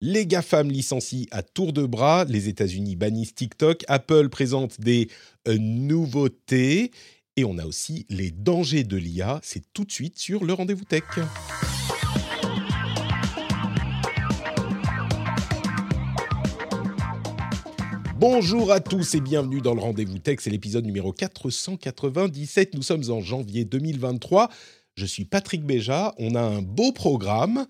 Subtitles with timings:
[0.00, 5.08] Les GAFAM licencient à tour de bras, les États-Unis bannissent TikTok, Apple présente des
[5.48, 6.92] euh, nouveautés
[7.36, 9.40] et on a aussi les dangers de l'IA.
[9.42, 11.02] C'est tout de suite sur le rendez-vous tech.
[18.20, 22.74] Bonjour à tous et bienvenue dans le Rendez-vous Tech, c'est l'épisode numéro 497.
[22.74, 24.48] Nous sommes en janvier 2023.
[24.94, 27.66] Je suis Patrick Béja, on a un beau programme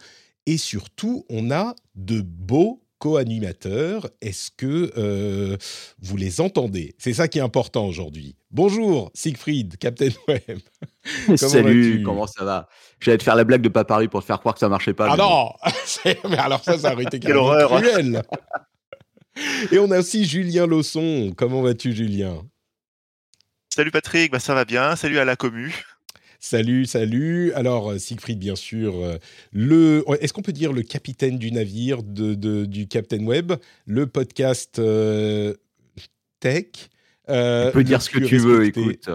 [0.49, 4.09] et surtout on a de beaux co-animateurs.
[4.23, 5.59] Est-ce que euh,
[6.01, 6.95] vous les entendez?
[6.99, 8.35] C'est ça qui est important aujourd'hui.
[8.51, 10.59] Bonjour Siegfried, Captain Web.
[11.37, 12.67] Salut, comment ça va?
[12.99, 14.95] J'allais te faire la blague de pas Paris pour te faire croire que ça marchait
[14.95, 15.09] pas.
[15.11, 15.53] Ah non
[16.31, 18.23] Mais alors ça, ça aurait été carrément cruel
[19.71, 21.35] Et on a aussi Julien Lausson.
[21.37, 22.43] Comment vas-tu, Julien?
[23.69, 24.97] Salut Patrick, bah ça va bien.
[24.97, 25.75] Salut à la commu.
[26.41, 27.53] Salut, salut.
[27.55, 29.19] Alors, euh, Siegfried, bien sûr, euh,
[29.53, 33.55] le, est-ce qu'on peut dire le capitaine du navire de, du Captain Web,
[33.87, 35.55] le podcast euh,
[36.39, 36.67] tech?
[37.27, 39.09] Tu peux dire ce que tu veux, écoute.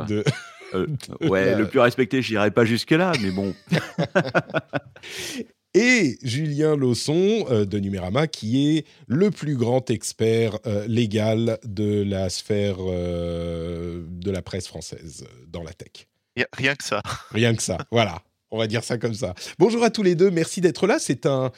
[1.22, 3.54] ouais, le plus respecté, j'irai pas jusque-là, mais bon.
[5.74, 10.58] et Julien Lausson de Numérama, qui est le plus grand expert
[10.88, 16.08] légal de la sphère de la presse française dans la tech.
[16.54, 17.02] Rien que ça.
[17.32, 18.22] Rien que ça, voilà.
[18.52, 19.34] On va dire ça comme ça.
[19.58, 21.00] Bonjour à tous les deux, merci d'être là.
[21.00, 21.52] C'est un,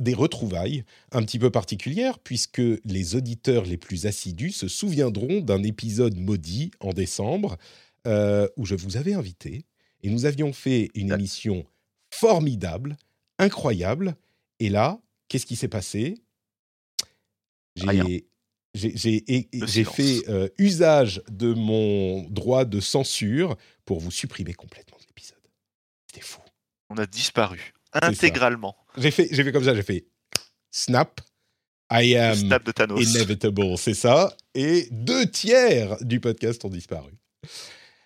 [0.00, 5.62] des retrouvailles un petit peu particulières puisque les auditeurs les plus assidus se souviendront d'un
[5.62, 7.56] épisode maudit en décembre
[8.06, 9.64] euh, où je vous avais invité
[10.02, 11.64] et nous avions fait une émission
[12.10, 12.98] formidable,
[13.38, 14.14] incroyable.
[14.60, 16.16] Et là, qu'est-ce qui s'est passé?
[17.76, 18.26] J'ai
[18.74, 25.38] j'ai fait euh, usage de mon droit de censure pour vous supprimer complètement de l'épisode.
[26.06, 26.40] C'était fou.
[26.88, 28.76] On a disparu intégralement.
[28.96, 30.06] J'ai fait, comme ça, j'ai fait
[30.70, 31.20] snap.
[31.90, 32.38] I am
[32.96, 34.34] inevitable, c'est ça.
[34.54, 37.12] Et deux tiers du podcast ont disparu.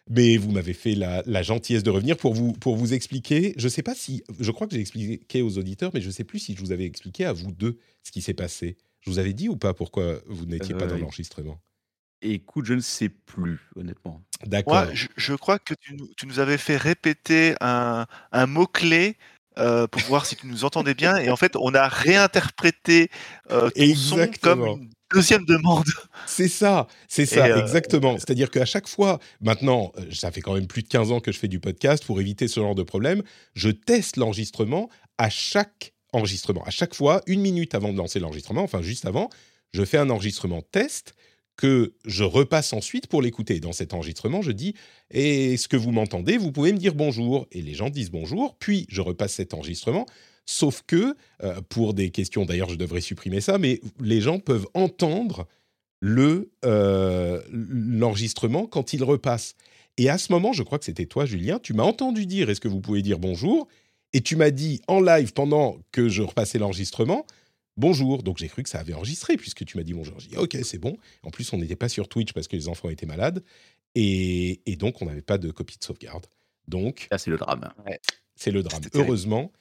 [0.09, 3.55] Mais vous m'avez fait la, la, gentillesse de revenir pour vous, pour vous expliquer.
[3.57, 4.25] Je sais pas si.
[4.41, 6.73] Je crois que j'ai expliqué aux auditeurs, mais je ne sais plus si je vous
[6.73, 8.77] avais expliqué à vous deux ce qui s'est passé.
[9.07, 11.61] Je vous avais dit ou pas pourquoi vous n'étiez pas dans euh, l'enregistrement?
[12.23, 14.23] Écoute, je ne sais plus, honnêtement.
[14.45, 14.87] D'accord.
[14.93, 15.97] je, crois que tu,
[16.27, 18.07] nous avais fait répéter un,
[18.47, 19.17] mot-clé
[19.59, 21.17] euh, pour voir si tu nous entendais bien.
[21.19, 23.11] Et en fait, on a réinterprété
[23.51, 25.87] euh, ton son comme une deuxième demande.
[26.27, 28.19] C'est ça, c'est ça, euh, exactement.
[28.19, 31.39] C'est-à-dire qu'à chaque fois, maintenant, ça fait quand même plus de 15 ans que je
[31.39, 33.23] fais du podcast, pour éviter ce genre de problème,
[33.55, 36.63] je teste l'enregistrement à chaque enregistrement.
[36.65, 39.31] À chaque fois, une minute avant de lancer l'enregistrement, enfin juste avant,
[39.73, 41.15] je fais un enregistrement test
[41.57, 43.61] que je repasse ensuite pour l'écouter.
[43.61, 44.75] Dans cet enregistrement, je dis
[45.11, 46.37] Est-ce que vous m'entendez?
[46.37, 47.47] Vous pouvez me dire bonjour.
[47.53, 50.07] Et les gens disent bonjour, puis je repasse cet enregistrement.
[50.45, 54.69] Sauf que, euh, pour des questions, d'ailleurs, je devrais supprimer ça, mais les gens peuvent
[54.75, 55.49] entendre
[56.01, 59.55] le euh, l'enregistrement quand il repasse.
[59.99, 62.61] Et à ce moment, je crois que c'était toi, Julien, tu m'as entendu dire Est-ce
[62.61, 63.67] que vous pouvez dire bonjour?
[64.17, 67.27] Et tu m'as dit en live pendant que je repassais l'enregistrement,
[67.77, 68.23] bonjour.
[68.23, 70.19] Donc j'ai cru que ça avait enregistré puisque tu m'as dit bonjour.
[70.19, 70.97] J'ai dit ok, c'est bon.
[71.23, 73.45] En plus, on n'était pas sur Twitch parce que les enfants étaient malades.
[73.95, 76.27] Et, donc, on n'avait pas de copie de sauvegarde.
[76.67, 77.09] Donc.
[77.19, 77.69] c'est le drame.
[78.37, 78.81] C'est le drame.
[78.95, 79.53] Heureusement,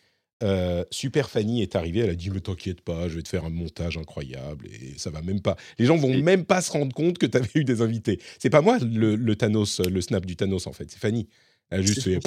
[0.42, 2.00] euh, Super Fanny est arrivée.
[2.00, 5.10] Elle a dit, mais t'inquiète pas, je vais te faire un montage incroyable et ça
[5.10, 5.58] va même pas.
[5.80, 8.22] Les gens vont même pas se rendre compte que tu avais eu des invités.
[8.40, 10.90] C'est pas moi le, le, Thanos, le snap du Thanos en fait.
[10.90, 11.28] C'est Fanny.
[11.72, 12.20] C'est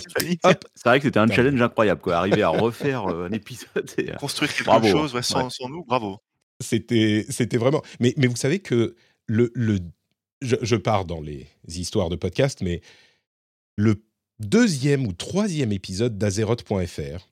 [0.85, 2.17] vrai que c'était un challenge incroyable, quoi.
[2.17, 3.89] Arriver à refaire euh, un épisode.
[3.99, 4.11] Et...
[4.19, 6.19] Construire quelque chose sans, nous, bravo.
[6.61, 7.83] C'était, c'était vraiment.
[8.01, 8.97] Mais, mais vous savez que
[9.27, 9.79] le, le
[10.43, 12.81] je, je, pars dans les histoires de podcast, mais
[13.77, 14.03] le
[14.41, 17.29] deuxième ou troisième épisode d'Azeroth.fr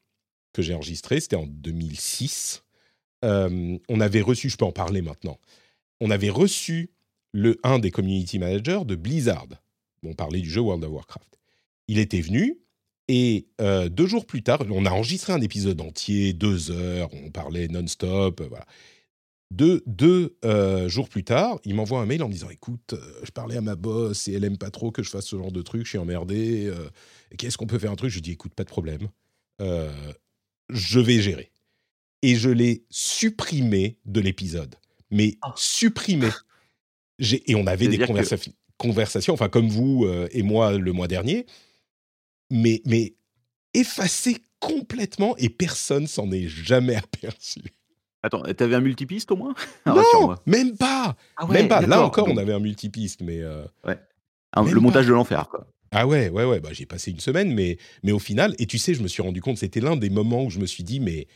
[0.53, 2.65] que j'ai enregistré, c'était en 2006.
[3.25, 5.39] Euh, on avait reçu, je peux en parler maintenant,
[6.01, 6.91] on avait reçu
[7.33, 9.49] le, un des community managers de Blizzard.
[10.05, 11.36] On parlait du jeu World of Warcraft
[11.89, 12.59] il était venu
[13.09, 17.31] et euh, deux jours plus tard, on a enregistré un épisode entier, deux heures, on
[17.31, 18.67] parlait non-stop, euh, voilà.
[19.53, 23.31] Deux, deux euh, jours plus tard, il m'envoie un mail en me disant Écoute, je
[23.31, 25.63] parlais à ma boss et elle aime pas trop que je fasse ce genre de
[25.63, 26.73] truc, je suis emmerdé.
[27.39, 28.11] Qu'est-ce qu'on peut faire un truc?
[28.11, 29.09] Je lui dis Écoute, pas de problème.
[29.61, 31.53] je vais gérer.
[32.23, 34.75] et je l'ai supprimé de l'épisode.
[35.13, 35.55] Mais ah.
[35.55, 36.29] supprimé.
[37.21, 38.05] Et on avait des
[38.79, 41.47] conversations, enfin comme vous et moi le mois dernier,
[42.51, 43.15] mais, mais
[43.75, 47.61] effacé complètement et personne s'en est jamais aperçu.
[48.23, 49.55] Attends, t'avais un multipiste au moins?
[49.87, 51.17] Non, même pas.
[51.37, 51.83] Ah même pas.
[51.83, 53.41] Là encore, on avait un multipiste, mais.
[53.41, 53.99] Euh, ouais.
[54.57, 55.67] le montage de l'enfer, quoi.
[55.93, 56.59] Ah ouais, ouais, ouais.
[56.59, 59.23] Bah, j'ai passé une semaine, mais, mais au final, et tu sais, je me suis
[59.23, 61.29] rendu compte, c'était l'un des moments où je me suis dit, mais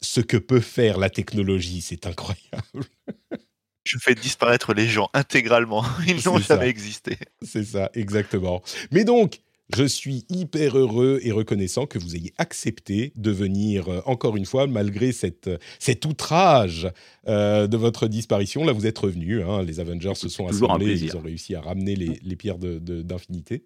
[0.00, 2.86] ce que peut faire la technologie, c'est incroyable.
[3.84, 5.84] je fais disparaître les gens intégralement.
[6.06, 7.16] Ils n'ont jamais existé.
[7.42, 8.62] C'est ça, exactement.
[8.92, 9.40] Mais donc,
[9.76, 14.44] je suis hyper heureux et reconnaissant que vous ayez accepté de venir euh, encore une
[14.44, 16.90] fois, malgré cette, cet outrage
[17.28, 18.64] euh, de votre disparition.
[18.64, 19.42] Là, vous êtes revenus.
[19.42, 21.02] Hein, les Avengers se sont assemblés.
[21.02, 23.58] Ils ont réussi à ramener les, pierres d'infinité.
[23.58, 23.64] De,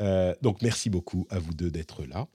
[0.00, 2.26] euh, donc, merci beaucoup à vous deux d'être là.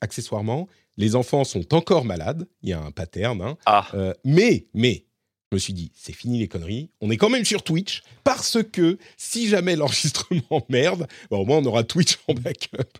[0.00, 2.46] accessoirement, les enfants sont encore malades.
[2.62, 3.40] Il y a un pattern.
[3.40, 3.56] Hein.
[3.66, 4.14] Ah.
[4.24, 5.04] mais, mais,
[5.50, 6.90] je me suis dit, c'est fini les conneries.
[7.00, 11.58] On est quand même sur Twitch parce que si jamais l'enregistrement merde, bah, au moins
[11.58, 12.98] on aura Twitch en backup.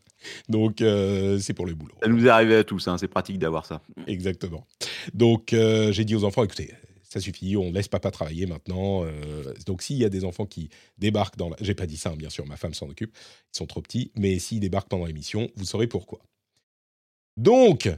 [0.49, 1.95] Donc euh, c'est pour le boulot.
[2.03, 3.83] Ça nous est arrivé à tous, hein, c'est pratique d'avoir ça.
[4.07, 4.67] Exactement.
[5.13, 6.73] Donc euh, j'ai dit aux enfants, écoutez,
[7.03, 9.05] ça suffit, on laisse papa travailler maintenant.
[9.05, 11.57] Euh, donc s'il y a des enfants qui débarquent dans la...
[11.61, 13.15] J'ai pas dit ça, hein, bien sûr, ma femme s'en occupe,
[13.53, 16.21] ils sont trop petits, mais s'ils débarquent pendant l'émission, vous saurez pourquoi.
[17.37, 17.89] Donc,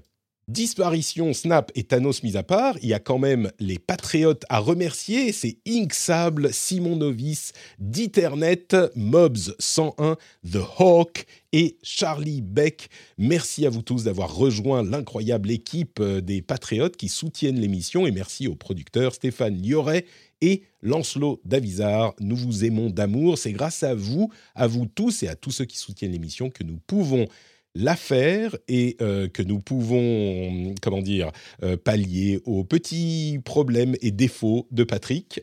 [0.51, 4.59] Disparition, Snap et Thanos mis à part, il y a quand même les patriotes à
[4.59, 5.31] remercier.
[5.31, 10.17] C'est Ink Sable, Simon Novice, Diternet, Mobs 101,
[10.51, 12.89] The Hawk et Charlie Beck.
[13.17, 18.11] Merci à vous tous d'avoir rejoint l'incroyable équipe euh, des patriotes qui soutiennent l'émission et
[18.11, 20.05] merci aux producteurs Stéphane Lioret
[20.41, 22.15] et Lancelot Davizard.
[22.19, 23.39] Nous vous aimons d'amour.
[23.39, 26.65] C'est grâce à vous, à vous tous et à tous ceux qui soutiennent l'émission que
[26.65, 27.27] nous pouvons
[27.75, 31.31] l'affaire et euh, que nous pouvons, comment dire,
[31.63, 35.43] euh, pallier aux petits problèmes et défauts de Patrick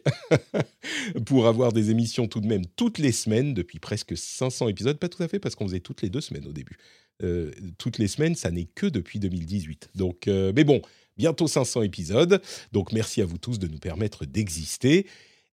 [1.25, 4.99] pour avoir des émissions tout de même toutes les semaines depuis presque 500 épisodes.
[4.99, 6.77] Pas tout à fait parce qu'on faisait toutes les deux semaines au début.
[7.23, 9.89] Euh, toutes les semaines, ça n'est que depuis 2018.
[9.95, 10.81] Donc, mais bon,
[11.17, 12.41] bientôt 500 épisodes.
[12.73, 15.07] Donc merci à vous tous de nous permettre d'exister.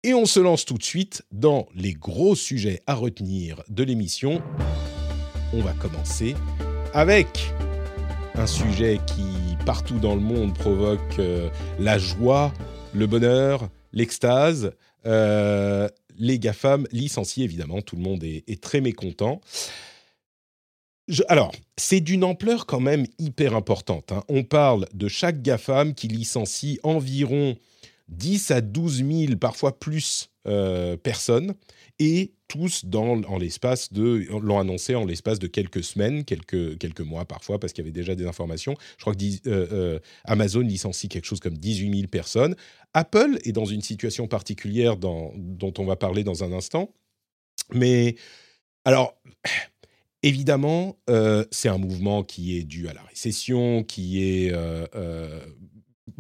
[0.03, 4.43] Et on se lance tout de suite dans les gros sujets à retenir de l'émission
[5.53, 6.35] on va commencer
[6.93, 7.53] avec
[8.35, 12.53] un sujet qui, partout dans le monde, provoque euh, la joie,
[12.95, 14.73] le bonheur, l'extase.
[15.07, 15.89] Euh,
[16.19, 19.41] les GAFAM licenciés, évidemment, tout le monde est, très mécontent.
[21.29, 24.13] alors, c'est d'une ampleur quand même hyper importante.
[24.13, 24.23] Hein.
[24.29, 27.57] On parle de chaque GAFAM qui licencie environ
[28.09, 31.55] 10 à 12 000, parfois plus, euh, personnes
[31.99, 37.01] et tous dans en l'espace de l'ont annoncé en l'espace de quelques semaines, quelques quelques
[37.01, 38.75] mois parfois parce qu'il y avait déjà des informations.
[38.99, 42.57] Je crois que euh, euh, Amazon licencie quelque chose comme 18 000 personnes.
[42.93, 45.33] Apple est dans une situation particulière dont
[45.79, 46.93] on va parler dans un instant.
[47.73, 48.17] Mais
[48.85, 49.15] alors
[50.25, 54.53] évidemment, euh, c'est un mouvement qui est dû à la récession, qui est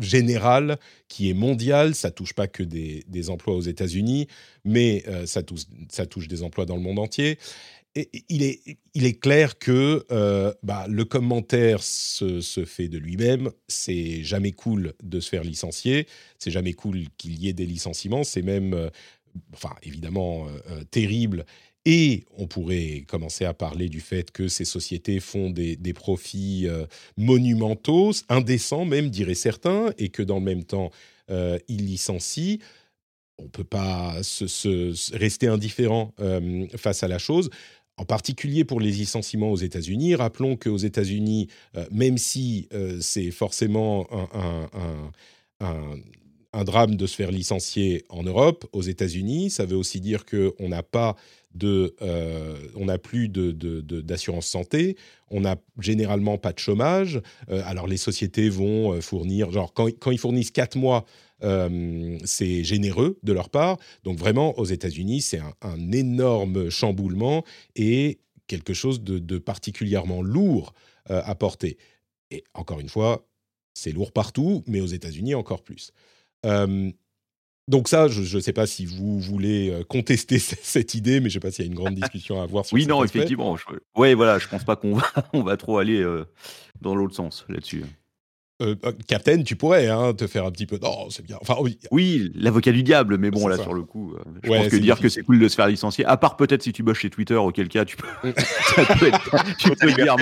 [0.02, 1.94] général qui est mondial.
[1.94, 4.26] Ça touche pas que des, emplois aux États-Unis,
[4.64, 7.38] mais euh, ça, touche, des emplois dans le monde entier.
[8.28, 13.50] Il, est, clair que euh, bah, le commentaire se, se fait de lui-même.
[13.66, 16.06] C'est jamais cool de se faire licencier.
[16.38, 18.22] C'est jamais cool qu'il y ait des licenciements.
[18.22, 18.90] C'est même, euh,
[19.54, 20.46] enfin, évidemment,
[20.92, 21.44] terrible
[21.86, 26.86] et on pourrait commencer à parler du fait que ces sociétés font des, profits euh,
[27.16, 30.90] monumentaux, indécents même, diraient certains, et que dans le même temps,
[31.30, 32.58] euh, ils licencient.
[33.38, 37.48] On ne peut pas se, rester indifférent euh, face à la chose
[37.96, 40.14] en particulier pour les licenciements aux États-Unis.
[40.14, 41.48] Rappelons qu'aux États-Unis,
[41.90, 42.66] même si
[43.00, 44.70] c'est forcément un,
[45.60, 50.70] un, drame de se faire licencier en Europe, aux États-Unis, ça veut aussi dire qu'on
[50.70, 51.14] n'a pas
[51.54, 54.96] de, euh, on n'a plus d'assurance de, santé,
[55.30, 57.20] on n'a généralement pas de chômage.
[57.50, 61.04] Euh, alors les sociétés vont euh, fournir, genre quand, ils fournissent quatre mois,
[62.24, 63.78] c'est généreux de leur part.
[64.04, 67.44] Donc vraiment, aux États-Unis, c'est un, énorme chamboulement
[67.76, 70.74] et quelque chose de, particulièrement lourd
[71.08, 71.78] à porter.
[72.30, 73.26] Et encore une fois,
[73.72, 75.92] c'est lourd partout, mais aux États-Unis encore plus.
[77.70, 81.38] Donc ça, je ne sais pas si vous voulez euh, contester cette idée, mais je
[81.38, 83.56] ne sais pas s'il y a une grande discussion à avoir sur Oui, non, effectivement.
[83.94, 86.24] Oui, voilà, je ne pense pas qu'on va, on va trop aller euh,
[86.80, 87.84] dans l'autre sens là-dessus.
[88.60, 90.78] Euh, euh, Captain, tu pourrais hein, te faire un petit peu.
[90.80, 91.38] Non, c'est bien.
[91.40, 94.68] Enfin, oui, oui l'avocat du diable, mais bon, là, sur le coup, euh, je pense
[94.68, 96.98] que dire que c'est cool de se faire licencier, à part peut-être si tu bosses
[96.98, 98.06] chez Twitter, auquel cas, tu peux,
[99.58, 100.16] tu peux dire,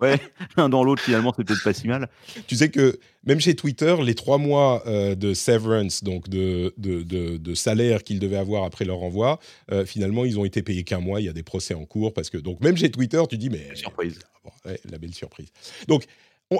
[0.00, 0.20] ouais,
[0.56, 2.08] l'un dans l'autre, finalement, c'est peut-être pas si mal.
[2.46, 7.54] Tu sais que même chez Twitter, les trois mois de severance, donc de, de, de,
[7.54, 9.40] salaire qu'ils devaient avoir après leur envoi,
[9.84, 11.20] finalement, ils ont été payés qu'un mois.
[11.20, 13.50] Il y a des procès en cours parce que, donc, même chez Twitter, tu dis,
[13.50, 13.74] mais.
[13.74, 14.20] Surprise.
[14.64, 15.48] la belle surprise.
[15.88, 16.04] Donc,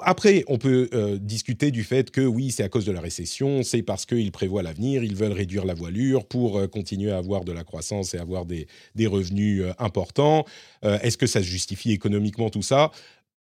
[0.03, 3.63] après, on peut euh, discuter du fait que oui, c'est à cause de la récession,
[3.63, 7.45] c'est parce qu'ils prévoient l'avenir, ils veulent réduire la voilure pour euh, continuer à avoir
[7.45, 8.67] de la croissance et avoir des,
[9.07, 10.45] revenus euh, importants.
[10.83, 12.91] Est-ce que ça se justifie économiquement tout ça?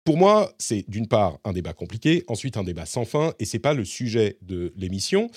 [0.04, 3.60] Pour moi, c'est d'une part un débat compliqué, ensuite un débat sans fin, et c'est
[3.60, 5.30] pas le sujet de l'émission.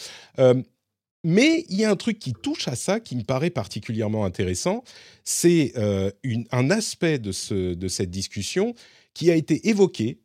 [1.25, 4.83] mais il y a un truc qui touche à ça qui me paraît particulièrement intéressant,
[5.25, 8.75] c'est un aspect de, ce, de cette discussion
[9.15, 10.19] qui a été évoqué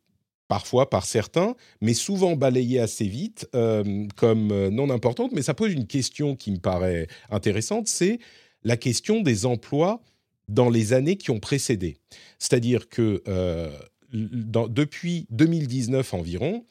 [0.52, 5.32] parfois par certains, mais souvent balayée assez vite euh, comme euh, non importante.
[5.32, 8.18] Mais ça pose une question qui me paraît intéressante, c'est
[8.62, 10.02] la question des emplois
[10.48, 11.96] dans les années qui ont précédé.
[12.38, 13.70] C'est-à-dire que euh,
[14.12, 16.66] depuis 2019 environ,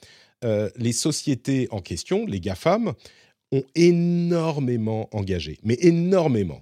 [0.76, 2.94] les sociétés en question, les GAFAM,
[3.52, 6.62] ont énormément engagé, mais énormément.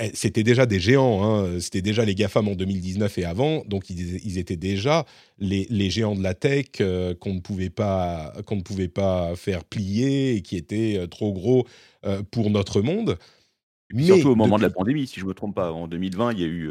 [0.00, 1.60] Eh, c'était déjà des géants, hein.
[1.60, 5.04] c'était déjà les GAFAM en 2019 et avant, donc ils, étaient déjà
[5.38, 9.64] les, géants de la tech euh, qu'on ne, pouvait pas, qu'on ne pouvait pas faire
[9.64, 11.66] plier et qui étaient euh, trop gros
[12.04, 13.18] euh, pour notre monde.
[13.92, 16.32] Mais Surtout au moment de la pandémie, si je ne me trompe pas, en 2020,
[16.32, 16.70] il y a eu...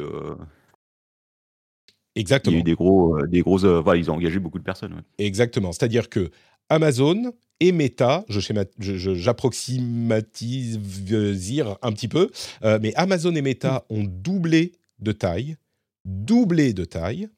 [2.15, 2.53] Exactement.
[2.53, 5.01] Il y a eu des gros, des grosses, ils ont engagé beaucoup de personnes.
[5.17, 5.71] Exactement.
[5.71, 6.29] C'est-à-dire que
[6.69, 12.29] Amazon et Meta, j'approximatise un petit peu,
[12.63, 15.57] euh, mais Amazon et Meta ont doublé de taille,
[16.05, 17.29] doublé de taille.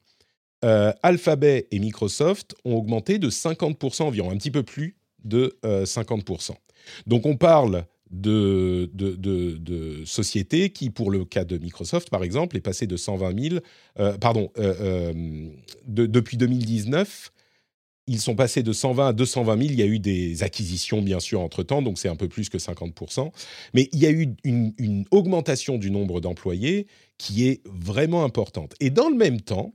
[0.65, 6.51] Euh, Alphabet et Microsoft ont augmenté de 50% environ, un petit peu plus de 50%.
[6.51, 6.55] Euh,
[7.07, 12.61] Donc on parle de, de, sociétés qui, pour le cas de Microsoft par exemple, est
[12.61, 13.59] passé de 120 000,
[14.19, 14.51] pardon,
[15.85, 17.31] depuis 2019
[18.09, 19.69] ils sont passés de 120 à 220 000.
[19.71, 22.57] Il y a eu des acquisitions, bien sûr, entre-temps, donc c'est un peu plus que
[22.57, 22.99] 50
[23.75, 26.87] Mais il y a eu une, augmentation du nombre d'employés
[27.19, 28.73] qui est vraiment importante.
[28.79, 29.73] Et dans le même temps,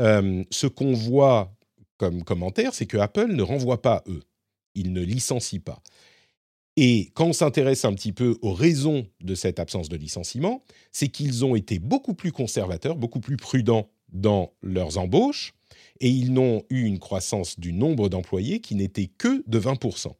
[0.00, 1.54] euh, ce qu'on voit
[1.98, 4.22] comme commentaire, c'est que Apple ne renvoie pas eux.
[4.74, 5.80] Ils ne licencient pas.
[6.76, 11.08] Et quand on s'intéresse un petit peu aux raisons de cette absence de licenciement, c'est
[11.08, 15.54] qu'ils ont été beaucoup plus conservateurs, beaucoup plus prudents dans leurs embauches
[16.00, 20.14] et ils n'ont eu une croissance du nombre d'employés qui n'était que de 20%.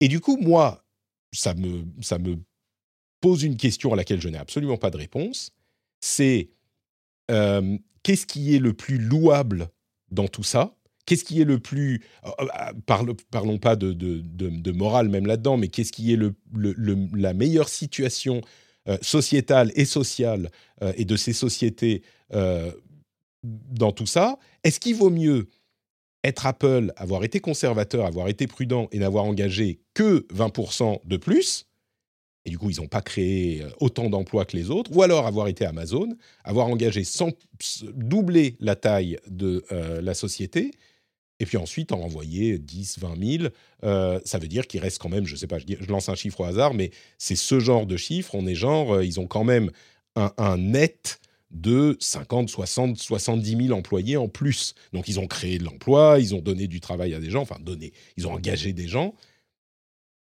[0.00, 0.84] Et du coup, moi,
[1.32, 2.36] ça me, ça me
[3.20, 5.52] pose une question à laquelle je n'ai absolument pas de réponse,
[6.00, 6.50] c'est
[7.30, 9.68] euh, qu'est-ce qui est le plus louable
[10.10, 10.74] dans tout ça?
[11.04, 12.02] Qu'est-ce qui est le plus...
[12.24, 16.34] Euh, euh, parlons pas de, de, morale même là-dedans, mais qu'est-ce qui est le,
[17.14, 18.40] la meilleure situation
[19.02, 20.50] sociétale et sociale
[20.96, 22.02] et de ces sociétés
[23.42, 25.48] dans tout ça, est-ce qu'il vaut mieux
[26.24, 31.68] être Apple, avoir été conservateur, avoir été prudent et n'avoir engagé que 20% de plus
[32.48, 35.26] et du coup, ils n'ont pas créé euh, autant d'emplois que les autres, ou alors
[35.26, 36.08] avoir été Amazon,
[36.44, 37.30] avoir engagé sans
[37.92, 40.70] doubler la taille de euh, la société,
[41.40, 44.22] et puis ensuite en envoyer 10, 20 000.
[44.24, 46.40] ça veut dire qu'il reste quand même, je ne sais pas, je, lance un chiffre
[46.40, 48.34] au hasard, mais c'est ce genre de chiffre.
[48.34, 49.70] On est genre, euh, ils ont quand même
[50.16, 54.74] un, un net de 50, 60, 70 000 employés en plus.
[54.92, 57.58] Donc ils ont créé de l'emploi, ils ont donné du travail à des gens, enfin
[57.60, 59.14] donné, ils ont engagé des gens.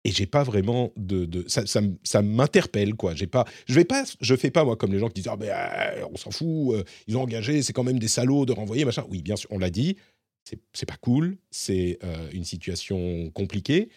[0.06, 3.16] Et j'ai pas vraiment de, ça, ça, m'interpelle quoi.
[3.16, 5.38] J'ai pas, je vais pas, je fais pas moi comme les gens qui disent ah
[5.38, 8.52] ben euh, on s'en fout, euh, ils ont engagé, c'est quand même des salauds de
[8.52, 9.06] renvoyer machin.
[9.10, 9.96] Oui bien sûr, on l'a dit,
[10.74, 13.90] c'est pas cool, c'est euh, une situation compliquée.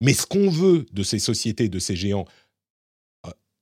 [0.00, 2.24] Mais ce qu'on veut de ces sociétés, de ces géants,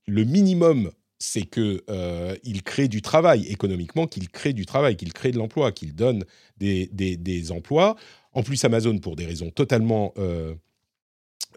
[0.07, 2.35] le minimum c'est qu'il euh,
[2.65, 6.25] crée du travail économiquement, qu'il crée du travail, qu'il crée de l'emploi, qu'il donne
[6.57, 7.95] des, emplois.
[8.33, 10.12] En plus, Amazon, pour des raisons totalement...
[10.19, 10.55] Euh,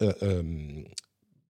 [0.02, 0.42] euh,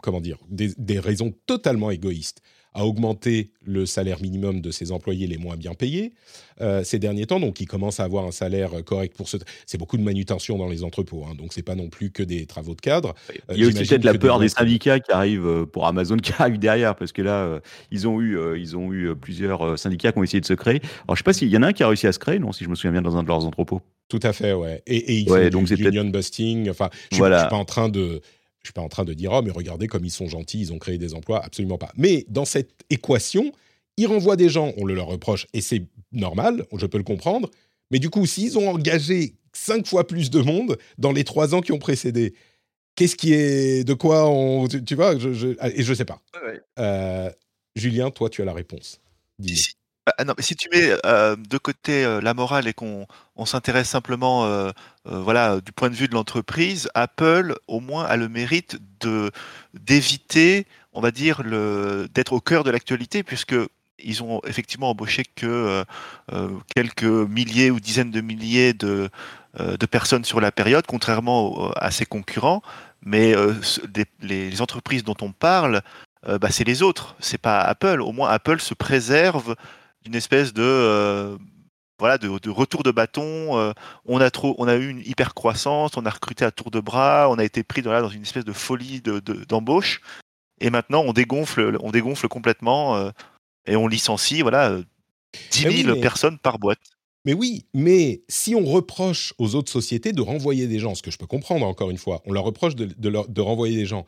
[0.01, 2.41] comment dire des, raisons totalement égoïstes,
[2.73, 6.13] a augmenté le salaire minimum de ses employés les moins bien payés
[6.61, 9.37] euh, ces derniers temps, donc ils commencent à avoir un salaire correct pour ce.
[9.65, 12.45] C'est beaucoup de manutention dans les entrepôts, hein, donc c'est pas non plus que des
[12.45, 13.15] travaux de cadre.
[13.51, 16.33] Il y a aussi peut-être la peur des, syndicats qui arrivent euh, pour Amazon qui
[16.39, 17.59] arrivent derrière, parce que là, euh,
[17.89, 20.81] ils ont eu, ils ont eu plusieurs syndicats qui ont essayé de se créer.
[21.05, 22.37] Alors je sais pas s'il y en a un qui a réussi à se créer,
[22.37, 23.81] non, si je me souviens bien, dans un de leurs entrepôts.
[24.11, 24.83] Tout à fait, ouais.
[24.87, 26.69] Et, et ils ouais, font donc du union busting.
[26.69, 27.39] Enfin, je, voilà.
[27.39, 28.21] suis pas en train de
[28.63, 30.73] je suis pas en train de dire, oh, mais regardez comme ils sont gentils, ils
[30.73, 31.43] ont créé des emplois.
[31.43, 31.91] Absolument pas.
[31.95, 33.51] Mais dans cette équation,
[33.97, 37.49] ils renvoient des gens, on le leur reproche, et c'est normal, je peux le comprendre.
[37.89, 41.61] Mais du coup, s'ils ont engagé cinq fois plus de monde dans les trois ans
[41.61, 42.33] qui ont précédé.
[42.95, 43.83] Qu'est-ce qui est.
[43.85, 44.67] De quoi on.
[44.67, 46.21] Tu, vois, je, je, et je sais pas.
[46.79, 47.31] Euh,
[47.75, 48.99] Julien, toi, tu as la réponse.
[49.43, 53.89] Si, bah, si tu mets euh, de côté euh, la morale et qu'on on, s'intéresse
[53.89, 54.71] simplement,
[55.05, 59.31] voilà, du point de vue de l'entreprise, Apple, au moins, a le mérite de
[59.73, 63.55] d'éviter, on va dire, le d'être au cœur de l'actualité, puisque
[64.03, 65.83] ils ont effectivement embauché que
[66.75, 69.09] quelques milliers ou dizaines de milliers de,
[69.59, 72.61] euh, de personnes sur la période, contrairement à ses concurrents.
[73.03, 73.53] Mais euh,
[74.21, 75.81] les, entreprises dont on parle,
[76.27, 77.99] euh, bah, c'est les autres, c'est pas Apple.
[78.01, 79.55] Au moins, Apple se préserve
[80.03, 81.37] d'une espèce de
[81.99, 83.73] voilà, de, retour de bâton.
[84.05, 86.79] on a trop, on a eu une hyper croissance, on a recruté à tour de
[86.79, 89.01] bras, on a été pris dans, dans une espèce de folie
[89.47, 90.01] d'embauche.
[90.59, 93.11] et maintenant, on dégonfle, on dégonfle complètement
[93.67, 94.79] et on licencie, voilà,
[95.51, 96.79] 10 000 personnes par boîte.
[97.25, 101.11] Mais oui, mais si on reproche aux autres sociétés de renvoyer des gens, ce que
[101.11, 104.05] je peux comprendre encore une fois, on leur reproche de, renvoyer des gens,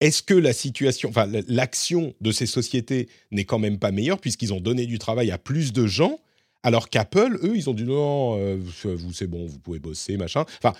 [0.00, 4.52] est-ce que la situation, enfin l'action de ces sociétés n'est quand même pas meilleure puisqu'ils
[4.52, 6.18] ont donné du travail à plus de gens
[6.62, 10.44] alors qu'Apple, eux, ils ont dit non, euh, vous c'est bon, vous pouvez bosser, machin.
[10.62, 10.74] Enfin,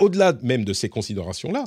[0.00, 1.64] au-delà même de ces considérations-là,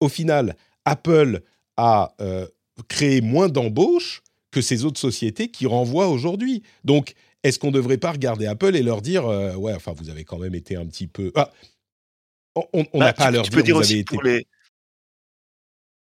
[0.00, 1.42] au final, Apple
[1.76, 2.46] a euh,
[2.88, 6.62] créé moins d'embauches que ces autres sociétés qui renvoient aujourd'hui.
[6.84, 7.14] Donc,
[7.44, 10.24] est-ce qu'on ne devrait pas regarder Apple et leur dire euh, ouais, enfin, vous avez
[10.24, 11.30] quand même été un petit peu.
[11.36, 11.52] Ah,
[12.72, 14.16] on n'a bah, pas à leur dire, vous avez été.
[14.24, 14.46] Les...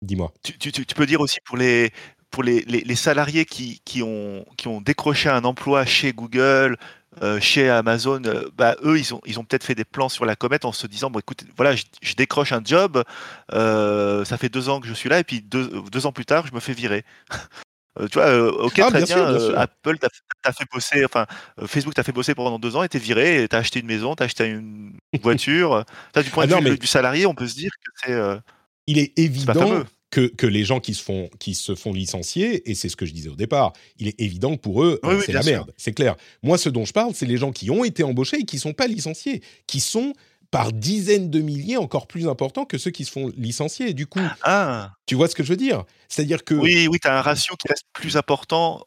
[0.03, 0.33] Dis-moi.
[0.43, 1.93] Tu, peux dire aussi pour les
[2.31, 6.77] pour les, les, salariés qui, qui, ont, qui ont décroché un emploi chez Google,
[7.23, 10.25] euh, chez Amazon, euh, bah, eux, ils ont, ils ont peut-être fait des plans sur
[10.25, 13.05] la comète en se disant, bon, écoute, voilà, je, décroche un job,
[13.53, 16.45] ça fait deux ans que je suis là, et puis deux, deux ans plus tard,
[16.49, 17.05] je me fais virer.
[18.01, 21.27] Euh, tu vois, euh, ok, ah, très bien, euh, Apple t'a fait bosser, enfin,
[21.67, 24.25] Facebook t'a fait bosser pendant deux ans et t'es viré, t'as acheté une maison, t'as
[24.25, 25.85] acheté une voiture.
[26.15, 28.41] as, du point ah de vue du salarié, on peut se dire que c'est.
[28.87, 32.75] Il est évident que, que, les gens qui se font, qui se font licencier, et
[32.75, 35.43] c'est ce que je disais au départ, il est évident que pour eux, c'est la
[35.43, 36.17] merde, c'est clair.
[36.43, 38.61] Moi, ce dont je parle, c'est les gens qui ont été embauchés et qui ne
[38.61, 40.13] sont pas licenciés, qui sont
[40.51, 43.93] par dizaines de milliers encore plus importants que ceux qui se font licencier.
[43.93, 44.93] Du coup, ah.
[45.05, 45.83] tu vois ce que je veux dire?
[46.09, 46.55] C'est-à-dire que...
[46.55, 48.87] Oui, oui, tu as un ratio qui reste plus important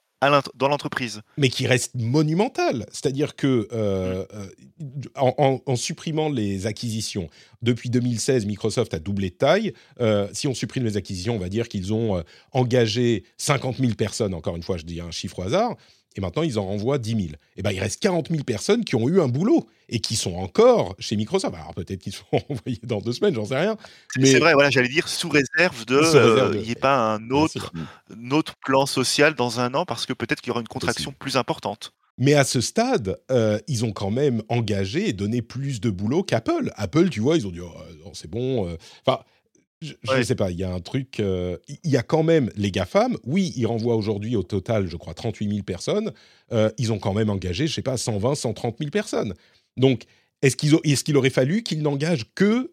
[0.55, 1.21] dans l'entreprise.
[1.37, 2.85] Mais qui reste monumental.
[2.91, 7.29] C'est-à-dire que euh, euh, en, supprimant les acquisitions,
[7.61, 9.73] depuis 2016, Microsoft a doublé de taille.
[9.99, 14.33] Euh, si on supprime les acquisitions, on va dire qu'ils ont engagé 50 000 personnes,
[14.33, 15.75] encore une fois, je dis un chiffre au hasard
[16.17, 17.21] et maintenant ils en renvoient 10 000.
[17.55, 20.35] Et ben il reste 40 000 personnes qui ont eu un boulot et qui sont
[20.35, 21.55] encore chez Microsoft.
[21.55, 23.77] Alors peut-être qu'ils seront envoyés dans deux semaines, j'en sais rien.
[24.17, 27.29] Mais c'est vrai, voilà, j'allais dire sous réserve de, euh, il n'y ait pas un
[27.29, 27.71] autre,
[28.31, 31.37] autre plan social dans un an parce que peut-être qu'il y aura une contraction plus
[31.37, 31.93] importante.
[32.19, 36.23] Mais à ce stade, euh, ils ont quand même engagé et donné plus de boulot
[36.23, 36.71] qu'Apple.
[36.75, 38.67] Apple, tu vois, ils ont dit oh, c'est bon.
[38.67, 38.75] Euh.
[39.81, 41.19] Je ne sais pas, il y a un truc.
[41.19, 43.15] Euh, il y a quand même les GAFAM.
[43.23, 46.11] Oui, ils renvoient aujourd'hui au total, je crois, 38 000 personnes.
[46.51, 49.35] Euh, ils ont quand même engagé, je ne sais pas, 120, 130 000 personnes.
[49.75, 50.03] Donc,
[50.41, 52.69] est-ce qu'il est aurait fallu qu'ils n'engagent que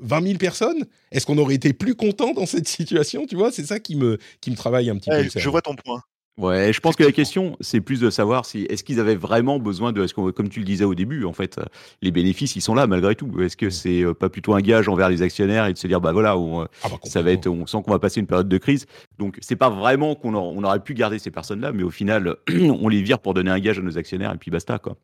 [0.00, 0.86] 20 euh, 000 personnes?
[1.10, 4.18] Est-ce qu'on aurait été plus content dans cette situation Tu vois, c'est ça qui me,
[4.40, 5.28] qui me travaille un petit peu.
[5.38, 6.02] Je vois ton point.
[6.38, 9.58] Ouais, je pense que la question, c'est plus de savoir si est-ce qu'ils avaient vraiment
[9.58, 11.60] besoin de, est-ce comme tu le disais au début, en fait,
[12.00, 13.42] les bénéfices, ils sont là malgré tout.
[13.42, 16.00] Est-ce que c'est euh, pas plutôt un gage envers les actionnaires et de se dire,
[16.00, 18.26] bah voilà, on, euh, ah bah, ça va être, on sent qu'on va passer une
[18.26, 18.86] période de crise.
[19.18, 22.88] Donc c'est pas vraiment qu'on on aurait pu garder ces personnes-là, mais au final, on
[22.88, 24.96] les vire pour donner un gage à nos actionnaires et puis basta quoi.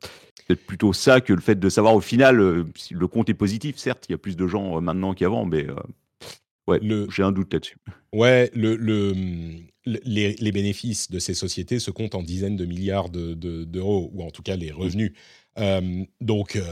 [0.46, 3.34] C'est plutôt ça que le fait de savoir au final euh, si le compte est
[3.34, 3.76] positif.
[3.76, 5.66] Certes, il y a plus de gens maintenant qu'avant, mais
[6.68, 7.78] Ouais, j'ai un doute là-dessus.
[8.12, 9.14] Ouais, le, le,
[10.05, 14.31] les, les, bénéfices de ces sociétés se comptent en dizaines de milliards d'euros, ou en
[14.31, 15.12] tout cas les revenus.
[15.59, 16.62] Euh, donc, euh,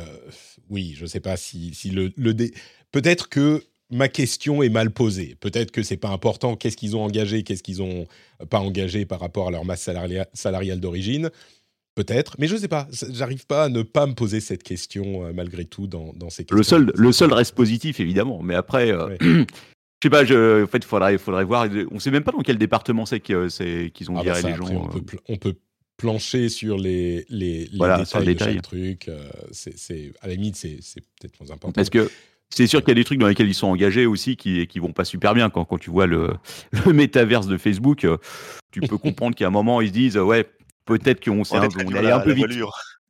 [0.70, 2.34] oui, je ne sais pas si, si le, le
[2.92, 5.36] Peut-être que ma question est mal posée.
[5.40, 6.56] Peut-être que c'est pas important.
[6.56, 8.06] Qu'est-ce qu'ils ont engagé, qu'est-ce qu'ils ont
[8.50, 9.88] pas engagé par rapport à leur masse
[10.34, 11.30] salariale d'origine
[11.94, 12.86] Peut-être, mais je ne sais pas.
[13.10, 16.44] J'arrive pas à ne pas me poser cette question euh, malgré tout dans, dans ces
[16.44, 16.56] questions.
[16.56, 18.42] Le seul, le seul reste positif, évidemment.
[18.42, 18.92] Mais après,
[20.02, 21.68] Je sais pas, je, en fait, il faudrait, faudrait voir.
[21.90, 24.66] On sait même pas dans quel département c'est qu'ils ont ah viré bah les gens.
[24.66, 25.18] On peut, euh.
[25.28, 25.54] on peut,
[25.96, 29.08] plancher sur les, les, les voilà, détails, de chaque truc.
[29.08, 30.78] Euh, c'est, à la limite, c'est,
[31.18, 31.72] peut-être moins important.
[31.72, 32.10] Parce que
[32.50, 34.78] c'est sûr qu'il y a des trucs dans lesquels ils sont engagés aussi qui, qui
[34.78, 35.50] vont pas super bien.
[35.50, 36.34] Quand, quand tu vois le,
[36.86, 38.18] le métaverse de Facebook, euh,
[38.72, 40.46] tu peux comprendre qu'à un moment, ils se disent Ouais,
[40.84, 42.46] peut-être qu'on s'est un, un peu vite.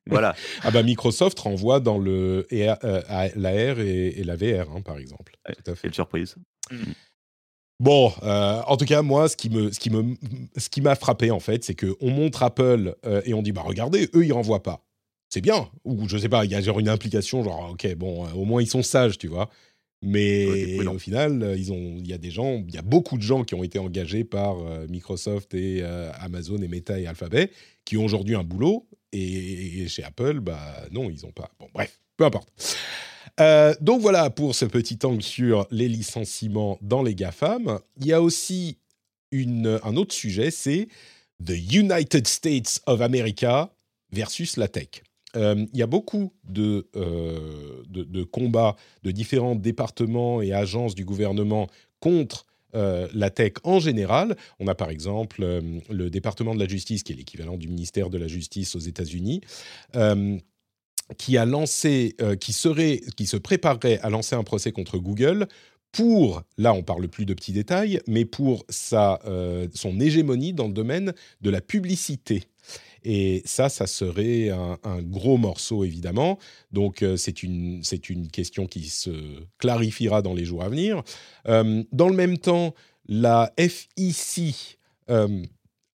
[0.07, 0.35] Voilà.
[0.63, 5.33] ah bah Microsoft renvoie dans le l'AR et, et, la VR, hein, par exemple.
[5.47, 5.83] Tout à fait.
[5.83, 6.37] Quelle surprise.
[6.71, 6.93] Mm.
[7.79, 10.15] Bon, euh, en tout cas, moi, ce qui me, ce qui me,
[10.57, 13.53] ce qui m'a frappé en fait, c'est que on montre Apple euh, et on dit
[13.53, 14.83] bah regardez, eux ils renvoient pas.
[15.29, 15.69] c'est bien.
[15.85, 18.63] Ou je sais pas, il y a genre une implication, genre, ok, bon, au moins
[18.63, 19.51] ils sont sages, tu vois.
[20.03, 23.23] Mais au final, ils ont, il y a des gens, il y a beaucoup de
[23.23, 24.57] gens qui ont été engagés par
[24.89, 25.83] Microsoft et
[26.21, 27.51] Amazon et Meta et Alphabet
[27.87, 31.51] qui ont aujourd'hui un boulot et, chez Apple, bah non, ils n'ont pas.
[31.59, 32.49] Bon, bref, peu importe.
[33.41, 37.79] Euh, donc voilà pour ce petit angle sur les licenciements dans les GAFAM.
[37.99, 38.79] Il y a aussi
[39.31, 40.89] une, un autre sujet, c'est
[41.45, 43.71] The United States of America
[44.11, 45.03] versus la tech.
[45.37, 51.05] Euh, il y a beaucoup de, euh, de, combats de différents départements et agences du
[51.05, 51.69] gouvernement
[52.01, 54.37] contre euh, la tech en général.
[54.59, 55.43] On a par exemple
[55.91, 59.41] le département de la justice, qui est l'équivalent du ministère de la justice aux États-Unis.
[61.19, 65.47] Qui a lancé, qui serait, qui se préparerait à lancer un procès contre Google
[65.93, 69.21] pour, là on parle plus de petits détails, mais pour sa,
[69.73, 72.49] son hégémonie dans le domaine de la publicité.
[73.09, 76.41] Et ça, ça serait un, gros morceau, évidemment.
[76.73, 79.13] Donc, euh, c'est une, une question qui se
[79.59, 81.05] clarifiera dans les jours à venir.
[81.47, 82.75] Euh, dans le même temps,
[83.07, 85.41] la FIC euh,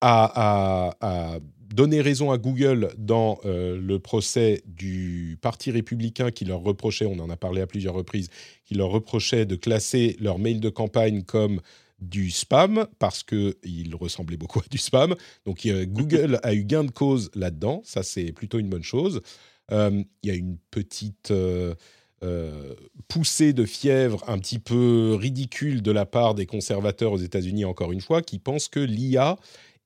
[0.00, 1.38] a, a,
[1.74, 7.30] donné raison à Google dans le procès du Parti républicain qui leur reprochait, on en
[7.30, 8.28] a parlé à plusieurs reprises,
[8.64, 11.60] qui leur reprochait de classer leur mail de campagne comme
[12.02, 15.14] du spam parce qu'il ressemblait beaucoup à du spam.
[15.46, 17.82] Donc Google a eu gain de cause là-dedans.
[17.84, 19.22] Ça, c'est plutôt une bonne chose.
[19.70, 21.74] Euh, il y a une petite euh,
[22.22, 22.74] euh,
[23.08, 27.92] poussée de fièvre un petit peu ridicule de la part des conservateurs aux États-Unis, encore
[27.92, 29.38] une fois, qui pensent que l'IA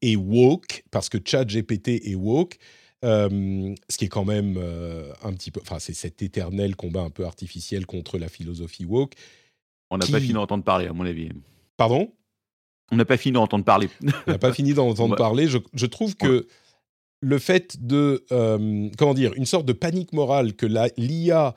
[0.02, 2.56] est woke parce que ChatGPT est woke.
[3.02, 4.58] ce qui est quand même
[5.22, 9.12] un petit peu, enfin c'est cet éternel combat un peu artificiel contre la philosophie woke.
[9.90, 11.30] On n'a pas fini d'entendre parler, à mon avis.
[11.76, 12.12] Pardon?
[12.92, 13.88] On n'a pas fini d'entendre parler.
[14.26, 15.48] On n'a pas fini d'entendre parler.
[15.48, 16.46] Je, trouve que
[17.20, 21.54] le fait de, euh, comment dire, une sorte de panique morale que l'IA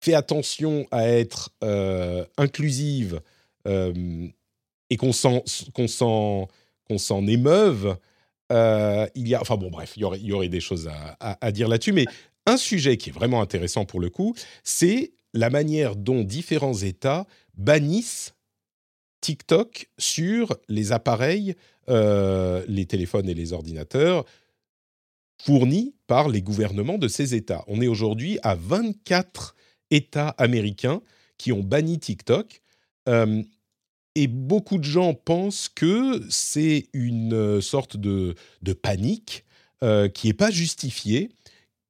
[0.00, 3.20] fait attention à être euh, inclusive
[3.66, 4.28] euh,
[4.90, 7.96] et qu'on s'en, qu'on s'en, émeuve,
[8.50, 11.52] il y a, enfin bon, bref, il y aurait, y aurait des choses à, à
[11.52, 11.92] dire là-dessus.
[11.92, 12.04] Mais
[12.44, 17.26] un sujet qui est vraiment intéressant pour le coup, c'est la manière dont différents États
[17.56, 18.35] bannissent
[19.26, 21.56] TikTok sur les appareils,
[21.88, 24.24] euh, les téléphones et les ordinateurs
[25.42, 27.64] fournis par les gouvernements de ces États.
[27.66, 29.56] On est aujourd'hui à 24
[29.90, 31.02] États américains
[31.38, 32.62] qui ont banni TikTok.
[33.08, 33.42] Euh,
[34.14, 38.36] et beaucoup de gens pensent que c'est une sorte de,
[38.80, 39.44] panique
[39.82, 41.30] euh, qui n'est pas justifiée,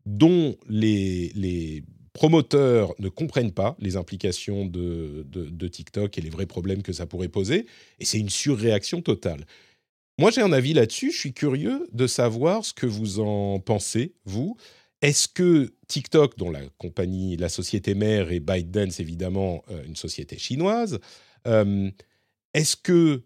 [0.07, 1.85] dont les, les
[2.17, 7.29] promoteurs ne comprennent pas les implications de, TikTok et les vrais problèmes que ça pourrait
[7.29, 7.67] poser,
[8.01, 9.47] et c'est une surréaction totale.
[10.19, 14.15] Moi, j'ai un avis là-dessus, je suis curieux de savoir ce que vous en pensez,
[14.25, 14.57] vous.
[15.03, 20.39] Est-ce que TikTok, dont la compagnie, la société mère est ByteDance, évidemment, euh, une société
[20.39, 20.99] chinoise,
[21.47, 21.91] euh,
[22.55, 23.25] est-ce que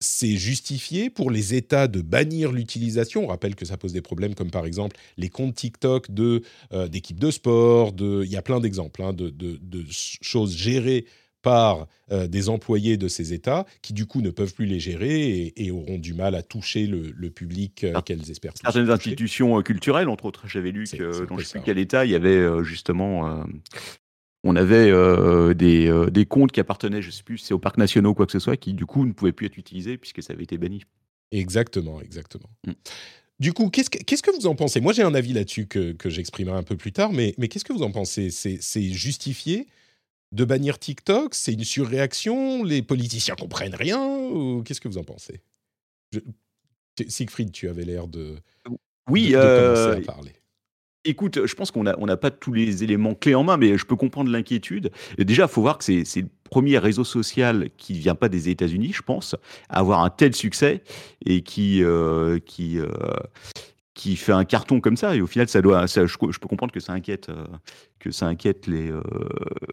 [0.00, 3.24] c'est justifié pour les États de bannir l'utilisation.
[3.24, 6.88] On rappelle que ça pose des problèmes comme par exemple les comptes TikTok de euh,
[6.88, 7.92] d'équipes de sport.
[7.92, 9.30] De, il y a plein d'exemples hein, de,
[9.90, 11.04] choses gérées
[11.42, 15.52] par euh, des employés de ces États qui du coup ne peuvent plus les gérer
[15.56, 18.52] et, auront du mal à toucher le, public euh, qu'elles espèrent.
[18.60, 22.04] Certaines institutions culturelles, entre autres, j'avais lu que dans je ne sais plus quel État,
[22.04, 23.44] il y avait justement
[24.44, 27.58] on avait euh, des, euh, des, comptes qui appartenaient, je ne sais plus, c'est au
[27.58, 29.98] parc national ou quoi que ce soit, qui du coup ne pouvaient plus être utilisés
[29.98, 30.82] puisque ça avait été banni.
[31.30, 32.48] Exactement, exactement.
[32.66, 32.72] Mm.
[33.38, 34.80] Du coup, qu'est-ce que, qu'est-ce que vous en pensez?
[34.80, 37.64] Moi, j'ai un avis là-dessus que, que j'exprimerai un peu plus tard, mais, mais qu'est-ce
[37.64, 38.30] que vous en pensez?
[38.30, 39.66] C'est, c'est justifié
[40.32, 41.34] de bannir TikTok?
[41.34, 42.62] C'est une surréaction?
[42.64, 44.02] Les politiciens comprennent rien?
[44.04, 45.40] Ou Qu'est-ce que vous en pensez?
[47.08, 48.36] Siegfried, tu avais l'air de,
[49.10, 50.32] oui, euh, à parler.
[51.04, 53.86] Écoute, je pense qu'on n'a on pas tous les éléments clés en main, mais je
[53.86, 54.90] peux comprendre l'inquiétude.
[55.16, 58.50] Déjà, il faut voir que c'est le premier réseau social qui ne vient pas des
[58.50, 59.34] États-Unis, je pense,
[59.70, 60.82] à avoir un tel succès
[61.24, 62.90] et qui, euh, qui, euh,
[63.94, 65.16] qui fait un carton comme ça.
[65.16, 67.46] Et au final, ça doit, je, peux comprendre que ça inquiète, euh,
[67.98, 68.92] que ça inquiète les,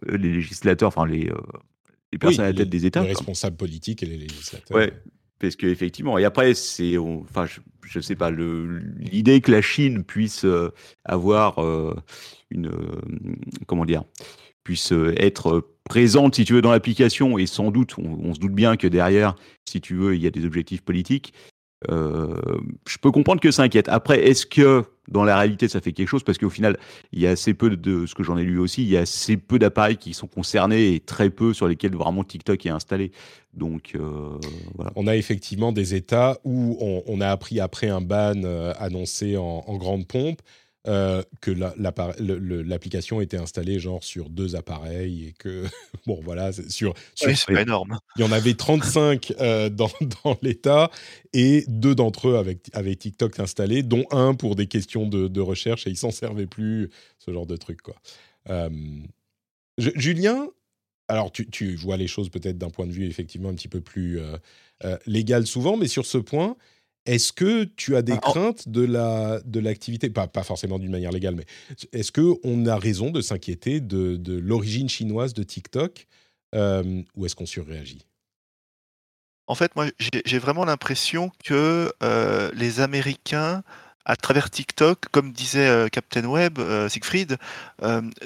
[0.08, 1.30] les législateurs, enfin les,
[2.10, 3.02] les personnes à la tête des États.
[3.02, 4.78] Les responsables politiques et les législateurs.
[4.78, 4.94] Ouais.
[5.38, 7.60] Parce qu'effectivement, et après, c'est, enfin, je
[7.96, 10.72] ne sais pas, l'idée que la Chine puisse euh,
[11.04, 11.94] avoir euh,
[12.50, 13.00] une, euh,
[13.66, 14.04] comment dire,
[14.64, 18.76] puisse être présente, si tu veux, dans l'application, et sans doute, on, se doute bien
[18.76, 19.34] que derrière,
[19.66, 21.32] si tu veux, il y a des objectifs politiques.
[21.86, 23.88] Je peux comprendre que ça inquiète.
[23.88, 26.22] Après, est-ce que dans la réalité, ça fait quelque chose?
[26.22, 26.78] Parce qu'au final,
[27.12, 29.00] il y a assez peu de ce que j'en ai lu aussi, il y a
[29.00, 33.12] assez peu d'appareils qui sont concernés et très peu sur lesquels vraiment TikTok est installé.
[33.54, 34.38] Donc, euh,
[34.74, 34.92] voilà.
[34.96, 39.76] On a effectivement des États où on, a appris après un ban euh, annoncé en,
[39.76, 40.40] grande pompe
[40.88, 45.64] euh, que l'application était installée genre sur deux appareils et que
[46.06, 47.98] bon voilà sur, sur c'est énorme.
[48.16, 49.90] Il y en avait 35 euh, dans,
[50.24, 50.90] dans l'État
[51.34, 55.40] et deux d'entre eux avec avec TikTok installé, dont un pour des questions de, de
[55.42, 57.96] recherche et ils s'en servaient plus, ce genre de truc quoi.
[58.48, 58.70] Euh,
[59.76, 60.48] Julien,
[61.08, 63.82] alors tu, tu, vois les choses peut-être d'un point de vue effectivement un petit peu
[63.82, 64.20] plus
[65.06, 66.56] légal souvent, mais sur ce point
[67.08, 70.90] est-ce que tu as des ah, craintes de la de l'activité, pas, pas forcément d'une
[70.90, 71.46] manière légale, mais
[71.92, 76.06] est-ce que on a raison de s'inquiéter de, de l'origine chinoise de TikTok
[76.54, 78.06] euh, ou est-ce qu'on surréagit?
[79.46, 83.62] En fait, moi, j'ai vraiment l'impression que euh, les Américains,
[84.04, 86.58] à travers TikTok, comme disait euh, Captain Web,
[86.90, 87.38] Siegfried,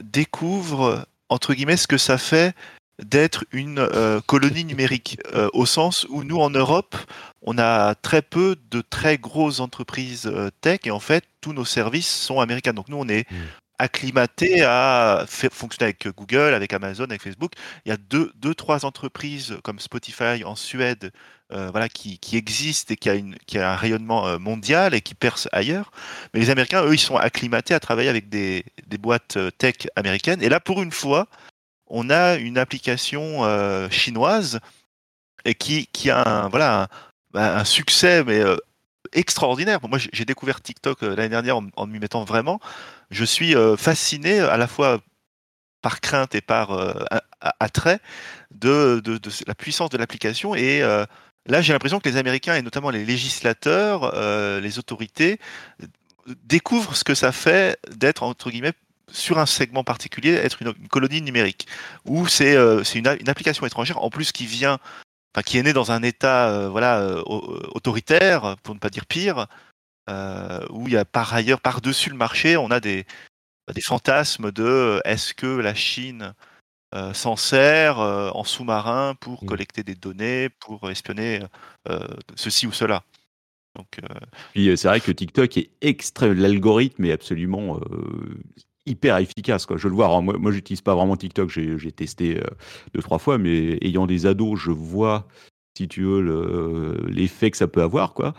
[0.02, 2.54] découvrent entre guillemets ce que ça fait
[3.04, 6.96] d'être une euh, colonie numérique, euh, au sens où nous, en Europe,
[7.42, 11.64] on a très peu de très grosses entreprises euh, tech, et en fait, tous nos
[11.64, 12.72] services sont américains.
[12.72, 13.36] Donc nous, on est mmh.
[13.78, 17.52] acclimaté à fonctionner avec Google, avec Amazon, avec Facebook.
[17.84, 21.12] Il y a deux, deux trois entreprises comme Spotify en Suède
[21.50, 25.14] voilà, qui, qui, existent et qui a, une, qui a un rayonnement mondial et qui
[25.14, 25.90] percent ailleurs.
[26.32, 30.42] Mais les Américains, eux, ils sont acclimatés à travailler avec des, des boîtes tech américaines.
[30.42, 31.28] Et là, pour une fois,
[31.92, 34.58] on a une application euh, chinoise
[35.58, 36.88] qui, a un, voilà, un,
[37.32, 38.56] bah, succès euh,
[39.12, 39.78] extraordinaire.
[39.86, 42.60] Moi, j'ai découvert TikTok euh, l'année dernière en, m'y mettant vraiment.
[43.10, 45.00] Je suis fasciné à la fois
[45.82, 46.70] par crainte et par
[47.60, 47.98] attrait
[48.52, 49.02] de,
[49.46, 50.54] la puissance de l'application.
[50.54, 54.18] Et là, j'ai l'impression que les Américains, et notamment les législateurs,
[54.60, 55.38] les autorités,
[56.44, 58.72] découvrent ce que ça fait d'être, entre guillemets,
[59.12, 61.66] sur un segment particulier, être une, colonie numérique,
[62.04, 64.78] où c'est euh, une, une, application étrangère, en plus qui vient,
[65.34, 69.06] enfin, qui est née dans un État euh, voilà, euh, autoritaire, pour ne pas dire
[69.06, 69.46] pire,
[70.70, 73.06] où il y a par ailleurs, par-dessus le marché, on a des,
[73.72, 76.34] des fantasmes de est-ce que la Chine
[77.14, 79.46] s'en sert en sous-marin pour mmh.
[79.46, 81.40] collecter des données, pour espionner
[82.34, 83.04] ceci ou cela.
[83.74, 84.00] Donc,
[84.52, 87.80] Puis c'est vrai que TikTok est extrême, l'algorithme est absolument
[88.86, 89.66] hyper efficace.
[89.66, 89.76] Quoi.
[89.76, 90.20] Je le vois.
[90.20, 91.50] moi, moi j'utilise pas vraiment TikTok.
[91.50, 92.44] J'ai testé euh,
[92.94, 95.26] deux, trois fois, mais ayant des ados, je vois,
[95.76, 98.14] si tu veux, l'effet que ça peut avoir.
[98.14, 98.34] Quoi.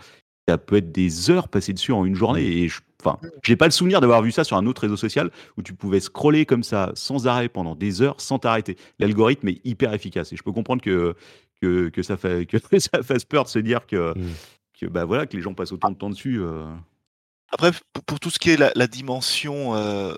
[0.48, 2.44] Ça peut être des heures passées dessus en une journée.
[2.44, 5.30] Et je, enfin, j'ai pas le souvenir d'avoir vu ça sur un autre réseau social
[5.56, 8.76] où tu pouvais scroller comme ça sans arrêt pendant des heures sans t'arrêter.
[8.98, 10.32] L'algorithme est hyper efficace.
[10.32, 11.14] Et je peux comprendre que,
[11.62, 14.32] que, que ça, fait, que ça fasse peur de se dire que, mmh.
[14.80, 16.40] que, bah, voilà, que les gens passent autant de temps dessus.
[16.40, 16.66] Euh.
[17.54, 17.70] Après,
[18.06, 20.12] pour, tout ce qui est la, dimension euh,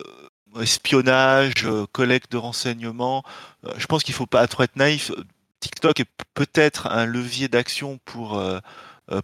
[0.59, 3.23] espionnage, euh, collecte de renseignements,
[3.67, 5.13] euh, je pense qu'il ne faut pas trop être naïf.
[5.61, 8.43] TikTok est peut-être un levier d'action pour,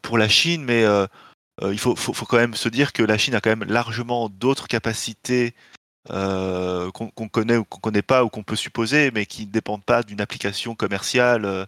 [0.03, 0.85] pour la Chine, mais
[1.63, 4.29] il faut, faut, faut, quand même se dire que la Chine a quand même largement
[4.29, 5.55] d'autres capacités
[6.09, 10.03] qu'on connaît ou qu'on connaît pas ou qu'on peut supposer, mais qui ne dépendent pas
[10.03, 11.67] d'une application commerciale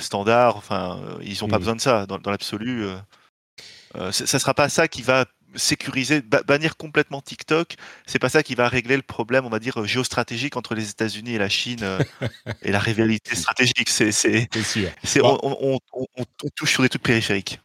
[0.00, 0.56] standard.
[0.56, 1.60] Enfin, ils n'ont pas mmh.
[1.60, 2.88] besoin de ça dans, dans l'absolu.
[3.96, 7.74] Euh, ça ne sera pas ça qui va sécuriser, bannir complètement TikTok,
[8.06, 11.34] c'est pas ça qui va régler le problème, on va dire, géostratégique entre les États-Unis
[11.34, 11.98] et la Chine euh,
[12.62, 13.88] et la rivalité stratégique.
[13.88, 14.48] C'est, c'est,
[15.22, 15.78] on,
[16.54, 17.60] touche sur des trucs périphériques.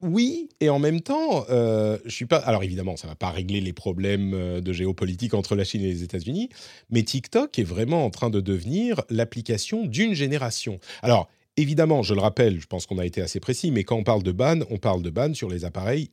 [0.00, 2.36] Oui, et en même temps, euh, je suis pas.
[2.36, 5.88] Alors évidemment, ça va pas régler les problèmes euh, de géopolitique entre la Chine et
[5.88, 6.50] les États-Unis,
[6.88, 10.78] mais TikTok est vraiment en train de devenir l'application d'une génération.
[11.02, 14.04] Alors Évidemment, je le rappelle, je pense qu'on a été assez précis, mais quand on
[14.04, 16.08] parle de ban, on parle de ban sur les appareils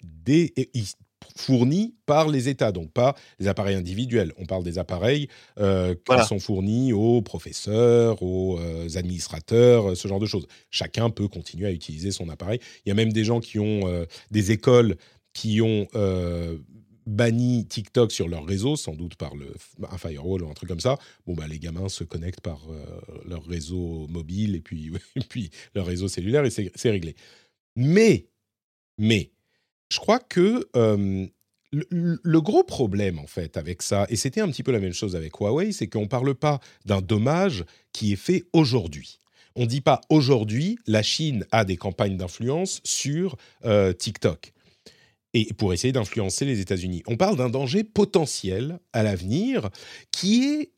[1.38, 4.34] fournis par les États, donc pas les appareils individuels.
[4.39, 5.27] On parle des appareils
[5.60, 10.47] euh, qui sont fournis aux professeurs, aux euh, administrateurs, euh, ce genre de choses.
[10.71, 12.60] Chacun peut continuer à utiliser son appareil.
[12.86, 13.84] Il y a même des gens qui ont
[14.31, 14.95] des écoles
[15.34, 15.88] qui ont
[17.05, 19.53] banni TikTok sur leur réseau, sans doute par le,
[19.89, 22.85] un firewall ou un truc comme ça, bon, bah, les gamins se connectent par euh,
[23.27, 24.91] leur réseau mobile et puis,
[25.75, 27.15] leur réseau cellulaire et c'est réglé.
[27.75, 28.27] Mais,
[28.97, 29.31] mais,
[29.91, 30.67] je crois que
[31.71, 35.15] le, gros problème, en fait, avec ça, et c'était un petit peu la même chose
[35.15, 39.19] avec Huawei, c'est qu'on ne parle pas d'un dommage qui est fait aujourd'hui.
[39.55, 44.53] On ne dit pas aujourd'hui, la Chine a des campagnes d'influence sur euh, TikTok
[45.36, 47.04] et pour essayer d'influencer les États-Unis.
[47.08, 49.69] On parle d'un danger potentiel à l'avenir
[50.12, 50.71] qui est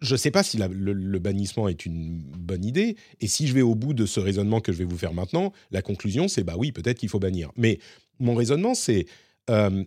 [0.00, 2.96] je ne sais pas si le, bannissement est une bonne idée.
[3.20, 5.52] Et si je vais au bout de ce raisonnement que je vais vous faire maintenant,
[5.70, 7.50] la conclusion, c'est bah oui, peut-être qu'il faut bannir.
[7.56, 7.78] Mais
[8.20, 9.06] mon raisonnement, c'est
[9.48, 9.82] euh,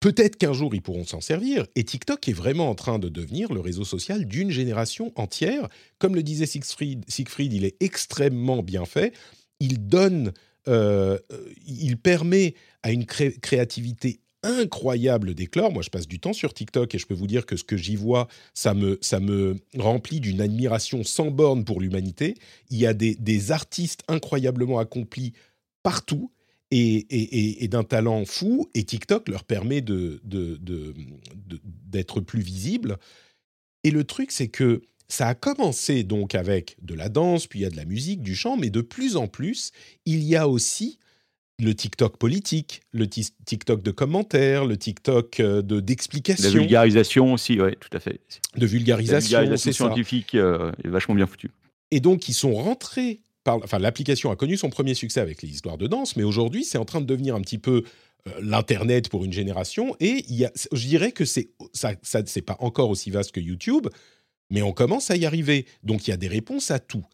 [0.00, 1.66] peut-être qu'un jour ils pourront s'en servir.
[1.76, 5.68] Et TikTok est vraiment en train de devenir le réseau social d'une génération entière.
[5.98, 9.12] Comme le disait Siegfried, Siegfried il est extrêmement bien fait.
[9.60, 10.32] Il donne,
[10.68, 11.18] euh,
[11.66, 15.72] il permet à une créativité incroyable d'éclore.
[15.72, 17.76] Moi, je passe du temps sur TikTok et je peux vous dire que ce que
[17.76, 22.36] j'y vois, ça me, ça me remplit d'une admiration sans borne pour l'humanité.
[22.70, 25.34] Il y a des, artistes incroyablement accomplis
[25.82, 26.30] partout
[26.70, 28.70] et, d'un talent fou.
[28.74, 30.94] Et TikTok leur permet d'être
[32.20, 32.96] plus visible.
[33.84, 37.62] Et le truc, c'est que ça a commencé donc avec de la danse, puis il
[37.62, 39.72] y a de la musique, du chant, mais de plus en plus,
[40.06, 40.98] il y a aussi
[41.58, 46.44] le TikTok politique, le TikTok de commentaires, le TikTok euh, de d'explication.
[46.44, 48.20] La vulgarisation aussi, oui, tout à fait.
[48.56, 51.50] De vulgarisation, La vulgarisation scientifique euh, est vachement bien foutue.
[51.90, 53.56] Et donc, ils sont rentrés par...
[53.56, 56.78] Enfin, l'application a connu son premier succès avec les histoires de danse, mais aujourd'hui, c'est
[56.78, 57.82] en train de devenir un petit peu
[58.26, 59.94] euh, l'Internet pour une génération.
[60.00, 63.32] Et il y a, je dirais que c'est ça, ça c'est pas encore aussi vaste
[63.32, 63.88] que YouTube,
[64.50, 65.66] mais on commence à y arriver.
[65.82, 67.04] Donc, il y a des réponses à tout.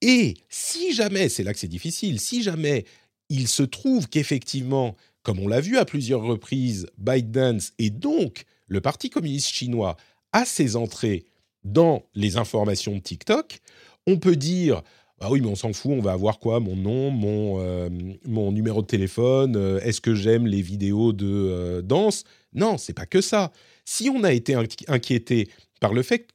[0.00, 2.84] Et si jamais, c'est là que c'est difficile, si jamais
[3.28, 8.80] il se trouve qu'effectivement, comme on l'a vu à plusieurs reprises, ByteDance et donc le
[8.80, 9.96] Parti communiste chinois
[10.32, 11.24] a ses entrées
[11.62, 13.60] dans les informations de TikTok,
[14.06, 14.82] on peut dire
[15.24, 16.58] ah oui, mais on s'en fout, on va avoir quoi?
[16.58, 17.88] Mon nom, mon, euh,
[18.26, 22.24] mon numéro de téléphone, euh, est-ce que j'aime les vidéos de euh, danse?
[22.54, 23.52] Non, c'est pas que ça.
[23.84, 24.56] Si on a été
[24.88, 26.26] inquiété par le fait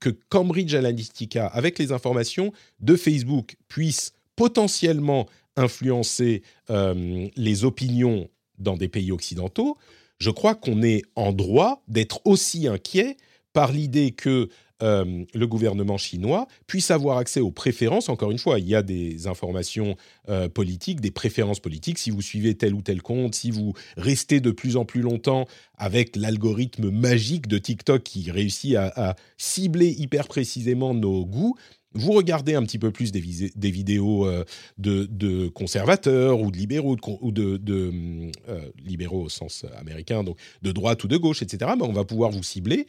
[0.00, 8.76] que Cambridge Analytica, avec les informations de Facebook, puisse potentiellement influencer euh, les opinions dans
[8.76, 9.76] des pays occidentaux,
[10.18, 13.16] je crois qu'on est en droit d'être aussi inquiet
[13.52, 14.48] par l'idée que
[14.82, 18.08] euh, le gouvernement chinois puisse avoir accès aux préférences.
[18.08, 19.96] Encore une fois, il y a des informations
[20.28, 21.98] euh, politiques, des préférences politiques.
[21.98, 25.46] Si vous suivez tel ou tel compte, si vous restez de plus en plus longtemps
[25.76, 31.56] avec l'algorithme magique de TikTok qui réussit à cibler hyper précisément nos goûts,
[31.92, 34.44] vous regardez un petit peu plus des, vidéos euh,
[34.78, 38.30] de, conservateurs ou de libéraux, ou de,
[38.78, 42.30] libéraux au sens américain, donc de droite ou de gauche, etc., ben on va pouvoir
[42.30, 42.86] vous cibler.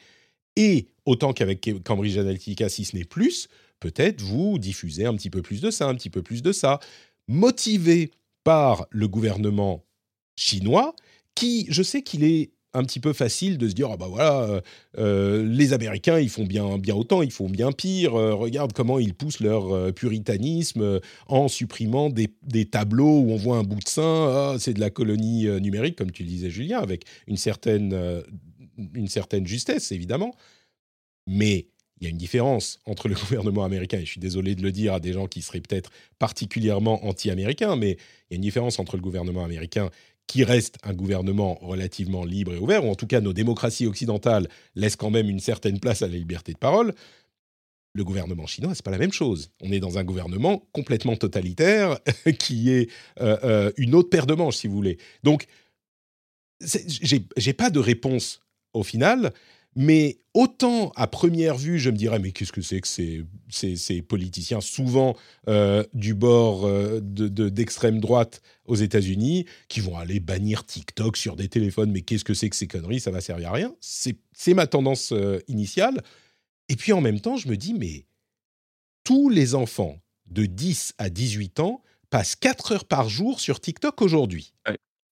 [0.55, 3.47] Et autant qu'avec Cambridge Analytica, si ce n'est plus,
[3.79, 6.79] peut-être vous diffusez un petit peu plus de ça, un petit peu plus de ça,
[7.27, 8.11] motivé
[8.43, 9.85] par le gouvernement
[10.35, 10.95] chinois,
[11.35, 14.43] qui, je sais qu'il est un petit peu facile de se dire ah bah voilà
[14.43, 14.61] euh,
[14.97, 18.97] euh, les Américains ils font bien bien autant ils font bien pire euh, regarde comment
[18.97, 23.87] ils poussent leur puritanisme en supprimant des, des, tableaux où on voit un bout de
[23.87, 24.01] sein.
[24.03, 28.23] Ah, c'est de la colonie numérique comme tu le disais Julien avec une certaine
[28.93, 30.35] une certaine justesse évidemment
[31.27, 31.67] mais
[31.99, 34.71] il y a une différence entre le gouvernement américain, et je suis désolé de le
[34.71, 38.79] dire à des gens qui seraient peut-être particulièrement anti-américains, mais il y a une différence
[38.79, 39.89] entre le gouvernement américain
[40.27, 44.47] qui reste un gouvernement relativement libre et ouvert, ou en tout cas nos démocraties occidentales
[44.75, 46.93] laissent quand même une certaine place à la liberté de parole,
[47.93, 49.51] le gouvernement chinois, c'est pas la même chose.
[49.61, 51.99] On est dans un gouvernement complètement totalitaire
[52.39, 52.89] qui est
[53.19, 54.97] euh, euh, une autre paire de manches, si vous voulez.
[55.23, 55.45] Donc,
[56.61, 58.41] j'ai pas de réponse
[58.73, 59.33] au final.
[59.75, 64.59] Mais autant à première vue, je me dirais, mais qu'est-ce que c'est que ces, politiciens,
[64.59, 65.15] souvent
[65.47, 71.37] euh, du bord euh, d'extrême de, droite aux États-Unis, qui vont aller bannir TikTok sur
[71.37, 73.73] des téléphones, mais qu'est-ce que c'est que ces conneries, ça va servir à rien.
[73.79, 76.01] C'est ma tendance euh, initiale.
[76.67, 78.05] Et puis en même temps, je me dis, mais
[79.05, 84.01] tous les enfants de 10 à 18 ans passent 4 heures par jour sur TikTok
[84.01, 84.53] aujourd'hui.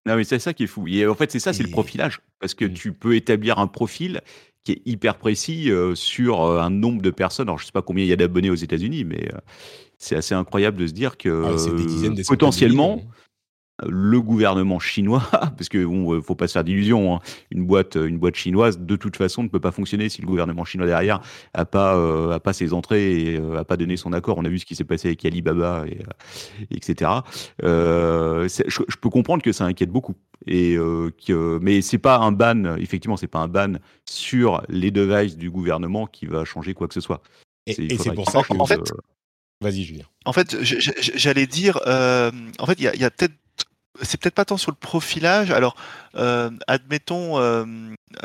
[0.05, 0.88] Non, mais c'est ça qui est fou.
[0.88, 2.19] Et en fait, c'est ça, c'est le profilage.
[2.39, 2.73] Parce que mmh.
[2.73, 4.21] tu peux établir un profil
[4.63, 7.47] qui est hyper précis euh, sur euh, un nombre de personnes.
[7.47, 9.38] Alors, je ne sais pas combien il y a d'abonnés aux États-Unis, mais euh,
[9.97, 13.01] c'est assez incroyable de se dire que ah, potentiellement,
[13.88, 17.20] le gouvernement chinois, parce que bon, faut pas se faire d'illusions, hein.
[17.52, 20.65] une boîte, une boîte chinoise, de toute façon, ne peut pas fonctionner si le gouvernement
[20.65, 21.22] chinois derrière
[21.54, 24.38] a pas, a pas ses entrées et a pas donné son accord.
[24.38, 26.00] On a vu ce qui s'est passé avec Alibaba et
[26.76, 27.12] etc.
[27.62, 30.15] Je, je, peux comprendre que ça inquiète beaucoup
[30.48, 33.74] et euh, que, mais c'est pas un ban, effectivement, c'est pas un ban
[34.06, 37.22] sur les devices du gouvernement qui va changer quoi que ce soit.
[37.68, 38.54] Et c'est pour ça que.
[38.58, 38.92] En fait,
[39.62, 40.06] Vas-y, Julien.
[40.24, 43.34] En fait, j'allais dire, euh, en fait, il y a peut-être
[44.02, 45.52] c'est peut-être pas tant sur le profilage.
[45.52, 45.75] Alors,
[46.15, 47.65] euh, admettons, euh,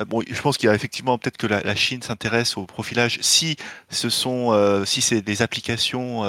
[0.07, 3.57] bon, je pense qu'il y a effectivement peut-être que la, Chine s'intéresse au profilage si
[3.91, 6.25] ce sont, euh, si c'est des applications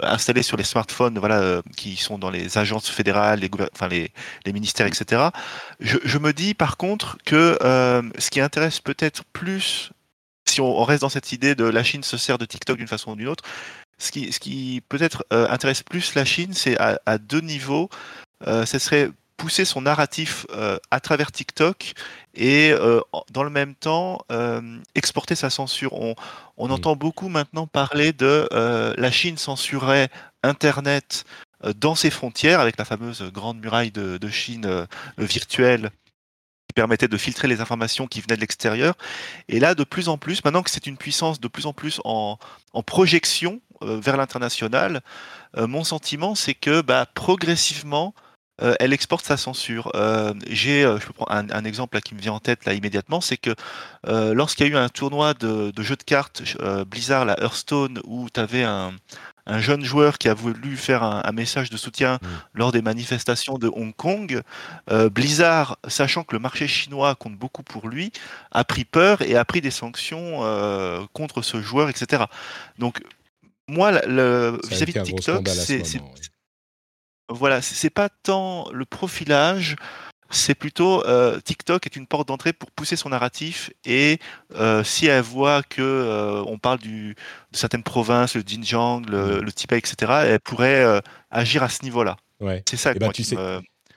[0.00, 5.28] installées sur les smartphones, voilà, qui sont dans les agences fédérales, les, ministères, etc.
[5.80, 7.58] Je, me dis par contre que
[8.18, 9.90] ce qui intéresse peut-être plus,
[10.46, 13.12] si on, reste dans cette idée de la Chine se sert de TikTok d'une façon
[13.12, 13.44] ou d'une autre,
[13.98, 17.90] ce qui, peut-être intéresse plus la Chine, c'est à, deux niveaux.
[18.46, 21.92] Euh, ce serait pousser son narratif euh, à travers TikTok
[22.34, 24.18] et euh, dans le même temps
[24.94, 25.92] exporter sa censure.
[25.94, 26.14] On,
[26.56, 30.08] on entend beaucoup maintenant parler de la Chine censurerait
[30.42, 31.24] Internet
[31.76, 34.86] dans ses frontières avec la fameuse grande muraille de, de Chine
[35.18, 35.90] virtuelle
[36.78, 38.94] permettait de filtrer les informations qui venaient de l'extérieur.
[39.48, 42.00] Et là, de plus en plus, maintenant que c'est une puissance de plus en plus
[42.04, 42.38] en,
[42.86, 45.02] projection euh, vers l'international,
[45.56, 48.14] euh, mon sentiment, c'est que bah, progressivement,
[48.62, 49.92] euh, elle exporte sa censure.
[50.48, 53.36] J'ai, je peux prendre un, exemple là, qui me vient en tête là immédiatement, c'est
[53.36, 53.54] que
[54.06, 56.42] lorsqu'il y a eu un tournoi de, de jeux de cartes
[56.86, 58.92] Blizzard, la Hearthstone, où tu avais un,
[59.48, 62.26] un jeune joueur qui a voulu faire un, message de soutien mm.
[62.54, 64.42] lors des manifestations de Hong Kong,
[64.90, 68.12] euh, Blizzard, sachant que le marché chinois compte beaucoup pour lui,
[68.52, 72.24] a pris peur et a pris des sanctions euh, contre ce joueur, etc.
[72.78, 73.00] Donc,
[73.66, 75.82] moi, vis-à-vis de TikTok, c'est
[77.28, 79.76] voilà, c'est pas tant le profilage
[80.30, 84.18] c'est plutôt euh, TikTok est une porte d'entrée pour pousser son narratif et
[84.54, 87.14] euh, si elle voit que euh, on parle du,
[87.52, 92.16] de certaines provinces, le Xinjiang, le, le Tibet, etc., elle pourrait agir à ce niveau-là.
[92.40, 92.62] Ouais.
[92.68, 92.92] C'est ça.
[92.94, 93.36] Eh ben, tu sais,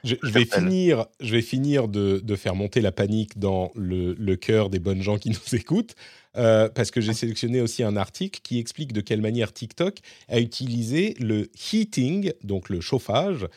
[0.04, 4.36] je, vais finir, je vais finir de, de, faire monter la panique dans le, le
[4.36, 5.96] cœur des bonnes gens qui nous écoutent.
[6.34, 11.16] Parce que j'ai sélectionné aussi un article qui explique de quelle manière TikTok a utilisé
[11.20, 13.48] le heating, donc le chauffage,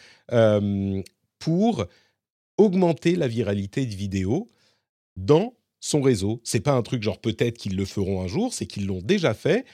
[1.38, 1.86] pour
[2.56, 4.50] augmenter la viralité de vidéos
[5.16, 6.40] dans son réseau.
[6.44, 9.34] C'est pas un truc genre peut-être qu'ils le feront un jour, c'est qu'ils l'ont déjà
[9.34, 9.64] fait.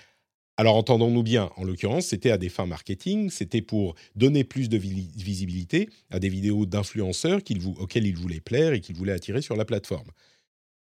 [0.57, 4.77] Alors entendons-nous bien, en l'occurrence, c'était à des fins marketing, c'était pour donner plus de
[4.77, 7.41] visibilité à des vidéos d'influenceurs
[7.79, 10.11] auxquels ils voulaient plaire et qu'ils voulaient attirer sur la plateforme.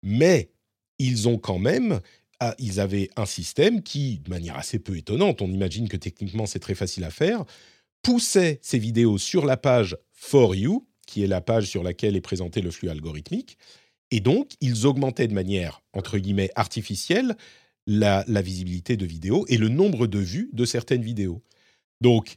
[0.03, 0.51] Mais
[0.99, 2.01] ils ont quand même,
[2.41, 6.47] ah, ils avaient un système qui, de manière assez peu étonnante, on imagine que techniquement
[6.47, 7.45] c'est très facile à faire,
[8.03, 12.21] poussait ces vidéos sur la page For You, qui est la page sur laquelle est
[12.21, 13.57] présenté le flux algorithmique.
[14.11, 17.37] Et donc, ils augmentaient de manière, entre guillemets, artificielle
[17.87, 21.43] la, visibilité de vidéos et le nombre de vues de certaines vidéos.
[22.01, 22.37] Donc,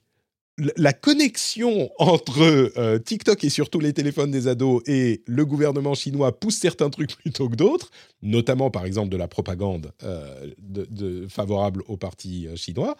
[0.75, 2.41] la connexion entre
[2.77, 7.15] euh, TikTok et surtout les téléphones des ados et le gouvernement chinois pousse certains trucs
[7.21, 7.89] plutôt que d'autres,
[8.21, 12.95] notamment par exemple de la propagande euh, de, favorable au parti euh, chinois,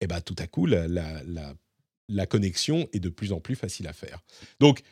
[0.00, 1.22] et eh ben tout à coup la, la,
[2.08, 4.20] la, connexion est de plus en plus facile à faire.
[4.60, 4.82] Donc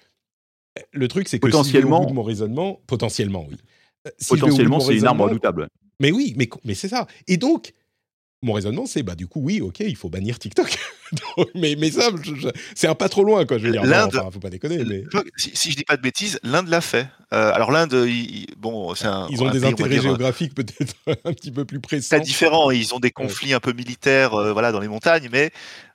[0.92, 3.56] le truc, c'est que potentiellement, si au de mon raisonnement, potentiellement, oui.
[4.28, 5.68] Potentiellement, c'est une arme redoutable.
[6.00, 7.06] Mais oui, mais, mais c'est ça.
[7.26, 7.72] Et donc,
[8.42, 10.78] mon raisonnement, c'est bah du coup, oui, ok, il faut bannir TikTok.
[11.54, 12.10] mais, mais ça,
[12.74, 13.58] c'est un pas trop loin, quoi.
[13.58, 14.84] Je veux dire, l'Inde, faut pas déconner.
[14.84, 15.04] Mais...
[15.36, 17.08] Si, si, je dis pas de bêtises, l'Inde l'a fait.
[17.34, 18.08] Euh, alors l'Inde,
[18.56, 19.26] bon, c'est un.
[19.30, 20.94] Ils ont des intérêts géographiques peut-être
[21.24, 22.08] un petit peu plus précis.
[22.08, 22.70] C'est différent.
[22.70, 25.50] Ils ont des conflits un peu militaires, euh, voilà, dans les montagnes, mais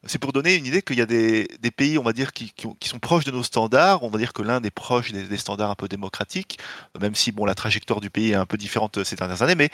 [0.05, 2.51] c'est pour donner une idée qu'il y a des, des, pays, on va dire, qui,
[2.51, 4.03] qui, sont proches de nos standards.
[4.03, 6.59] On va dire que l'Inde est proche des, des, standards un peu démocratiques,
[6.99, 9.55] même si bon, la trajectoire du pays est un peu différente euh, ces dernières années,
[9.55, 9.69] mais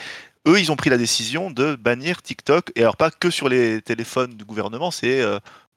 [0.48, 3.82] eux, ils ont pris la décision de bannir TikTok, et alors pas que sur les
[3.82, 5.22] téléphones du gouvernement, c'est,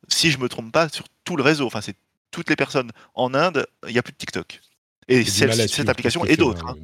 [0.08, 1.66] si je me trompe pas, sur tout le réseau.
[1.66, 1.96] Enfin, c'est
[2.30, 4.60] toutes les personnes en Inde, il n'y a plus de TikTok.
[5.08, 6.66] Et cette application et d'autres.
[6.66, 6.76] Hein.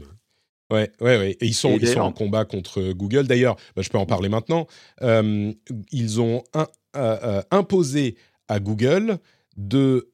[0.71, 1.31] Ouais, ouais, ouais.
[1.41, 3.27] Et ils sont, ils sont en combat contre Google.
[3.27, 4.67] D'ailleurs, bah, je peux en parler maintenant.
[5.03, 5.53] Euh,
[5.91, 6.65] ils ont euh,
[6.97, 8.17] euh, imposé
[8.49, 9.19] à Google
[9.57, 10.09] de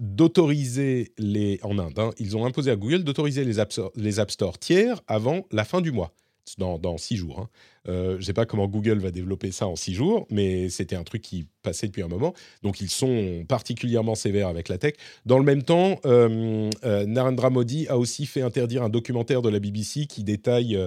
[0.00, 1.98] d'autoriser les en Inde.
[1.98, 3.62] Hein, ils ont imposé à Google d'autoriser les
[3.94, 6.12] les App Store tiers avant la fin du mois
[6.56, 7.40] dans, six jours.
[7.40, 7.48] Hein.
[7.88, 10.96] Euh, je ne sais pas comment Google va développer ça en six jours, mais c'était
[10.96, 12.34] un truc qui passait depuis un moment.
[12.62, 14.94] Donc ils sont particulièrement sévères avec la tech.
[15.26, 19.48] Dans le même temps, euh, euh, Narendra Modi a aussi fait interdire un documentaire de
[19.48, 20.78] la BBC qui détaille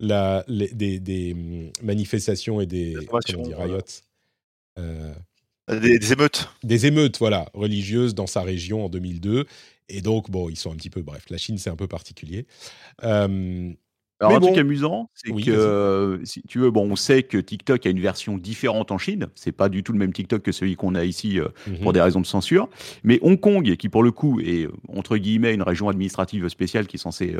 [0.00, 1.36] la, des,
[1.82, 3.78] manifestations et des riots.
[5.68, 6.48] Des, émeutes.
[6.62, 9.46] Des émeutes, voilà, religieuses dans sa région en 2002.
[9.88, 11.02] Et donc, bon, ils sont un petit peu...
[11.02, 12.46] Bref, la Chine, c'est un peu particulier.
[14.20, 17.90] Alors, un truc amusant, c'est que si tu veux, bon, on sait que TikTok a
[17.90, 19.26] une version différente en Chine.
[19.34, 22.00] C'est pas du tout le même TikTok que celui qu'on a ici mmh pour des
[22.00, 22.68] raisons de censure.
[23.04, 26.96] Mais Hong Kong, qui pour le coup est entre guillemets une région administrative spéciale qui
[26.96, 27.36] est censée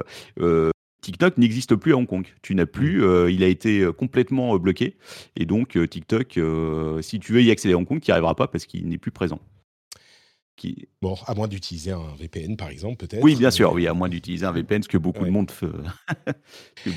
[1.00, 2.26] TikTok n'existe plus à Hong Kong.
[2.42, 3.30] Tu n'as plus, mmh.
[3.30, 4.96] il a été complètement bloqué.
[5.36, 6.38] Et donc, TikTok,
[7.00, 8.98] si tu veux y accéder à Hong Kong, tu n'y arriveras pas parce qu'il n'est
[8.98, 9.40] plus présent.
[11.02, 13.22] Bon, à moins d'utiliser un VPN, par exemple, peut-être.
[13.22, 15.66] Oui, bien sûr, oui, à moins d'utiliser un VPN, ce que beaucoup de monde fait.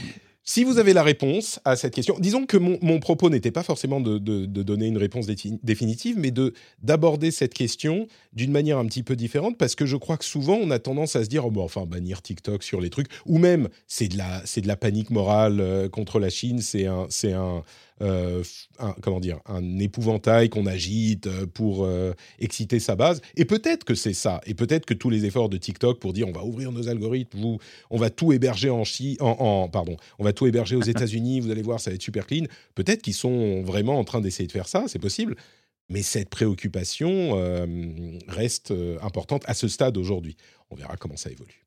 [0.50, 4.02] Si vous avez la réponse à cette question, disons que mon, propos n'était pas forcément
[4.02, 9.16] de, donner une réponse définitive, mais de d'aborder cette question d'une manière un petit peu
[9.16, 11.64] différente, parce que je crois que souvent on a tendance à se dire, oh, bon,
[11.64, 15.12] enfin, bannir TikTok sur les trucs, ou même c'est de la c'est de la panique
[15.12, 17.62] morale euh, contre la Chine, c'est un c'est un
[18.02, 18.44] euh,
[18.80, 23.22] un, comment dire, un épouvantail qu'on agite euh, pour euh, exciter sa base.
[23.36, 24.40] Et peut-être que c'est ça.
[24.46, 27.38] Et peut-être que tous les efforts de TikTok pour dire on va ouvrir nos algorithmes,
[27.38, 31.42] vous, on va tout héberger en, Chine, en, pardon, on va tout héberger aux États-Unis.
[31.42, 32.46] Vous allez voir, ça va être super clean.
[32.74, 34.86] Peut-être qu'ils sont vraiment en train d'essayer de faire ça.
[34.88, 35.36] C'est possible.
[35.90, 37.32] Mais cette préoccupation
[38.28, 38.72] reste
[39.02, 40.38] importante à ce stade aujourd'hui.
[40.70, 41.66] On verra comment ça évolue.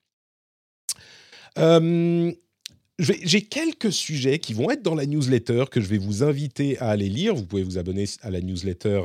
[2.99, 6.91] J'ai quelques sujets qui vont être dans la newsletter que je vais vous inviter à
[6.91, 7.35] aller lire.
[7.35, 9.05] Vous pouvez vous abonner à la newsletter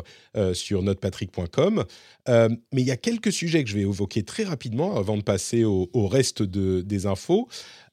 [0.53, 1.85] sur notepatrick.com.
[2.27, 5.63] mais il y a quelques sujets que je vais évoquer très rapidement avant de passer
[5.63, 7.47] au, reste des infos.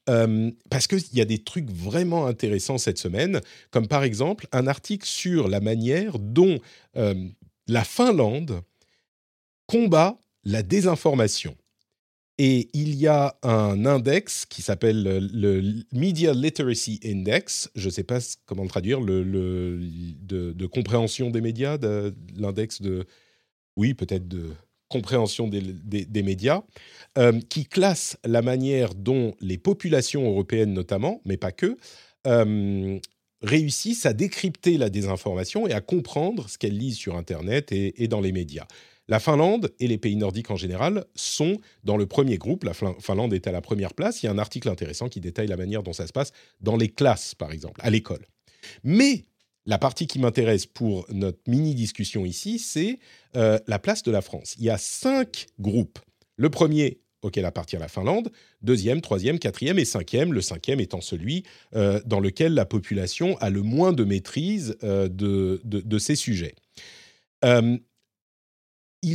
[0.05, 3.41] parce qu'il y a des trucs vraiment intéressants cette semaine,
[3.71, 6.59] comme par exemple un article sur la manière dont
[6.93, 8.61] la Finlande
[9.65, 11.55] combat la désinformation.
[12.37, 18.03] Et il y a un index qui s'appelle le Media Literacy Index, je ne sais
[18.03, 19.23] pas comment le traduire, le,
[20.21, 21.77] de, compréhension des médias,
[22.35, 23.05] l'index de,
[23.77, 24.51] oui, peut-être de
[24.89, 26.63] compréhension des, médias,
[27.17, 31.77] euh, qui classe la manière dont les populations européennes notamment, mais pas que,
[32.27, 32.99] euh,
[33.41, 38.21] réussissent à décrypter la désinformation et à comprendre ce qu'elles lisent sur Internet et dans
[38.21, 38.67] les médias.
[39.07, 42.63] La Finlande et les pays nordiques en général sont dans le premier groupe.
[42.63, 44.23] La Finlande est à la première place.
[44.23, 46.31] Il y a un article intéressant qui détaille la manière dont ça se passe
[46.61, 48.25] dans les classes, par exemple, à l'école.
[48.83, 49.25] Mais
[49.67, 52.99] la partie qui m'intéresse pour notre mini-discussion ici, c'est
[53.35, 54.55] euh, la place de la France.
[54.57, 55.99] Il y a cinq groupes.
[56.37, 58.31] Le premier auquel appartient la Finlande,
[58.61, 61.43] deuxième, troisième, quatrième et cinquième, le cinquième étant celui
[61.75, 66.53] euh, dans lequel la population a le moins de maîtrise euh, de, de, ces sujets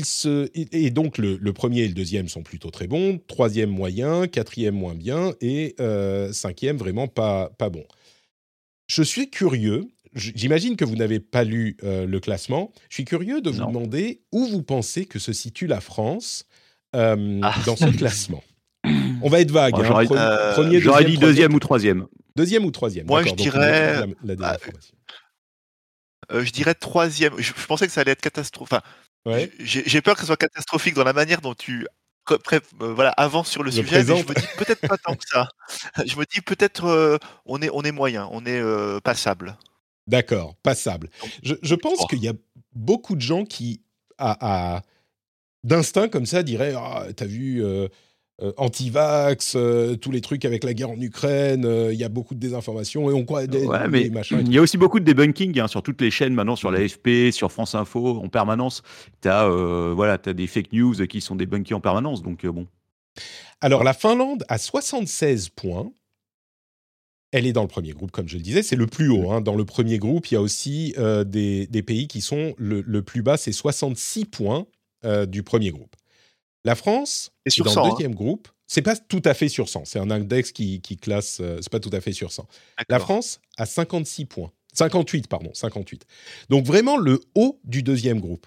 [0.05, 4.75] se, et donc le, premier et le deuxième sont plutôt très bons, troisième moyen, quatrième
[4.75, 7.85] moins bien et euh, cinquième vraiment pas, pas bon.
[8.87, 13.41] Je suis curieux, j'imagine que vous n'avez pas lu euh, le classement, je suis curieux
[13.41, 16.47] de vous demander où vous pensez que se situe la France
[16.95, 17.55] euh, ah.
[17.67, 18.43] dans ce classement.
[19.23, 19.75] On va être vague.
[19.75, 20.65] Hein.
[20.81, 22.07] J'aurais dit deuxième ou troisième.
[22.37, 23.07] Deuxième ou troisième.
[23.07, 24.05] Moi, je dirais.
[24.25, 24.57] Bah,
[26.31, 27.35] je dirais troisième.
[27.39, 28.23] Je, pensais que ça allait être
[29.61, 31.87] J'ai peur que ce soit catastrophique dans la manière dont tu
[32.31, 35.49] euh, voilà, avance sur le, sujet, mais je me dis peut-être pas tant que ça.
[36.07, 39.57] Je me dis peut-être euh, on, est, on est moyen, on est euh, passable.
[40.07, 41.09] D'accord, passable.
[41.43, 42.33] Je, pense qu'il y a
[42.73, 43.83] beaucoup de gens qui,
[44.19, 44.83] à,
[45.65, 47.89] d'instinct comme ça, diraient ah, T'as vu euh,
[48.57, 52.35] anti-vax, euh, tous les trucs avec la guerre en Ukraine, euh, il y a beaucoup
[52.35, 55.69] de désinformation et on croit des, mais Il y a aussi beaucoup de debunking hein,
[55.69, 58.83] sur toutes les chaînes maintenant, sur l'AFP, sur France Info, en permanence.
[59.21, 62.67] Tu as, voilà, as des fake news qui sont débunkées en permanence, donc bon.
[63.61, 65.91] Alors la Finlande a 76 points.
[67.33, 69.31] Elle est dans le premier groupe, comme je le disais, c'est le plus haut.
[69.31, 69.41] Hein.
[69.41, 70.95] Dans le premier groupe, il y a aussi
[71.27, 74.67] des, des, pays qui sont le, le plus bas, c'est 66 points
[75.29, 75.95] du premier groupe.
[76.65, 77.91] La France est sur dans le hein.
[77.91, 78.49] deuxième groupe.
[78.67, 79.85] C'est pas tout à fait sur 100.
[79.85, 81.37] C'est un index qui, classe.
[81.37, 82.47] Ce euh, c'est pas tout à fait sur 100.
[82.89, 84.53] La France a 56 points.
[84.75, 86.07] 58, pardon, 58.
[86.49, 88.47] Donc vraiment le haut du deuxième groupe.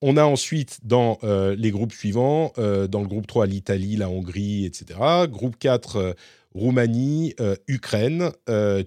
[0.00, 4.10] On a ensuite dans euh, les groupes suivants, euh, dans le groupe 3, l'Italie, la
[4.10, 4.98] Hongrie, etc.
[5.28, 6.16] Groupe 4,
[6.54, 7.34] Roumanie,
[7.68, 8.32] Ukraine,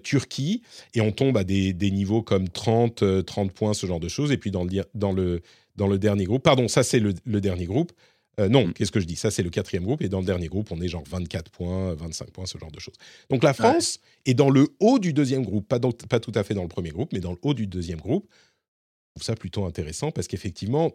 [0.02, 0.60] Turquie.
[0.92, 4.30] Et on tombe à des, niveaux comme 30, 30 points, ce genre de choses.
[4.30, 5.40] Et puis dans le, dans le,
[5.76, 7.92] dans le dernier groupe, pardon, ça c'est le, dernier groupe.
[8.38, 8.72] Euh, non, mm.
[8.74, 9.16] qu'est-ce que je dis?
[9.16, 10.02] Ça, c'est le quatrième groupe.
[10.02, 12.80] Et dans le dernier groupe, on est genre 24 points, 25 points, ce genre de
[12.80, 12.96] choses.
[13.30, 15.66] Donc la France est dans le haut du deuxième groupe.
[15.68, 18.00] Pas, pas tout à fait dans le premier groupe, mais dans le haut du deuxième
[18.00, 18.28] groupe.
[18.30, 20.92] Je trouve ça plutôt intéressant parce qu'effectivement,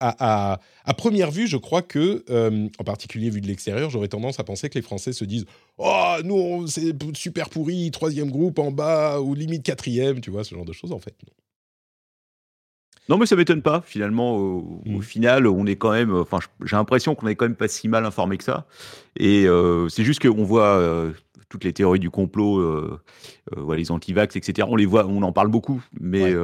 [0.00, 0.60] à,
[0.96, 4.68] première vue, je crois que, euh, en particulier vu de l'extérieur, j'aurais tendance à penser
[4.68, 5.46] que les Français se disent
[5.78, 10.54] Oh, nous, c'est super pourri, troisième groupe en bas, ou limite quatrième, tu vois, ce
[10.54, 11.14] genre de choses, en fait.
[11.26, 11.32] Non.
[13.08, 13.82] Non, mais ça m'étonne pas.
[13.86, 15.02] Finalement, au, mmh.
[15.02, 16.14] final, on est quand même.
[16.14, 18.66] Enfin, j'ai l'impression qu'on est quand même pas si mal informé que ça.
[19.16, 21.12] Et euh, c'est juste qu'on voit euh,
[21.48, 23.00] toutes les théories du complot, euh,
[23.74, 24.66] les anti-vax, etc.
[24.70, 25.82] On les voit, on en parle beaucoup.
[26.00, 26.34] Mais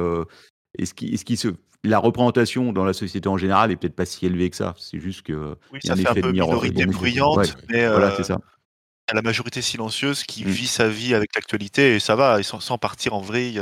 [0.77, 1.49] est-ce qui, est-ce qui se,
[1.83, 4.73] la représentation dans la société en général est peut-être pas si élevée que ça.
[4.77, 5.55] C'est juste que.
[5.71, 8.39] Oui, ça fait un peu minorité bruyante, mais voilà, c'est ça.
[9.13, 10.49] La majorité silencieuse qui mmh.
[10.49, 13.61] vit sa vie avec l'actualité et ça va, sans, sans partir en vrille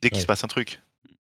[0.00, 0.80] dès qu'il se passe un truc.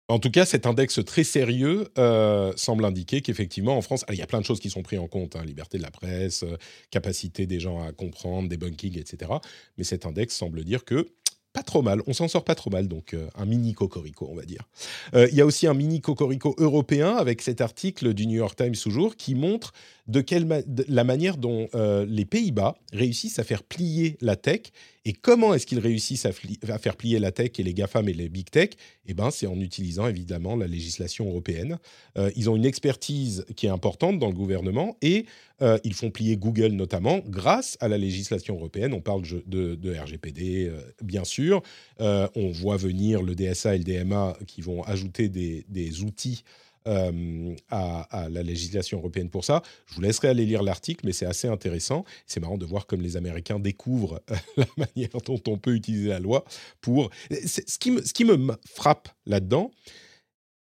[0.08, 4.22] En tout cas, cet index très sérieux euh, semble indiquer qu'effectivement, en France, il y
[4.22, 6.56] a plein de choses qui sont prises en compte, hein, liberté de la presse, euh,
[6.92, 9.32] capacité des gens à comprendre, debunking, etc.
[9.78, 11.08] Mais cet index semble dire que
[11.52, 14.36] pas trop mal, on s'en sort pas trop mal, donc euh, un mini cocorico, on
[14.36, 14.68] va dire.
[15.14, 18.76] Il y a aussi un mini cocorico européen avec cet article du New York Times
[18.76, 19.72] toujours qui montre
[20.06, 20.46] de quelle
[20.86, 21.68] la manière dont
[22.06, 24.70] les Pays-Bas réussissent à faire plier la tech
[25.06, 28.28] et comment est-ce qu'ils réussissent à, faire plier la tech et les GAFAM et les
[28.28, 28.70] big tech?
[29.06, 31.78] Eh ben, c'est en utilisant évidemment la législation européenne.
[32.18, 35.26] Euh, ils ont une expertise qui est importante dans le gouvernement et
[35.62, 38.92] euh, ils font plier Google notamment grâce à la législation européenne.
[38.94, 41.62] On parle de, RGPD, euh, bien sûr.
[42.00, 46.42] on voit venir le DSA et le DMA qui vont ajouter des, outils
[46.86, 49.62] à, la législation européenne pour ça.
[49.86, 52.04] Je vous laisserai aller lire l'article, mais c'est assez intéressant.
[52.26, 54.22] C'est marrant de voir comme les Américains découvrent
[54.56, 56.44] la manière dont on peut utiliser la loi
[56.80, 57.10] pour...
[57.30, 59.70] Ce qui, me, ce qui me frappe là-dedans,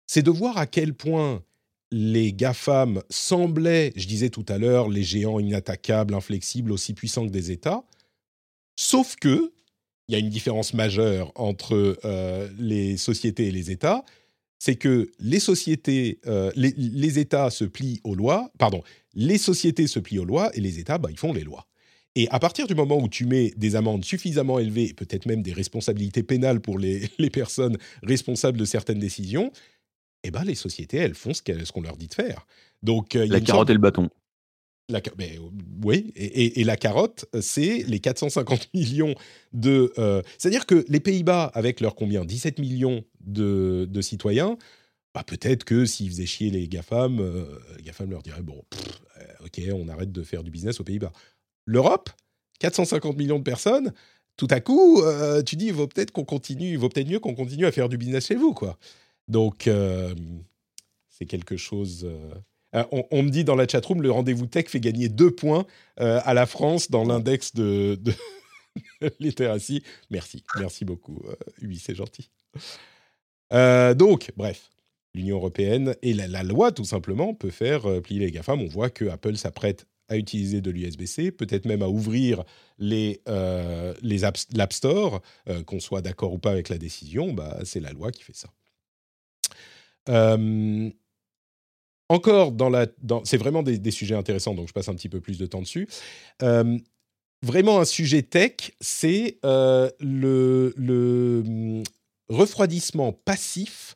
[0.07, 1.43] c'est de voir à quel point
[1.91, 7.31] les GAFAM semblaient, je disais tout à l'heure, les géants inattaquables, inflexibles, aussi puissants que
[7.31, 7.83] des États,
[8.75, 9.51] sauf que
[10.07, 14.05] il y a une différence majeure entre euh, les sociétés et les États,
[14.65, 18.81] c'est que les sociétés, euh, les, États se plient aux lois, pardon,
[19.13, 21.67] les sociétés se plient aux lois et les États, bah, ils font les lois.
[22.15, 25.53] Et à partir du moment où tu mets des amendes suffisamment élevées, peut-être même des
[25.53, 29.51] responsabilités pénales pour les, les personnes responsables de certaines décisions,
[30.23, 32.47] eh ben, les sociétés, elles font ce qu'on leur dit de faire.
[32.81, 34.09] Donc, euh, la carotte et le bâton.
[34.87, 35.49] La, euh,
[35.83, 39.15] oui, et, la carotte, c'est les 450 millions
[39.53, 39.91] de.
[39.97, 44.57] Euh, c'est-à-dire que les Pays-Bas, avec leurs combien 17 millions de, citoyens,
[45.15, 47.17] bah, peut-être que s'ils faisaient chier les GAFAM,
[47.77, 48.63] les GAFAM leur diraient bon,
[49.43, 51.13] ok, on arrête de faire du business aux Pays-Bas.
[51.65, 52.11] L'Europe,
[52.59, 53.91] 450 millions de personnes,
[54.37, 55.01] tout à coup,
[55.47, 57.89] tu dis, il vaut peut-être qu'on continue, il vaut peut-être mieux qu'on continue à faire
[57.89, 58.77] du business chez vous, quoi.
[59.27, 60.13] Donc, euh,
[61.09, 62.07] c'est quelque chose.
[62.75, 65.65] Euh, euh, on, me dit dans la chatroom, le rendez-vous tech fait gagner deux points
[65.97, 67.99] à la France dans l'index de,
[69.19, 69.83] littératie.
[70.09, 71.21] Merci, merci beaucoup.
[71.61, 72.29] oui, c'est gentil.
[73.51, 74.69] donc, bref,
[75.13, 78.61] l'Union européenne et la, loi, tout simplement, peut faire plier les GAFAM.
[78.61, 82.43] On voit que Apple s'apprête à utiliser de l'USB-C, peut-être même à ouvrir
[82.77, 83.21] les,
[84.01, 84.17] les
[84.53, 85.21] l'App Store,
[85.65, 88.49] qu'on soit d'accord ou pas avec la décision, bah, c'est la loi qui fait ça
[92.09, 92.87] encore dans la,
[93.23, 95.87] c'est vraiment des, sujets intéressants, donc je passe un petit peu plus de temps dessus.
[97.41, 101.83] vraiment un sujet tech, c'est le, le mmh,
[102.29, 103.95] refroidissement passif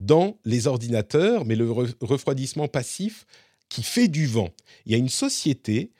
[0.00, 3.26] dans les ordinateurs, mais le refroidissement passif
[3.68, 4.50] qui fait du vent.
[4.86, 5.92] Il y a une société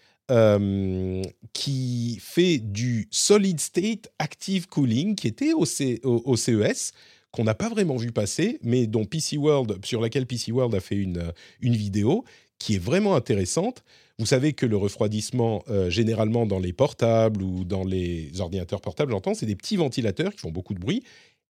[1.52, 5.64] qui fait du solid state active cooling qui était au,
[6.04, 6.92] au CES
[7.32, 10.80] qu'on n'a pas vraiment vu passer, mais dont PC World, sur laquelle PC World a
[10.80, 12.24] fait une, euh, une vidéo
[12.58, 13.82] qui est vraiment intéressante.
[14.18, 19.12] Vous savez que le refroidissement, euh, généralement dans les portables ou dans les ordinateurs portables,
[19.12, 21.02] j'entends, c'est des petits ventilateurs qui font beaucoup de bruit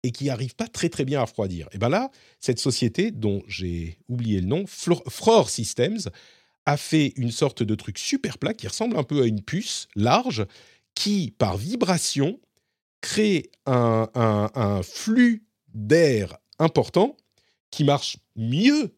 [0.03, 1.69] et qui n'arrivent pas très très bien à refroidir.
[1.73, 2.11] Et bien là,
[2.41, 6.01] cette société, dont j'ai oublié le nom, Frore Systems,
[6.67, 9.89] a fait une sorte de truc super plat qui ressemble un peu à une puce
[9.97, 10.47] large
[10.95, 12.39] qui, par vibration,
[13.01, 15.45] crée un, un, un flux
[15.75, 17.17] d'air important
[17.71, 18.95] qui marche mieux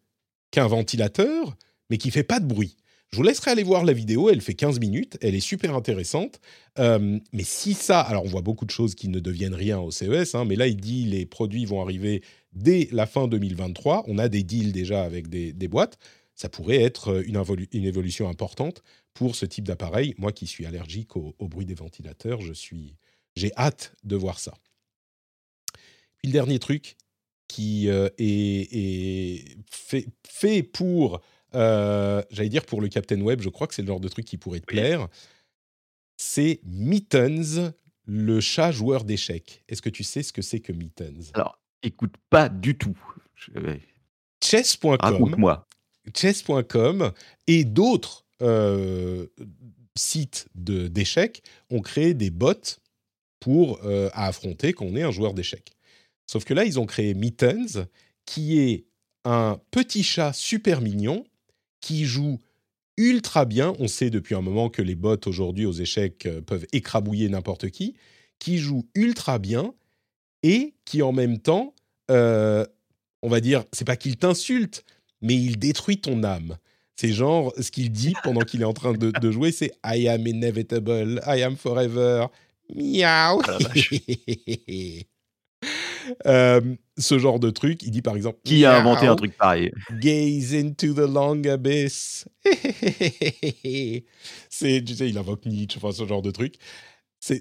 [0.51, 1.57] qu'un ventilateur,
[1.91, 2.77] mais qui fait pas de bruit.
[3.11, 6.41] Je vous laisserai aller voir la vidéo, elle fait 15 minutes, elle est super intéressante.
[6.79, 9.91] Euh, mais si ça, alors on voit beaucoup de choses qui ne deviennent rien au
[9.91, 12.22] CES, hein, mais là il dit les produits vont arriver
[12.53, 14.05] dès la fin 2023.
[14.09, 15.99] On a des deals déjà avec des, boîtes.
[16.35, 18.83] Ça pourrait être une, une, évolution importante
[19.14, 20.14] pour ce type d'appareil.
[20.18, 22.97] Moi qui suis allergique au, au bruit des ventilateurs, je suis,
[23.37, 24.53] j'ai hâte de voir ça.
[26.19, 26.97] Puis le dernier truc
[27.49, 31.21] qui euh, est, fait, fait, pour,
[31.55, 34.25] euh, j'allais dire pour le Captain Web, je crois que c'est le genre de truc
[34.25, 35.09] qui pourrait te plaire,
[36.17, 37.73] c'est Mittens,
[38.05, 39.64] le chat joueur d'échecs.
[39.69, 41.31] Est-ce que tu sais ce que c'est que Mittens?
[41.35, 42.99] Alors, écoute, pas du tout.
[44.43, 45.62] Chess.com
[46.14, 47.12] Chess.com
[47.47, 49.27] et d'autres euh,
[49.97, 52.79] sites d'échecs ont créé des bots
[53.41, 55.76] pour à affronter qu'on est un joueur d'échecs.
[56.27, 57.87] Sauf que là, ils ont créé Mittens,
[58.24, 58.87] qui est
[59.24, 61.24] un petit chat super mignon
[61.81, 62.39] qui joue
[62.97, 63.74] ultra bien.
[63.79, 67.70] On sait depuis un moment que les bots aujourd'hui aux échecs euh, peuvent écrabouiller n'importe
[67.70, 67.95] qui,
[68.39, 69.74] qui joue ultra bien
[70.43, 71.74] et qui en même temps,
[72.11, 72.64] euh,
[73.22, 74.85] on va dire, c'est pas qu'il t'insulte,
[75.20, 76.57] mais il détruit ton âme.
[76.95, 80.09] C'est genre, ce qu'il dit pendant qu'il est en train de, de jouer, c'est I
[80.09, 82.27] am inevitable, I am forever,
[82.74, 83.43] miaou.
[86.27, 86.61] Euh,
[86.99, 87.83] ce genre de truc.
[87.83, 92.27] Il dit par exemple Qui a inventé un truc pareil Gaze into the long abyss.
[94.51, 96.57] c'est, tu sais, il invoque Nietzsche, enfin, ce genre de truc.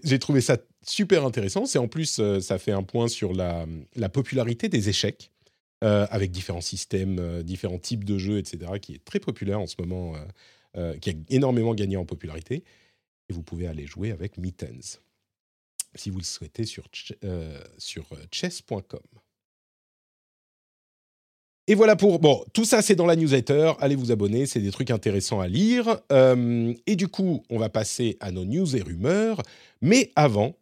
[0.04, 1.66] J'ai trouvé ça super intéressant.
[1.66, 5.32] C'est en plus, euh, ça fait un point sur la, la popularité des échecs.
[5.84, 9.76] Euh, avec différents systèmes, différents types de jeux, etc., qui est très populaire en ce
[9.78, 10.14] moment,
[11.02, 12.64] qui a énormément gagné en popularité.
[13.30, 15.00] Et vous pouvez aller jouer avec Mittens
[15.96, 16.88] si vous le souhaitez, sur,
[17.24, 19.00] euh, sur euh, chess.com.
[21.68, 22.20] Et voilà pour...
[22.20, 23.74] Bon, tout ça, c'est dans la newsletter.
[23.80, 26.00] Allez vous abonner, c'est des trucs intéressants à lire.
[26.12, 29.42] Euh, et du coup, on va passer à nos news et rumeurs.
[29.82, 30.56] Mais avant,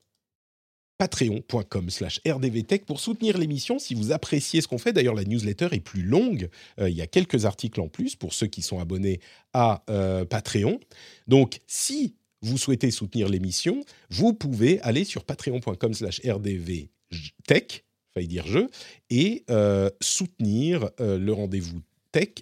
[0.98, 4.94] patreon.com slash rdvtech pour soutenir l'émission si vous appréciez ce qu'on fait.
[4.94, 6.50] D'ailleurs, la newsletter est plus longue.
[6.80, 9.20] Il y a quelques articles en plus pour ceux qui sont abonnés
[9.52, 9.84] à
[10.30, 10.80] Patreon.
[11.28, 18.46] Donc, si vous souhaitez soutenir l'émission, vous pouvez aller sur patreon.com slash rdvtech, failli dire
[18.46, 18.68] je,
[19.10, 21.82] et euh, soutenir le rendez-vous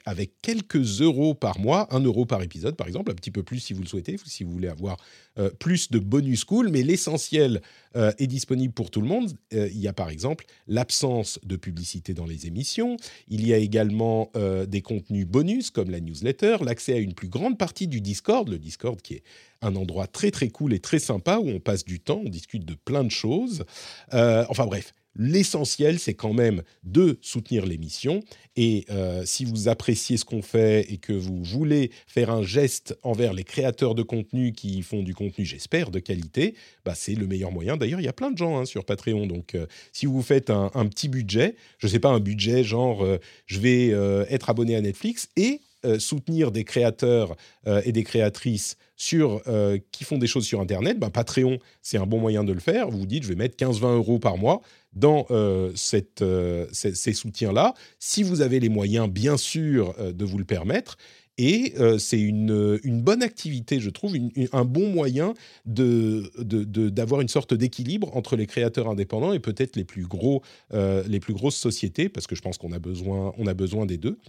[0.06, 3.60] avec quelques euros par mois, un euro par épisode par exemple, un petit peu plus
[3.60, 4.98] si vous le souhaitez, si vous voulez avoir
[5.40, 7.62] euh, plus de bonus cool, mais l'essentiel
[7.96, 9.32] euh, est disponible pour tout le monde.
[9.54, 12.98] Euh, il y a par exemple l'absence de publicité dans les émissions,
[13.30, 14.32] il y a également
[14.68, 18.58] des contenus bonus comme la newsletter, l'accès à une plus grande partie du Discord, le
[18.58, 19.24] Discord qui est
[19.62, 22.66] un endroit très très cool et très sympa où on passe du temps, on discute
[22.66, 23.64] de plein de choses.
[24.12, 28.22] enfin bref, L'essentiel, c'est quand même de soutenir l'émission.
[28.56, 32.98] Et euh, si vous appréciez ce qu'on fait et que vous voulez faire un geste
[33.04, 36.56] envers les créateurs de contenu qui font du contenu, j'espère, de qualité,
[36.86, 37.78] bah, c'est le meilleur moyen.
[37.78, 39.28] D'ailleurs, il y a plein de gens hein, sur Patreon.
[39.28, 43.04] Donc, euh, si vous faites un, petit budget, je ne sais pas, un budget genre,
[43.04, 43.90] euh, je vais
[44.30, 45.62] être abonné à Netflix et
[46.00, 47.36] soutenir des créateurs
[47.68, 49.42] et des créatrices sur,
[49.92, 52.90] qui font des choses sur Internet, bah, Patreon, c'est un bon moyen de le faire.
[52.90, 54.62] Vous vous dites, je vais mettre 15-20 euros par mois
[54.94, 55.74] dans euh,
[56.22, 60.98] euh, ces, soutiens-là, si vous avez les moyens, bien sûr, euh, de vous le permettre.
[61.38, 64.16] Et c'est une, bonne activité, je trouve,
[64.52, 65.34] un bon moyen
[65.66, 70.06] d'avoir de, de, une sorte d'équilibre entre les créateurs indépendants et peut-être les, plus
[70.72, 74.20] les plus grosses sociétés, parce que je pense qu'on a a besoin des deux.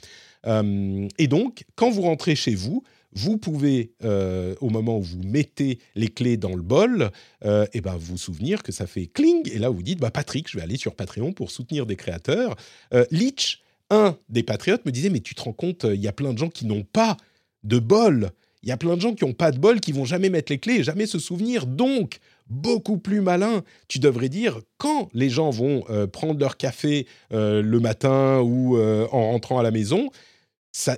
[0.45, 2.83] Et donc, quand vous rentrez chez vous,
[3.15, 7.11] vous pouvez, euh, au moment où vous mettez les clés dans le bol,
[7.45, 10.51] euh, et ben vous souvenir que ça fait cling, et là vous dites, bah, Patrick,
[10.51, 12.57] je vais aller sur Patreon pour soutenir des créateurs.
[12.95, 16.13] Euh, Leech, un des patriotes, me disait, mais tu te rends compte, il y a
[16.13, 17.17] plein de gens qui n'ont pas
[17.65, 18.31] de bol.
[18.63, 20.51] Il y a plein de gens qui n'ont pas de bol, qui vont jamais mettre
[20.51, 21.67] les clés et jamais se souvenir.
[21.67, 22.19] Donc,
[22.49, 28.41] beaucoup plus malin, tu devrais dire quand les gens vont prendre leur café le matin
[28.41, 30.11] ou en rentrant à la maison,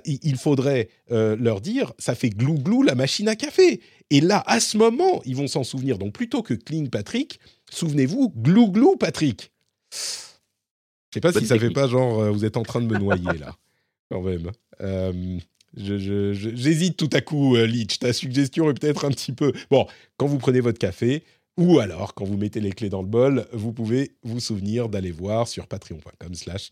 [0.05, 3.81] il faudrait euh, leur dire, ça fait glou-glou la machine à café.
[4.09, 5.97] Et là, à ce moment, ils vont s'en souvenir.
[5.97, 7.39] Donc plutôt que Kling Patrick,
[7.71, 9.51] souvenez-vous, glou-glou Patrick.
[9.91, 9.97] Je
[11.15, 13.37] sais pas si ça fait pas genre, euh, vous êtes en train de me noyer
[13.39, 13.55] là,
[14.11, 14.51] quand même.
[14.81, 15.39] Euh,
[15.75, 17.99] j'hésite tout à coup, Leach.
[17.99, 19.51] Ta suggestion est peut-être un petit peu...
[19.69, 21.23] Bon, quand vous prenez votre café,
[21.57, 25.11] ou alors, quand vous mettez les clés dans le bol, vous pouvez vous souvenir d'aller
[25.11, 26.71] voir sur patreon.com slash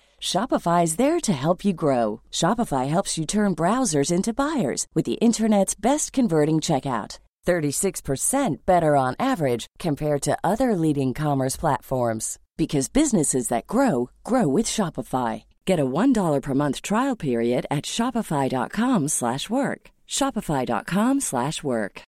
[0.21, 2.21] Shopify is there to help you grow.
[2.29, 7.17] Shopify helps you turn browsers into buyers with the internet's best converting checkout.
[7.47, 14.47] 36% better on average compared to other leading commerce platforms because businesses that grow grow
[14.47, 15.45] with Shopify.
[15.65, 19.89] Get a $1 per month trial period at shopify.com/work.
[20.07, 22.01] shopify.com/work.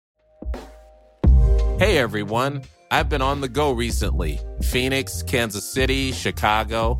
[1.80, 2.62] Hey everyone,
[2.92, 4.40] I've been on the go recently.
[4.62, 7.00] Phoenix, Kansas City, Chicago.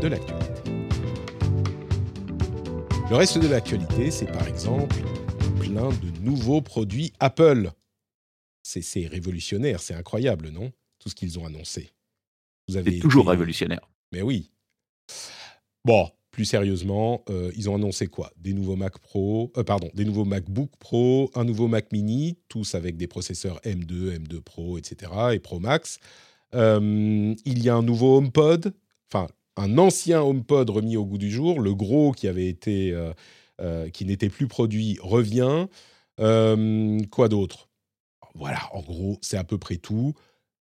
[0.00, 0.70] de l'actualité.
[3.10, 4.96] Le reste de l'actualité, c'est par exemple
[5.60, 7.70] plein de nouveaux produits Apple.
[8.62, 10.70] C'est révolutionnaire, c'est incroyable, non?
[10.98, 11.90] Tout ce qu'ils ont annoncé.
[12.68, 13.90] C'est toujours révolutionnaire.
[14.12, 14.52] Mais oui.
[15.84, 18.32] Bon, plus sérieusement, euh, ils ont annoncé quoi?
[18.36, 22.74] Des nouveaux Mac Pro, euh, pardon, des nouveaux MacBook Pro, un nouveau Mac Mini, tous
[22.74, 25.10] avec des processeurs M2, M2 Pro, etc.
[25.32, 25.98] et Pro Max.
[26.54, 28.72] Euh, il y a un nouveau HomePod,
[29.08, 29.28] enfin
[29.60, 32.94] un ancien HomePod remis au goût du jour, le gros qui avait été
[33.60, 35.66] euh, qui n'était plus produit revient.
[36.18, 37.68] Euh, quoi d'autre?
[38.34, 40.14] Voilà, en gros, c'est à peu près tout.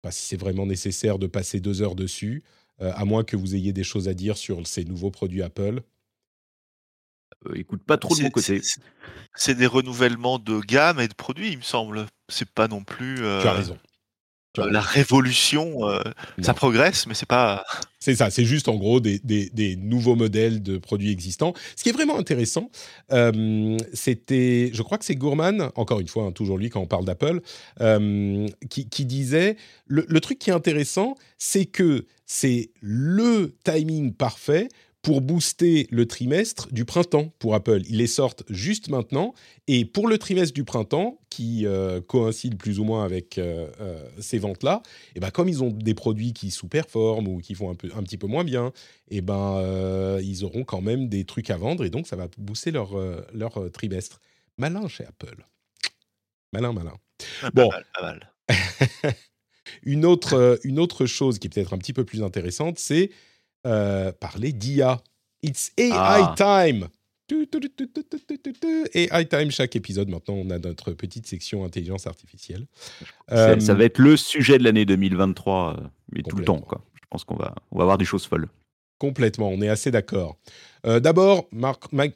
[0.00, 2.42] Pas si c'est vraiment nécessaire de passer deux heures dessus,
[2.80, 5.82] euh, à moins que vous ayez des choses à dire sur ces nouveaux produits Apple.
[7.54, 8.60] écoute, pas trop de mon côté.
[9.36, 12.06] C'est des renouvellements de gamme et de produits, il me semble.
[12.28, 13.16] C'est pas non plus.
[13.18, 13.78] Tu as raison.
[14.58, 16.02] La révolution, euh,
[16.42, 17.64] ça progresse, mais c'est pas.
[17.98, 21.54] C'est ça, c'est juste en gros des, des, nouveaux modèles de produits existants.
[21.76, 22.68] Ce qui est vraiment intéressant,
[23.12, 26.86] euh, c'était, je crois que c'est Gourman, encore une fois, hein, toujours lui quand on
[26.86, 27.40] parle d'Apple,
[27.80, 34.12] euh, qui, qui, disait le, le truc qui est intéressant, c'est que c'est le timing
[34.12, 34.68] parfait
[35.02, 37.82] pour booster le trimestre du printemps pour Apple.
[37.88, 39.34] Ils les sortent juste maintenant.
[39.66, 44.08] Et pour le trimestre du printemps, qui euh, coïncide plus ou moins avec euh, euh,
[44.20, 47.70] ces ventes-là, et eh ben comme ils ont des produits qui sous-performent ou qui font
[47.70, 48.68] un, peu, un petit peu moins bien,
[49.10, 51.84] et eh ben, ils auront quand même des trucs à vendre.
[51.84, 52.94] Et donc, ça va booster leur,
[53.34, 54.20] leur trimestre.
[54.56, 55.44] Malin chez Apple.
[56.52, 56.94] Malin, malin.
[57.54, 57.68] bon.
[57.68, 59.14] Pas mal, pas mal.
[59.82, 63.10] une, autre, une autre chose qui est peut-être un petit peu plus intéressante, c'est
[63.66, 65.00] euh, parler d'IA.
[65.42, 66.34] It's AI ah.
[66.36, 66.88] time.
[68.94, 70.08] AI time chaque épisode.
[70.08, 72.66] Maintenant, on a notre petite section intelligence artificielle.
[73.28, 76.60] Ça, euh, va être le sujet de l'année 2023, euh, mais tout le temps.
[76.60, 76.84] Quoi.
[76.94, 78.48] Je pense qu'on va, on va avoir des choses folles.
[78.98, 80.36] Complètement, on est assez d'accord.
[80.84, 81.48] D'abord,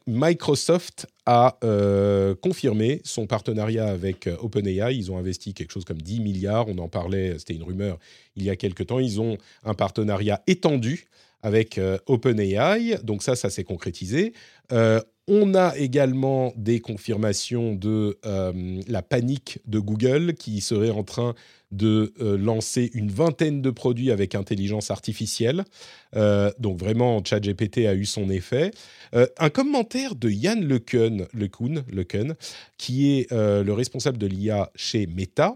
[0.06, 1.56] Microsoft a
[2.42, 4.94] confirmé son partenariat avec OpenAI.
[4.94, 6.68] Ils ont investi quelque chose comme 10 milliards.
[6.68, 7.98] On en parlait, c'était une rumeur
[8.36, 9.00] il y a quelque temps.
[9.00, 11.08] Ils ont un partenariat étendu
[11.46, 12.98] avec euh, OpenAI.
[13.04, 14.32] Donc ça, ça s'est concrétisé.
[14.72, 21.04] Euh, on a également des confirmations de euh, la panique de Google qui serait en
[21.04, 21.34] train
[21.70, 25.64] de lancer une vingtaine de produits avec intelligence artificielle.
[26.60, 28.70] donc vraiment, ChatGPT a eu son effet.
[29.12, 32.36] un commentaire de Yann LeCun, LeCun,
[32.78, 35.54] qui est le responsable de l'IA chez Meta,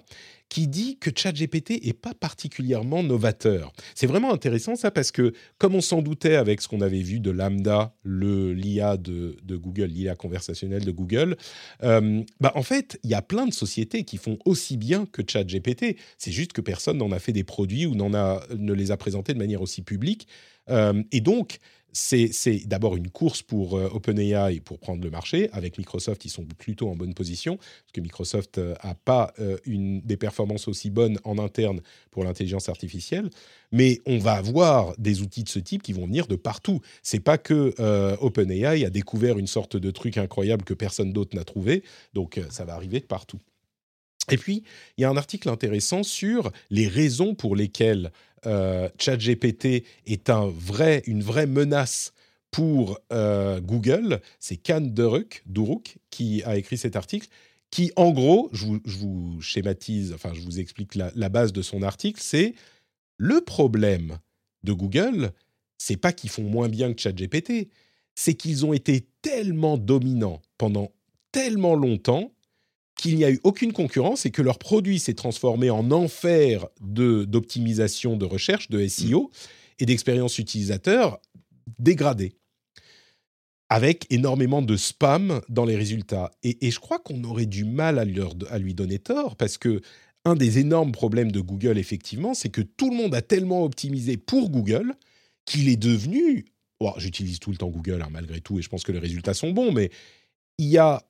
[0.50, 3.72] qui dit que ChatGPT est pas particulièrement novateur.
[3.94, 7.20] C'est vraiment intéressant ça parce que comme on s'en doutait avec ce qu'on avait vu
[7.20, 11.36] de Lambda, le l'IA de, Google, l'IA conversationnelle de Google,
[11.84, 15.22] euh, bah en fait il y a plein de sociétés qui font aussi bien que
[15.26, 15.96] ChatGPT.
[16.18, 18.96] C'est juste que personne n'en a fait des produits ou n'en a ne les a
[18.96, 20.26] présentés de manière aussi publique.
[20.68, 21.58] Euh, et donc
[21.92, 25.48] c'est d'abord une course pour euh, OpenAI pour prendre le marché.
[25.52, 29.56] Avec Microsoft, ils sont plutôt en bonne position, parce que Microsoft n'a euh, pas euh,
[29.64, 31.80] une, des performances aussi bonnes en interne
[32.10, 33.30] pour l'intelligence artificielle.
[33.72, 36.80] Mais on va avoir des outils de ce type qui vont venir de partout.
[37.02, 37.72] C'est pas que
[38.20, 42.64] OpenAI a découvert une sorte de truc incroyable que personne d'autre n'a trouvé, donc ça
[42.64, 43.38] va arriver de partout.
[44.30, 44.62] Et puis,
[44.96, 48.12] il y a un article intéressant sur les raisons pour lesquelles
[48.46, 52.12] euh, ChatGPT est un vrai, une vraie menace
[52.50, 54.20] pour euh, Google.
[54.38, 57.28] C'est Duruk, Duruk qui a écrit cet article,
[57.70, 61.82] qui, en gros, je vous, schématise, enfin, je vous explique la, la base de son
[61.82, 62.54] article, c'est
[63.16, 64.18] le problème
[64.64, 65.32] de Google,
[65.78, 67.68] c'est pas qu'ils font moins bien que ChatGPT,
[68.14, 70.90] c'est qu'ils ont été tellement dominants pendant
[71.32, 72.32] tellement longtemps
[73.00, 78.16] qu'il n'y a eu aucune concurrence et que leur produit s'est transformé en enfer d'optimisation
[78.16, 79.30] de, recherche, de SEO
[79.78, 81.18] et d'expérience utilisateur
[81.78, 82.34] dégradée,
[83.70, 86.30] avec énormément de spam dans les résultats.
[86.42, 88.04] Et, je crois qu'on aurait du mal à,
[88.50, 89.80] à lui donner tort, parce que
[90.26, 94.18] un des énormes problèmes de Google, effectivement, c'est que tout le monde a tellement optimisé
[94.18, 94.92] pour Google
[95.46, 96.44] qu'il est devenu...
[96.98, 99.52] J'utilise tout le temps Google, hein, malgré tout, et je pense que les résultats sont
[99.52, 99.90] bons, mais
[100.58, 101.02] il y a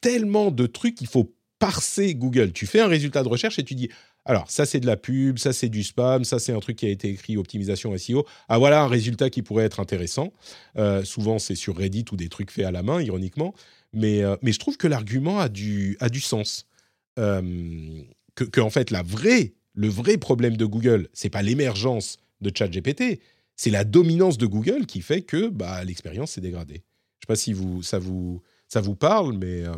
[0.00, 2.52] tellement de trucs qu'il faut parser Google.
[2.52, 3.88] Tu fais un résultat de recherche et tu dis
[4.26, 6.86] alors, ça c'est de la pub, ça c'est du spam, ça c'est un truc qui
[6.86, 8.24] a été écrit optimisation SEO.
[8.48, 10.32] Ah voilà un résultat qui pourrait être intéressant.
[10.78, 13.54] Euh, souvent c'est sur Reddit ou des trucs faits à la main, ironiquement.
[13.92, 16.66] Mais, euh, mais je trouve que l'argument a du, a du sens.
[17.18, 18.02] Euh,
[18.34, 23.20] que, en fait la vraie, le vrai problème de Google, c'est pas l'émergence de ChatGPT,
[23.56, 26.82] c'est la dominance de Google qui fait que bah, l'expérience s'est dégradée.
[27.20, 28.42] Je sais pas si vous, ça vous
[28.74, 29.64] ça vous parle, mais.
[29.64, 29.72] Euh,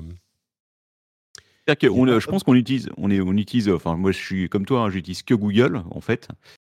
[1.68, 4.90] je pense qu'on utilise, on, est, on utilise, enfin moi je suis comme toi, hein,
[4.90, 6.28] j'utilise que Google en fait.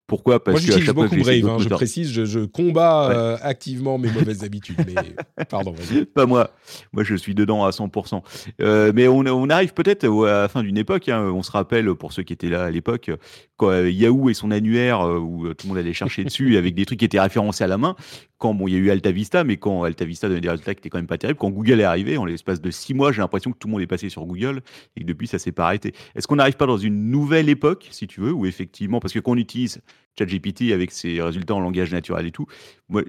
[0.07, 4.11] Pourquoi Parce Moi, j'utilise beaucoup Brave, hein, je précise, je, je combats euh, activement mes
[4.11, 4.77] mauvaises habitudes.
[4.85, 6.05] Mais pardon, vas-y.
[6.05, 6.51] Pas moi.
[6.93, 8.21] Moi, je suis dedans à 100%.
[8.61, 11.09] Euh, mais on, on arrive peut-être à la fin d'une époque.
[11.09, 11.31] Hein.
[11.33, 13.09] On se rappelle, pour ceux qui étaient là à l'époque,
[13.57, 16.85] quand euh, Yahoo et son annuaire, où tout le monde allait chercher dessus, avec des
[16.85, 17.95] trucs qui étaient référencés à la main.
[18.37, 20.75] Quand, bon, il y a eu Alta Vista, mais quand Alta Vista donnait des résultats
[20.75, 23.11] qui étaient quand même pas terribles, quand Google est arrivé, en l'espace de six mois,
[23.11, 24.61] j'ai l'impression que tout le monde est passé sur Google
[24.95, 25.93] et que depuis, ça s'est pas arrêté.
[26.15, 29.19] Est-ce qu'on n'arrive pas dans une nouvelle époque, si tu veux, où effectivement, parce que
[29.19, 29.81] qu'on utilise
[30.17, 32.47] ChatGPT avec ses résultats en langage naturel et tout.
[32.89, 33.03] Moi,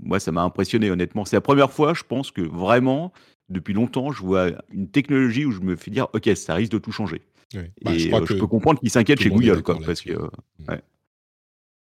[0.00, 1.24] moi ça m'a impressionné honnêtement.
[1.24, 3.12] C'est la première fois, je pense que vraiment,
[3.48, 6.78] depuis longtemps, je vois une technologie où je me fais dire, ok, ça risque de
[6.78, 7.22] tout changer.
[7.54, 10.12] Bah, et je, euh, peux comprendre qu'ils s'inquiètent chez Google, quoi, parce que.
[10.12, 10.76] Mm.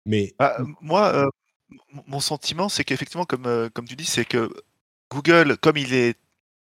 [0.04, 1.28] Mais bah, moi, euh,
[2.06, 4.50] mon sentiment, c'est qu'effectivement, comme, euh, comme tu dis, c'est que
[5.10, 6.16] Google, comme il est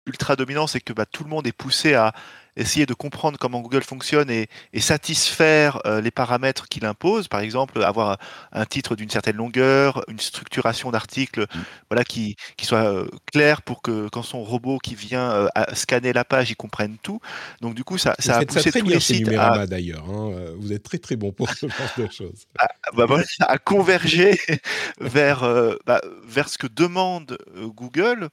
[0.05, 2.13] ultra dominant, c'est que bah, tout le monde est poussé à
[2.55, 4.47] essayer de comprendre comment Google fonctionne et,
[4.79, 8.17] satisfaire euh, les paramètres qu'il impose, par exemple avoir
[8.51, 11.59] un titre d'une certaine longueur, une structuration d'article mm.
[11.89, 16.11] voilà, qui, qui soit euh, claire pour que quand son robot qui vient euh, scanner
[16.13, 17.19] la page, il comprenne tout.
[17.61, 19.65] Donc du coup, ça, ça a poussé très tous les sites à...
[19.65, 20.09] d'ailleurs.
[20.09, 20.53] Hein.
[20.57, 22.45] Vous êtes très très bon pour ce genre de choses.
[22.59, 23.07] À, bah,
[23.39, 24.37] à converger
[24.99, 25.41] vers,
[25.85, 28.29] bah, vers ce que demande Google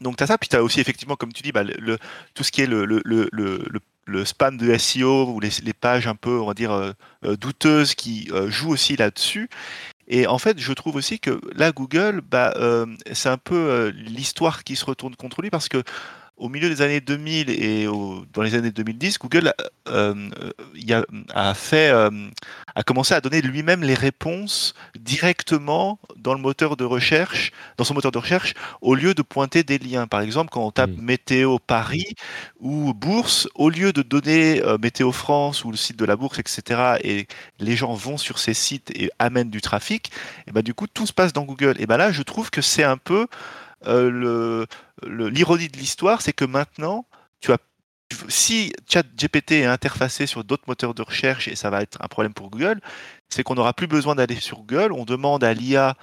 [0.00, 1.98] donc tu as ça, puis tu as aussi effectivement, comme tu dis, bah, le,
[2.34, 6.46] tout ce qui est le, spam de SEO ou les, les, pages un peu, on
[6.46, 6.92] va dire, euh,
[7.24, 9.48] euh, douteuses qui euh, jouent aussi là-dessus.
[10.08, 12.52] Et en fait, je trouve aussi que là, Google, bah,
[13.12, 15.84] c'est un peu l'histoire qui se retourne contre lui parce que
[16.40, 17.86] au milieu des années 2000 et
[18.32, 19.52] dans les années 2010, Google
[19.88, 20.14] euh,
[20.88, 21.02] euh,
[21.34, 22.10] a, fait, euh,
[22.74, 27.92] a commencé à donner lui-même les réponses directement dans le moteur de recherche, dans son
[27.92, 30.06] moteur de recherche, au lieu de pointer des liens.
[30.06, 32.14] Par exemple, quand on tape météo Paris
[32.58, 36.96] ou bourse, au lieu de donner météo France ou le site de la bourse, etc.,
[37.04, 37.26] et
[37.58, 40.10] les gens vont sur ces sites et amènent du trafic,
[40.46, 41.74] et ben du coup tout se passe dans Google.
[41.78, 43.26] Et ben là, je trouve que c'est un peu
[43.84, 44.66] le
[45.02, 47.06] l'ironie de l'histoire, c'est que maintenant,
[47.40, 47.58] tu as
[48.28, 52.34] si ChatGPT est interfacé sur d'autres moteurs de recherche et ça va être un problème
[52.34, 52.80] pour Google,
[53.28, 54.92] c'est qu'on n'aura plus besoin d'aller sur Google.
[54.92, 55.96] On demande à l'IA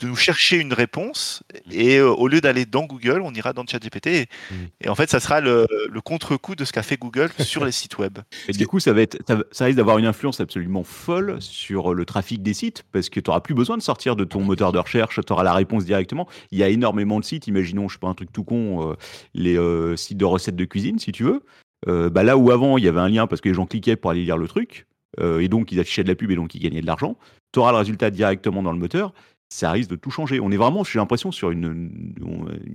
[0.00, 3.64] de nous chercher une réponse et euh, au lieu d'aller dans Google, on ira dans
[3.66, 4.54] ChatGPT et, mmh.
[4.82, 5.66] et en fait, ça sera le,
[6.04, 8.18] contre-coup de ce qu'a fait Google sur les sites web.
[8.48, 9.18] Et du coup, ça va être,
[9.52, 13.30] ça, risque d'avoir une influence absolument folle sur le trafic des sites parce que tu
[13.30, 16.28] n'auras plus besoin de sortir de ton moteur de recherche, tu auras la réponse directement.
[16.50, 18.94] Il y a énormément de sites, imaginons, je sais pas un truc tout con, euh,
[19.34, 21.42] les euh, sites de recettes de cuisine, si tu veux.
[21.86, 24.10] bah là où avant il y avait un lien parce que les gens cliquaient pour
[24.10, 24.86] aller lire le truc
[25.20, 27.16] et donc ils affichaient de la pub et donc ils gagnaient de l'argent,
[27.52, 29.12] tu auras le résultat directement dans le moteur
[29.48, 30.40] ça risque de tout changer.
[30.40, 32.14] On est vraiment, j'ai l'impression, sur une,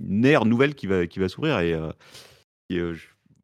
[0.08, 1.90] une, ère nouvelle qui va, qui va s'ouvrir et, euh,
[2.72, 2.94] euh,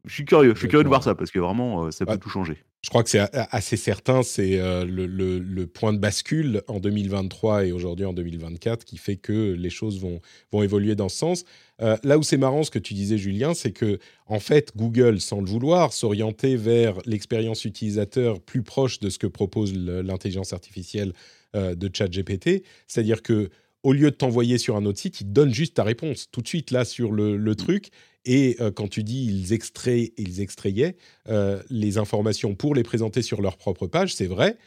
[0.04, 2.16] je suis curieux, je suis curieux de voir ça parce que vraiment, euh, ça peut
[2.16, 2.56] tout changer.
[2.82, 7.72] Je crois que c'est assez certain, c'est le, le, point de bascule en 2023 et
[7.72, 10.20] aujourd'hui en 2024 qui fait que les choses vont,
[10.52, 11.44] vont évoluer dans ce sens.
[11.80, 15.40] là où c'est marrant ce que tu disais, Julien, c'est que en fait, Google, sans
[15.40, 21.12] le vouloir, s'orienter vers l'expérience utilisateur plus proche de ce que propose l'intelligence artificielle
[21.54, 22.64] euh, de ChatGPT.
[22.86, 23.50] C'est-à-dire que
[23.82, 26.42] au lieu de t'envoyer sur un autre site, il te donne juste ta réponse tout
[26.42, 27.54] de suite là sur le, mm.
[27.54, 27.90] truc.
[28.24, 30.96] Et euh, quand tu dis ils, extraient, ils extrayaient
[31.28, 34.58] euh, les informations pour les présenter sur leur propre page, c'est vrai.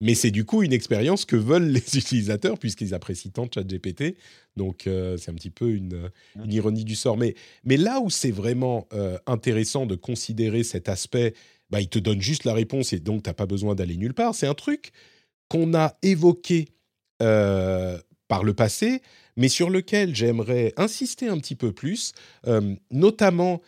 [0.00, 4.16] Mais c'est du coup une expérience que veulent les utilisateurs puisqu'ils apprécient tant ChatGPT.
[4.56, 6.50] Donc c'est un petit peu une, mm.
[6.50, 7.16] ironie du sort.
[7.16, 8.88] Mais, mais là où c'est vraiment
[9.26, 11.34] intéressant de considérer cet aspect,
[11.70, 14.14] bah, il te donne juste la réponse et donc tu n'as pas besoin d'aller nulle
[14.14, 14.34] part.
[14.34, 14.90] C'est un truc
[15.50, 16.68] qu'on a évoqué
[17.20, 17.98] euh,
[18.28, 19.02] par le passé,
[19.36, 22.12] mais sur lequel j'aimerais insister un petit peu plus,
[22.46, 23.60] euh, notamment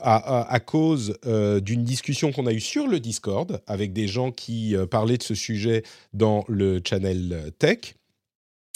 [0.00, 4.76] à, cause euh, d'une discussion qu'on a eue sur le Discord avec des gens qui
[4.90, 5.82] parlaient de ce sujet
[6.12, 7.94] dans le channel Tech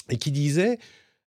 [0.09, 0.79] et qui disaient,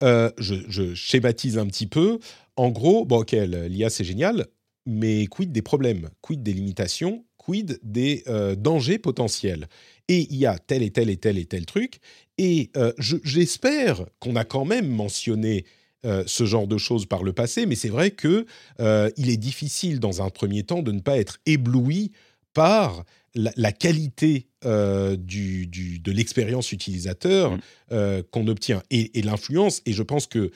[0.03, 2.19] je, schématise un petit peu,
[2.57, 4.47] en gros, bon ok, l'IA c'est génial,
[4.87, 8.25] mais quid des problèmes, quid des limitations, quid des
[8.57, 9.69] dangers potentiels
[10.09, 11.99] et il y a tel et tel et tel et tel truc.
[12.39, 15.65] Et euh, j'espère qu'on a quand même mentionné
[16.05, 18.47] euh, ce genre de choses par le passé, mais c'est vrai que
[18.81, 22.13] euh, il est difficile dans un premier temps de ne pas être ébloui
[22.53, 27.53] par la, qualité du, de l'expérience utilisateur
[27.91, 28.23] mmh.
[28.31, 29.83] qu'on obtient et, et l'influence.
[29.85, 30.51] Et je pense que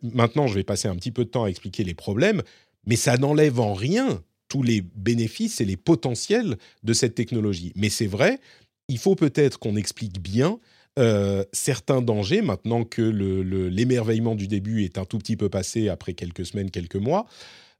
[0.00, 2.40] maintenant, je vais passer un petit peu de temps à expliquer les problèmes,
[2.86, 7.72] mais ça n'enlève en rien tous les bénéfices et les potentiels de cette technologie.
[7.74, 8.38] Mais c'est vrai,
[8.88, 10.60] il faut peut-être qu'on explique bien
[10.98, 16.12] euh, certains dangers, maintenant que l'émerveillement du début est un tout petit peu passé après
[16.12, 17.24] quelques semaines, quelques mois,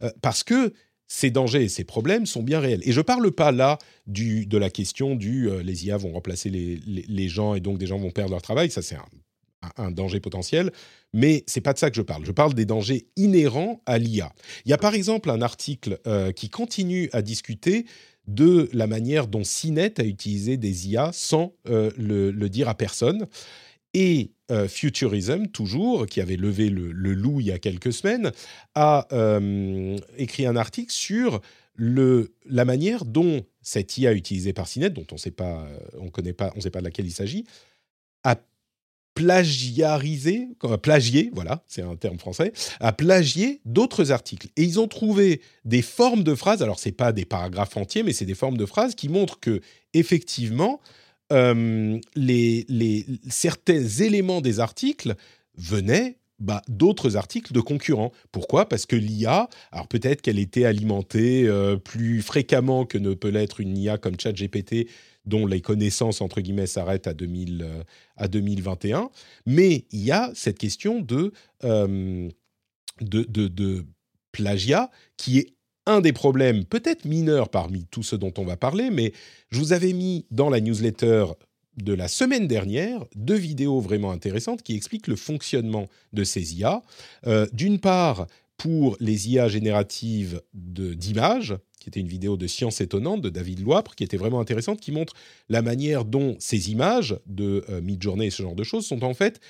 [0.03, 0.73] euh, parce que
[1.09, 2.81] ces dangers et ces problèmes sont bien réels.
[2.85, 6.49] Et je ne parle pas là de la question du euh, les IA vont remplacer
[6.49, 9.05] les, les, gens et donc des gens vont perdre leur travail, ça c'est un,
[9.77, 10.73] un danger potentiel,
[11.13, 12.25] mais c'est pas de ça que je parle.
[12.25, 14.33] Je parle des dangers inhérents à l'IA.
[14.65, 17.87] Il y a par exemple un article euh, qui continue à discuter
[18.27, 23.27] de la manière dont CNET a utilisé des IA sans euh, le, dire à personne.
[23.95, 28.33] Et euh, Futurism, toujours, qui avait levé le, loup il y a quelques semaines,
[28.75, 29.07] a
[30.17, 31.41] écrit un article sur
[31.75, 35.67] le, la manière dont cette IA utilisée par CNET, dont on sait pas,
[35.99, 37.45] on connaît pas, on sait pas de laquelle il s'agit,
[38.25, 38.37] a
[39.15, 40.49] plagiarisé,
[40.83, 44.49] plagier, voilà, c'est un terme français, à plagier d'autres articles.
[44.57, 48.13] Et ils ont trouvé des formes de phrases, alors c'est pas des paragraphes entiers, mais
[48.13, 49.61] c'est des formes de phrases qui montrent que,
[49.93, 50.81] effectivement,
[51.33, 55.15] euh, les, certains éléments des articles
[55.57, 58.13] venaient bah, d'autres articles de concurrents.
[58.33, 58.69] Pourquoi?
[58.69, 63.61] Parce que l'IA, alors peut-être qu'elle était alimentée euh, plus fréquemment que ne peut l'être
[63.61, 64.89] une IA comme ChatGPT,
[65.25, 67.83] dont les connaissances, entre guillemets, s'arrêtent à, 2000, euh,
[68.17, 69.11] à 2021.
[69.47, 71.33] Mais il y a cette question de,
[71.65, 72.29] euh,
[73.01, 73.87] de, de, de
[74.33, 75.55] plagiat qui est
[75.87, 79.13] un des problèmes peut-être mineurs parmi tous ceux dont on va parler, mais
[79.51, 81.27] je vous avais mis dans la newsletter
[81.77, 86.83] de la semaine dernière deux vidéos vraiment intéressantes qui expliquent le fonctionnement de ces IA.
[87.27, 88.27] Euh, d'une part,
[88.63, 93.97] pour les IA génératives d'images, qui était une vidéo de Science étonnante de David Loipre,
[93.97, 95.15] qui était vraiment intéressante, qui montre
[95.49, 99.15] la manière dont ces images de euh, Midjourney et ce genre de choses sont en
[99.15, 99.41] fait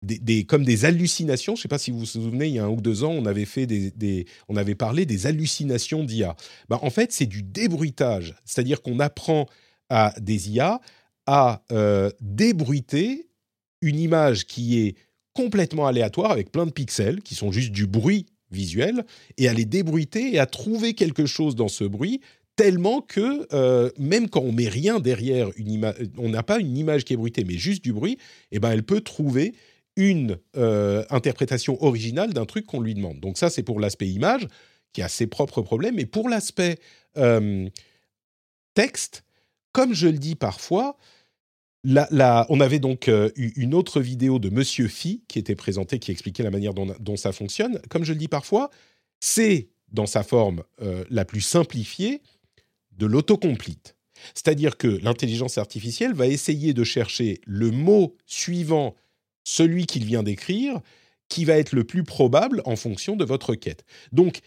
[0.00, 1.56] des, comme des hallucinations.
[1.56, 3.10] Je ne sais pas si vous vous souvenez, il y a un ou deux ans,
[3.10, 6.34] on avait, fait des, on avait parlé des hallucinations d'IA.
[6.70, 9.46] Ben, en fait, c'est du débruitage, c'est-à-dire qu'on apprend
[9.90, 10.80] à des IA
[11.26, 13.28] à euh, débruiter
[13.82, 14.96] une image qui est
[15.34, 19.04] complètement aléatoire avec plein de pixels qui sont juste du bruit visuel
[19.38, 22.20] et à les débruiter et à trouver quelque chose dans ce bruit
[22.56, 27.04] tellement que euh, même quand on met rien derrière une on n'a pas une image
[27.04, 29.54] qui est bruitée mais juste du bruit, et eh ben elle peut trouver
[29.96, 33.20] une euh, interprétation originale d'un truc qu'on lui demande.
[33.20, 34.46] Donc ça c'est pour l'aspect image
[34.92, 36.78] qui a ses propres problèmes, mais pour l'aspect
[38.74, 39.24] texte,
[39.72, 40.96] comme je le dis parfois,
[41.84, 46.42] on avait donc euh, une autre vidéo de Monsieur Phi qui était présentée, qui expliquait
[46.42, 47.80] la manière dont, ça fonctionne.
[47.90, 48.70] Comme je le dis parfois,
[49.20, 52.22] c'est dans sa forme euh, la plus simplifiée
[52.92, 53.96] de l'autocomplete.
[54.34, 58.94] C'est-à-dire que l'intelligence artificielle va essayer de chercher le mot suivant
[59.44, 60.80] celui qu'il vient d'écrire,
[61.28, 63.84] qui va être le plus probable en fonction de votre quête.
[64.12, 64.40] Donc,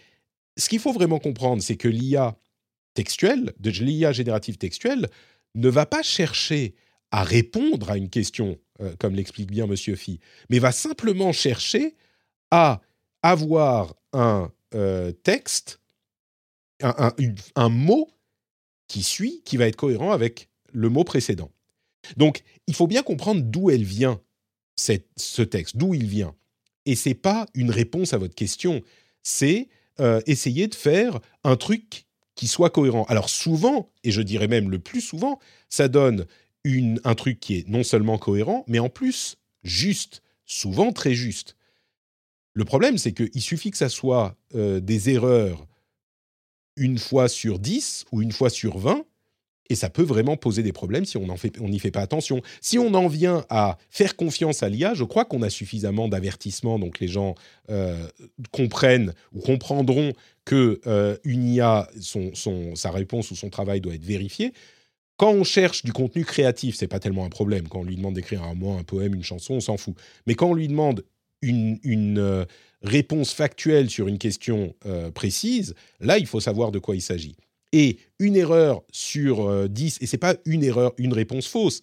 [0.57, 2.35] ce qu'il faut vraiment comprendre, c'est que l'IA
[2.95, 5.07] textuelle, de l'IA générative textuelle,
[5.53, 6.73] ne va pas chercher
[7.12, 11.95] à répondre à une question, euh, comme l'explique bien Monsieur Phi, mais va simplement chercher
[12.51, 12.82] à
[13.22, 15.80] avoir un euh, texte,
[16.82, 18.10] un, mot
[18.88, 21.51] qui suit, qui va être cohérent avec le mot précédent.
[22.18, 24.22] Donc, il faut bien comprendre d'où elle vient,
[24.76, 26.36] ce texte, d'où il vient.
[26.86, 28.82] Et c'est pas une réponse à votre question,
[29.24, 32.05] c'est euh, essayer de faire un truc
[32.36, 33.03] qui soit cohérent.
[33.10, 35.39] Alors souvent, et je dirais même le plus souvent,
[35.70, 36.28] ça donne
[37.03, 41.55] un truc qui est non seulement cohérent, mais en plus juste, souvent très juste.
[42.53, 45.68] Le problème, c'est qu'il suffit que ça soit euh, des erreurs
[46.76, 49.03] une fois sur 10 ou une fois sur 20,
[49.70, 52.41] et ça peut vraiment poser des problèmes si on n'y fait pas attention.
[52.61, 56.80] Si on en vient à faire confiance à l'IA, je crois qu'on a suffisamment d'avertissements,
[56.80, 57.36] donc les gens
[57.70, 58.07] euh,
[58.51, 60.13] comprennent ou comprendront
[60.45, 61.89] que euh, une IA,
[62.76, 64.53] sa réponse ou son travail doit être vérifié.
[65.18, 67.68] Quand on cherche du contenu créatif, c'est pas tellement un problème.
[67.68, 69.95] Quand on lui demande d'écrire un mois, un poème, une chanson, on s'en fout.
[70.28, 71.03] Mais quand on lui demande
[71.41, 72.45] une, euh,
[72.84, 77.36] réponse factuelle sur une question euh, précise, là, il faut savoir de quoi il s'agit.
[77.74, 81.82] Et une erreur sur 10, euh, et c'est pas une erreur, une réponse fausse,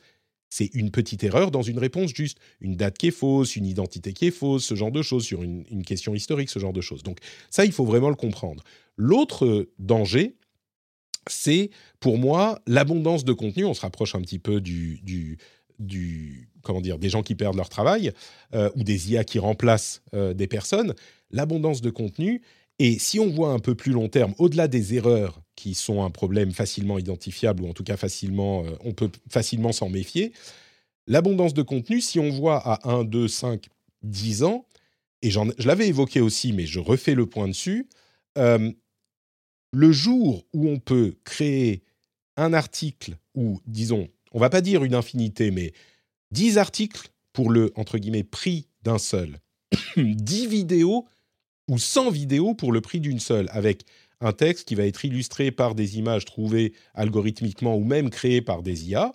[0.48, 2.38] c'est une petite erreur dans une réponse juste.
[2.60, 5.42] Une date qui est fausse, une identité qui est fausse, ce genre de choses, sur
[5.42, 7.02] une, une question historique, ce genre de choses.
[7.02, 7.18] Donc
[7.50, 8.62] ça, il faut vraiment le comprendre.
[8.96, 10.36] L'autre danger,
[11.28, 11.70] c'est
[12.00, 13.64] pour moi l'abondance de contenu.
[13.64, 15.38] On se rapproche un petit peu du,
[16.62, 18.12] comment dire, des gens qui perdent leur travail
[18.54, 20.94] euh, ou des IA qui remplacent euh, des personnes.
[21.30, 22.42] L'abondance de contenu.
[22.80, 26.10] Et si on voit un peu plus long terme, au-delà des erreurs qui sont un
[26.10, 30.32] problème facilement identifiable ou en tout cas facilement, euh, on peut facilement s'en méfier,
[31.06, 33.66] l'abondance de contenu, si on voit à 1, 2, 5,
[34.02, 34.66] 10 ans,
[35.22, 37.88] et je l'avais évoqué aussi, mais je refais le point dessus,
[39.74, 41.82] le jour où on peut créer
[42.36, 45.72] un article, ou disons, on va pas dire une infinité, mais
[46.30, 47.72] 10 articles pour le,
[48.30, 49.38] prix d'un seul,
[49.96, 51.06] 10 vidéos
[51.68, 53.84] ou 100 vidéos pour le prix d'une seule, avec
[54.20, 58.62] un texte qui va être illustré par des images trouvées algorithmiquement ou même créées par
[58.62, 59.12] des IA.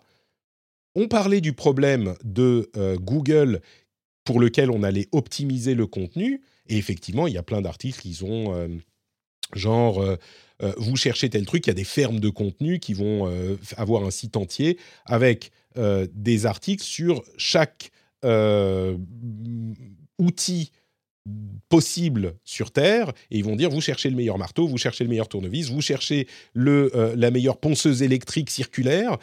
[0.96, 3.62] On parlait du problème de euh, Google
[4.26, 8.24] pour lequel on allait optimiser le contenu, et effectivement, il y a plein d'articles qui
[8.24, 8.54] ont...
[8.54, 8.68] Euh,
[9.54, 10.18] genre euh,
[10.62, 13.56] euh, vous cherchez tel truc, il y a des fermes de contenu qui vont euh,
[13.78, 15.52] avoir un site entier avec
[16.14, 17.92] des articles sur chaque
[20.18, 20.72] outil
[21.70, 25.10] possible sur Terre et ils vont dire vous cherchez le meilleur marteau, vous cherchez le
[25.10, 29.18] meilleur tournevis, vous cherchez le, la meilleure ponceuse électrique circulaire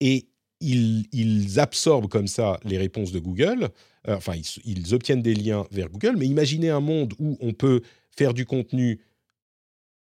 [0.00, 0.28] et
[0.60, 3.68] ils, ils, absorbent comme ça les réponses de Google,
[4.08, 7.82] enfin ils, ils, obtiennent des liens vers Google, mais imaginez un monde où on peut
[8.16, 9.00] faire du contenu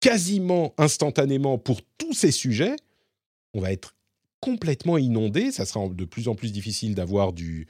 [0.08, 2.78] quasiment instantanément pour tous ces sujets,
[3.54, 3.94] on va être
[4.40, 5.52] complètement inondé.
[5.52, 7.68] Ça sera de plus en plus difficile d'avoir du,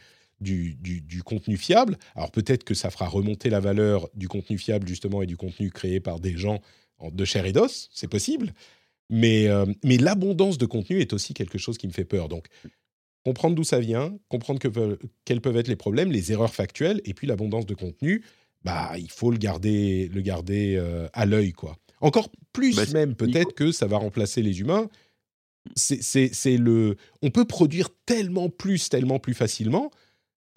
[1.26, 1.98] contenu fiable.
[2.16, 5.72] Alors peut-être que ça fera remonter la valeur du contenu fiable justement et du contenu
[5.72, 6.62] créé par des gens
[7.12, 8.54] de chair et d'os, c'est possible.
[9.10, 12.30] Mais, euh, mais l'abondance de contenu est aussi quelque chose qui me fait peur.
[12.30, 12.50] Donc
[13.26, 17.16] comprendre d'où ça vient, comprendre que, quels peuvent être les problèmes, les erreurs factuelles, et
[17.16, 18.24] puis l'abondance de contenu,
[18.64, 21.54] bah, il faut le garder, le garder euh, à l'œil.
[21.54, 21.78] quoi.
[22.02, 24.88] Encore plus bah, même peut-être que ça va remplacer les humains.
[25.76, 29.91] C'est le, on peut produire tellement plus, tellement plus facilement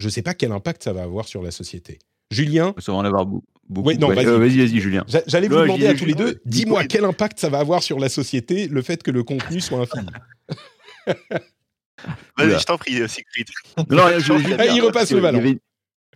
[0.01, 1.99] je ne sais pas quel impact ça va avoir sur la société.
[2.31, 2.73] Julien?
[2.79, 3.45] Ça va en avoir beaucoup.
[3.73, 5.05] Oui, non, vas-y, vas-y, Julien.
[5.27, 8.09] J'allais vous demander à tous les deux, dis-moi quel impact ça va avoir sur la
[8.09, 10.07] société, le fait que le contenu soit infini.
[12.37, 13.47] Vas-y, je t'en prie, Siegfried.
[13.89, 14.09] Non,
[14.75, 15.55] il repasse le ballon.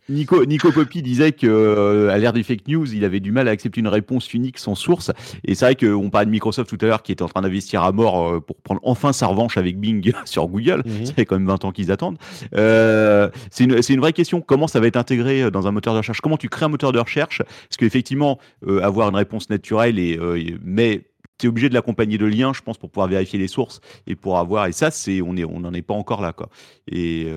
[0.07, 3.47] Nico, Nico Poppy disait que euh, à l'ère des fake news, il avait du mal
[3.47, 5.11] à accepter une réponse unique sans source.
[5.43, 7.83] Et c'est vrai qu'on parlait de Microsoft tout à l'heure qui était en train d'investir
[7.83, 10.83] à mort euh, pour prendre enfin sa revanche avec Bing sur Google.
[10.85, 11.05] Mhm.
[11.05, 12.17] Ça fait quand même 20 ans qu'ils attendent.
[12.55, 14.41] Euh, c'est une, une, vraie question.
[14.41, 16.21] Comment ça va être intégré dans un moteur de recherche?
[16.21, 17.39] Comment tu crées un moteur de recherche?
[17.39, 18.39] Parce qu'effectivement,
[18.81, 20.19] avoir une réponse naturelle et
[20.63, 21.03] mais
[21.37, 24.15] tu es obligé de l'accompagner de liens, je pense, pour pouvoir vérifier les sources et
[24.15, 24.67] pour avoir.
[24.67, 26.49] Et ça, c'est on est on n'en est pas encore là, quoi.
[26.91, 27.27] Et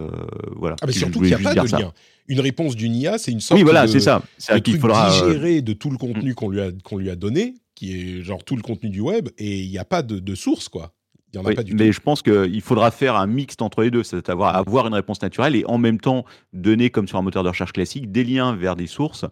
[0.56, 0.76] voilà.
[0.80, 1.92] Ah, mais surtout qu'il n'y a pas de lien
[2.28, 4.22] une réponse d'une IA, c'est une sorte oui, voilà, de, ça.
[4.50, 6.34] de truc faudra, euh, digéré de tout le contenu mm.
[6.34, 9.30] qu'on lui, a, qu'on lui a donné, qui est genre tout le contenu du web,
[9.38, 10.92] et il n'y a pas de, de, source, quoi.
[11.32, 13.90] Il en a pas du mais je pense qu'il faudra faire un mixte entre les
[13.90, 17.22] deux, c'est-à-dire avoir, avoir une réponse naturelle et en même temps donner, comme sur un
[17.22, 19.26] moteur de recherche classique, des liens vers des sources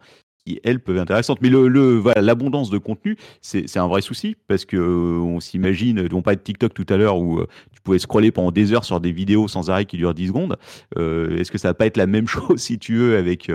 [0.46, 1.38] qui, elles, peuvent être intéressantes.
[1.42, 6.08] Mais le, voilà, l'abondance de contenu, c'est un vrai souci parce que euh, on s'imagine,
[6.12, 8.84] on parlait de TikTok tout à l'heure où euh, tu pouvais scroller pendant des heures
[8.84, 10.56] sur des vidéos sans arrêt qui durent 10 secondes.
[10.96, 13.50] Euh, est-ce que ça va pas être la même chose, si tu veux, avec,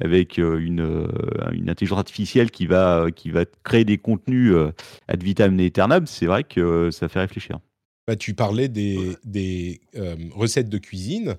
[0.00, 1.08] avec une,
[1.52, 4.54] une intelligence artificielle qui va, qui va créer des contenus
[5.08, 6.06] ad vitam aeternam?
[6.06, 7.58] C'est vrai que ça fait réfléchir.
[8.06, 9.80] Bah, tu parlais des, des
[10.34, 11.36] recettes de cuisine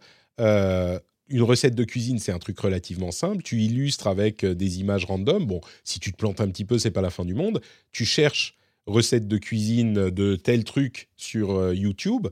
[1.33, 3.41] une recette de cuisine, c'est un truc relativement simple.
[3.41, 5.45] Tu illustres avec euh, des images random.
[5.45, 7.59] Bon, si tu te plantes un petit peu, c'est pas la fin du monde.
[7.91, 8.55] Tu cherches
[8.85, 12.27] recette de cuisine de tel truc sur euh, YouTube.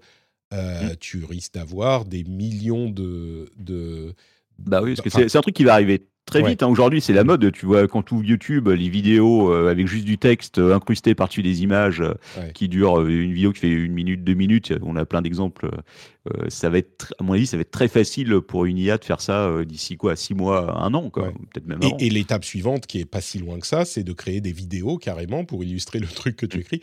[0.54, 0.96] Euh, mmh.
[0.98, 4.14] Tu risques d'avoir des millions de, de
[4.60, 6.64] bah oui, parce que c'est un truc qui va arriver très vite.
[6.64, 6.68] Hein.
[6.68, 7.52] Aujourd'hui, c'est la mode.
[7.52, 11.16] Tu vois, quand tu ouvres YouTube, les vidéos euh, avec juste du texte euh, incrusté
[11.16, 12.14] par-dessus des images euh,
[12.54, 14.74] qui durent une vidéo qui fait une minute, deux minutes.
[14.82, 15.70] On a plein d'exemples.
[16.50, 19.06] ça va être, à mon avis, ça va être très facile pour une IA de
[19.06, 21.80] faire ça d'ici quoi, six mois, un an, peut-être même.
[21.82, 24.52] Et, et l'étape suivante, qui est pas si loin que ça, c'est de créer des
[24.52, 26.62] vidéos carrément pour illustrer le truc que tu mm.
[26.62, 26.82] écris.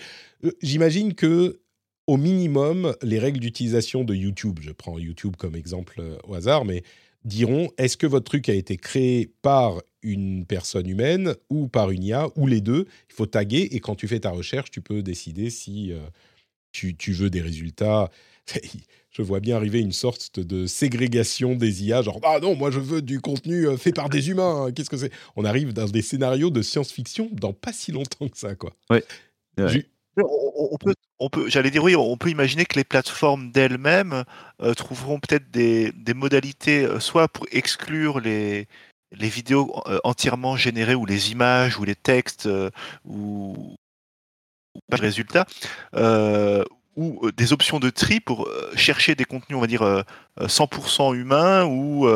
[0.63, 1.61] J'imagine que
[2.07, 6.83] au minimum, les règles d'utilisation de YouTube, je prends YouTube comme exemple au hasard, mais
[7.25, 12.05] diront est-ce que votre truc a été créé par une personne humaine ou par une
[12.05, 12.87] IA ou les deux?
[13.11, 15.99] Il faut taguer et quand tu fais ta recherche, tu peux décider si euh,
[16.73, 18.11] tu, veux des résultats.
[19.11, 22.79] je vois bien arriver une sorte de ségrégation des IA, genre ah non, moi je
[22.79, 24.67] veux du contenu euh, fait par des humains.
[24.67, 25.13] Hein, qu'est-ce que c'est?
[25.37, 28.75] On arrive dans des scénarios de science-fiction dans pas si longtemps que ça, quoi.
[28.91, 29.05] Ouais.
[30.25, 34.25] On, peut, on peut, j'allais dire oui, on peut imaginer que les plateformes d'elles-mêmes
[34.63, 38.69] euh, trouveront peut-être des, modalités, euh, soit pour exclure les,
[39.13, 42.49] les vidéos euh, entièrement générées ou les images ou les textes
[43.05, 43.77] ou,
[44.91, 45.47] pas de résultats,
[46.97, 50.05] ou des options de tri pour chercher des contenus, on va dire
[50.41, 52.09] 100% humains ou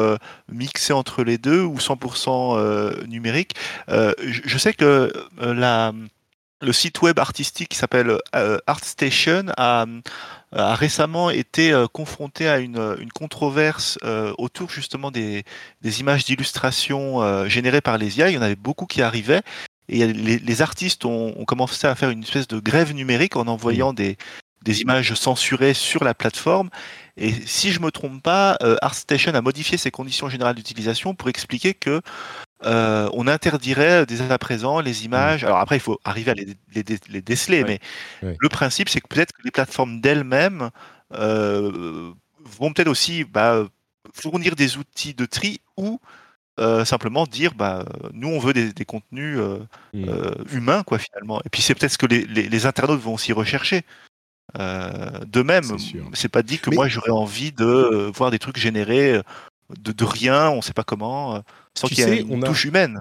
[0.50, 3.54] mixés entre les deux ou 100% numériques.
[3.88, 5.92] je, sais que la
[6.62, 9.84] le site web artistique qui s'appelle euh, ArtStation a,
[10.52, 15.44] a, récemment été euh, confronté à une, une controverse euh, autour justement des,
[15.82, 18.30] des images d'illustration générées par les IA.
[18.30, 19.42] Il y en avait beaucoup qui arrivaient.
[19.88, 23.48] Et les, les artistes ont, ont, commencé à faire une espèce de grève numérique en
[23.48, 23.96] envoyant mmh.
[23.96, 24.16] des,
[24.62, 26.70] des images censurées sur la plateforme.
[27.16, 31.74] Et si je me trompe pas, ArtStation a modifié ses conditions générales d'utilisation pour expliquer
[31.74, 32.00] que
[32.64, 35.44] euh, on interdirait dès à présent les images.
[35.44, 37.80] Alors après, il faut arriver à les, déceler, mais
[38.22, 40.70] le principe, c'est que peut-être que les plateformes d'elles-mêmes
[41.14, 42.12] euh,
[42.44, 43.64] vont peut-être aussi bah,
[44.14, 46.00] fournir des outils de tri ou
[46.60, 49.38] euh, simplement dire bah nous on veut des, contenus
[49.94, 50.04] mmh.
[50.52, 51.40] humains quoi finalement.
[51.44, 53.82] Et puis c'est peut-être ce que les, internautes vont aussi rechercher.
[54.54, 55.64] De même
[56.12, 59.20] c'est pas dit que moi j'aurais envie de voir des trucs générés
[59.78, 61.42] de, rien on sait pas comment
[61.76, 62.98] sans qu'il y ait une touche humaine.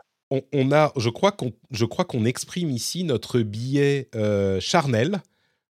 [0.54, 5.22] On, a, je crois qu'on, je crois qu'on exprime ici notre biais euh, charnel.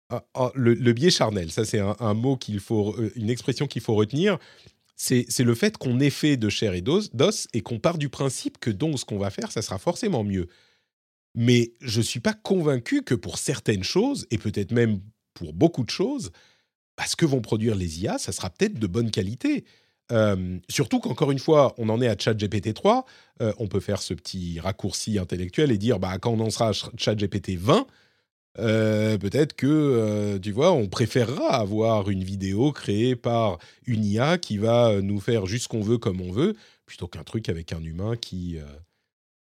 [0.09, 3.83] Ah, ah, le, biais charnel, ça c'est un, mot qu'il faut, euh, une expression qu'il
[3.83, 4.39] faut retenir.
[4.95, 7.11] C'est, le fait qu'on est fait de chair et d'os,
[7.53, 10.47] et qu'on part du principe que donc ce qu'on va faire, ça sera forcément mieux.
[11.35, 15.01] Mais je ne suis pas convaincu que pour certaines choses, et peut-être même
[15.35, 16.31] pour beaucoup de choses,
[16.95, 19.65] parce que vont produire les IA, ça sera peut-être de bonne qualité.
[20.69, 23.05] Surtout qu'encore une fois, on en est à ChatGPT 3,
[23.39, 26.73] on peut faire ce petit raccourci intellectuel et dire bah, quand on en sera à
[26.97, 27.85] ChatGPT 20,
[28.55, 35.01] peut-être que, tu vois, on préférera avoir une vidéo créée par une IA qui va
[35.01, 36.55] nous faire juste ce qu'on veut comme on veut,
[36.85, 38.57] plutôt qu'un truc avec un humain qui...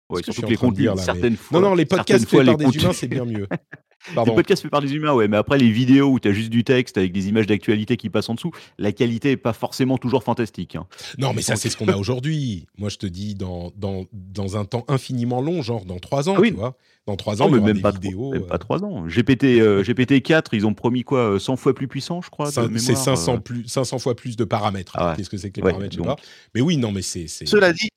[0.09, 1.61] Ouais, surtout que, les contenus, certaines fois.
[1.61, 3.49] Non, non, les podcasts faits par des humains, c'est bien mieux.
[4.15, 6.51] Les podcasts faits par des humains, ouais, mais après les vidéos où tu as juste
[6.51, 9.99] du texte avec des images d'actualité qui passent en dessous, la qualité n'est pas forcément
[9.99, 10.77] toujours fantastique.
[10.77, 10.87] Hein.
[11.19, 12.67] Non, mais ça, c'est ce qu'on a aujourd'hui.
[12.79, 16.35] Moi, je te dis, dans, dans, dans un temps infiniment long, genre dans trois ans,
[16.37, 16.51] ah oui.
[16.51, 16.77] tu vois.
[17.07, 19.07] Dans trois ans, non, mais même, pas vidéos, même pas trois ans.
[19.07, 22.51] GPT, euh, GPT 4, ils ont promis quoi 100 fois plus puissant, je crois.
[22.51, 23.39] C'est 500, euh.
[23.39, 24.93] plus, 500 fois plus de paramètres.
[24.97, 26.17] Ah Qu'est-ce que c'est que les paramètres Je sais pas.
[26.55, 27.29] Mais oui, non, mais c'est.
[27.29, 27.89] Cela dit,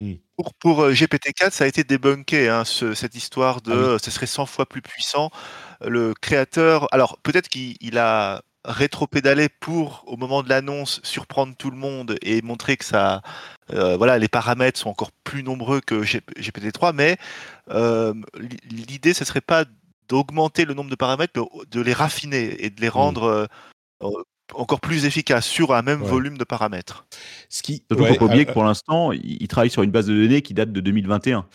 [0.00, 0.14] Mmh.
[0.36, 4.26] Pour, pour euh, GPT-4, ça a été débunké, hein, cette histoire de ah ce serait
[4.26, 5.30] 100 fois plus puissant.
[5.80, 11.76] Le créateur, alors peut-être qu'il a rétro-pédalé pour, au moment de l'annonce, surprendre tout le
[11.76, 13.22] monde et montrer que ça,
[13.72, 17.16] euh, voilà, les paramètres sont encore plus nombreux que GPT-3, mais
[17.70, 18.14] euh,
[18.70, 19.64] l'idée, ce serait pas
[20.08, 22.92] d'augmenter le nombre de paramètres, mais de les raffiner et de les mmh.
[24.56, 27.06] Encore plus efficace sur un même volume de paramètres.
[27.48, 30.06] Ce qui, Surtout faut pas oublier euh, que pour l'instant, il travaille sur une base
[30.06, 31.46] de données qui date de 2021.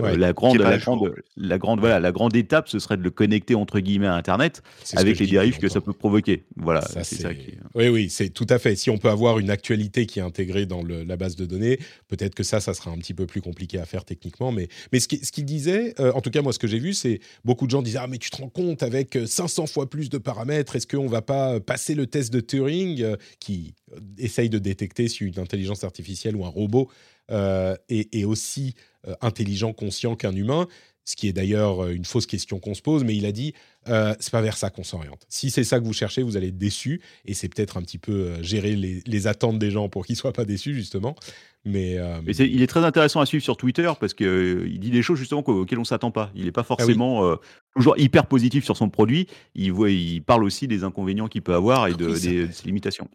[0.00, 3.10] Euh, la grande, la grande, la grande, voilà, la grande étape, ce serait de le
[3.10, 4.62] connecter entre guillemets à Internet
[4.94, 6.44] avec les dérives que ça peut provoquer.
[6.56, 7.54] Voilà, c'est ça qui...
[7.74, 8.76] Oui, oui, c'est tout à fait.
[8.76, 11.78] Si on peut avoir une actualité qui est intégrée dans la base de données,
[12.08, 14.52] peut-être que ça, ça sera un petit peu plus compliqué à faire techniquement.
[14.52, 17.20] Mais, mais ce qu'il disait, euh, en tout cas, moi, ce que j'ai vu, c'est
[17.44, 20.18] beaucoup de gens disaient Ah, mais tu te rends compte, avec 500 fois plus de
[20.18, 23.74] paramètres, est-ce qu'on va pas passer le test de Turing euh, qui
[24.18, 26.90] essaye de détecter si une intelligence artificielle ou un robot
[27.30, 28.74] est, aussi
[29.20, 30.66] intelligent, conscient qu'un humain
[31.08, 33.54] ce qui est d'ailleurs une fausse question qu'on se pose, mais il a dit
[33.88, 35.24] euh, c'est pas vers ça qu'on s'oriente.
[35.30, 37.96] Si c'est ça que vous cherchez, vous allez être déçu, et c'est peut-être un petit
[37.96, 41.16] peu gérer les, attentes des gens pour qu'ils soient pas déçus justement.
[41.64, 45.40] Mais, il est très intéressant à suivre sur Twitter parce qu'il dit des choses justement
[45.40, 46.30] auxquelles on s'attend pas.
[46.34, 47.38] Il n'est pas ah forcément
[47.74, 49.28] toujours hyper positif sur son produit.
[49.54, 53.08] Il, voit, il parle aussi des inconvénients qu'il peut avoir et de, des, ses limitations.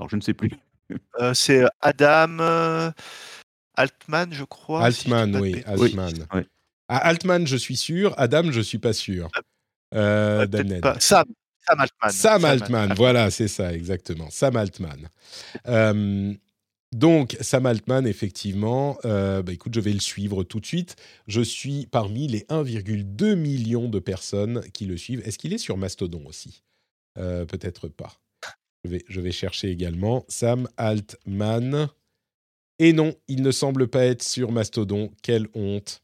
[0.00, 0.50] Alors je ne sais plus.
[1.32, 2.90] c'est Adam.
[3.76, 4.82] Altman, je crois.
[4.82, 6.26] Altman, oui, Altman.
[6.88, 8.14] À Altman, je suis sûr.
[8.16, 9.30] Adam, je suis pas sûr.
[9.94, 10.46] Euh,
[11.00, 11.26] Sam,
[11.66, 12.10] Sam Altman.
[12.10, 14.30] Sam, Altman, voilà, c'est ça, exactement.
[14.30, 15.08] Sam Altman.
[15.66, 16.34] Euh,
[16.92, 20.96] donc, Sam Altman, effectivement, euh, bah, écoute, je vais le suivre tout de suite.
[21.26, 25.22] Je suis parmi les 1,2 million de personnes qui le suivent.
[25.26, 26.64] Est-ce qu'il est sur Mastodon aussi?
[27.14, 28.12] Peut-être pas.
[28.84, 30.24] Je vais, je vais chercher également.
[30.28, 31.88] Sam Altman.
[32.78, 35.10] Et non, il ne semble pas être sur Mastodon.
[35.20, 36.00] Quelle honte.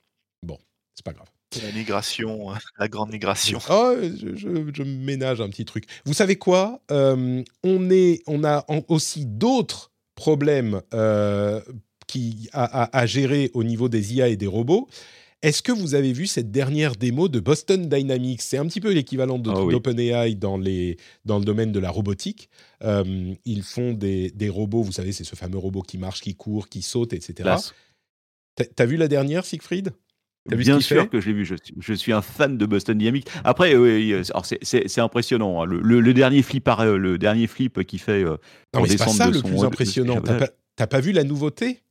[0.95, 1.29] C'est pas grave.
[1.63, 3.59] La migration, la grande migration.
[3.71, 5.85] Oh, je, je, ménage un petit truc.
[6.05, 11.61] Vous savez quoi euh, on, est, on a aussi d'autres problèmes euh,
[12.07, 14.89] qui, à, à, gérer au niveau des IA et des robots.
[15.43, 18.41] Est-ce que vous avez vu cette dernière démo de Boston Dynamics?
[18.41, 22.49] C'est un petit peu l'équivalent ah d'OpenAI dans, dans le domaine de la robotique.
[22.83, 26.35] Euh, ils font des, des, robots, vous savez, c'est ce fameux robot qui marche, qui
[26.35, 27.57] court, qui saute, etc.
[28.75, 29.93] T'as vu la dernière, Siegfried?
[30.47, 31.57] Bien sûr que je l'ai vu.
[31.79, 33.27] Je, suis un fan de Boston Dynamics.
[33.45, 34.15] Après, oui,
[34.63, 35.63] c'est impressionnant.
[35.63, 35.67] Hein.
[35.67, 38.25] Le, dernier flip, le dernier flip qui fait.
[38.25, 38.37] Euh,
[38.75, 40.21] non, mais c'est pas ça le plus impressionnant.
[40.77, 41.84] T'as pas, vu la nouveauté?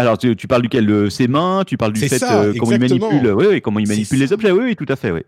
[0.00, 3.32] Alors, tu, parles duquel de ses mains Tu parles du fait euh, comment il manipule,
[3.32, 4.50] oui, comment il manipule les objets.
[4.50, 5.10] Oui, oui, tout à fait.
[5.10, 5.20] Oui.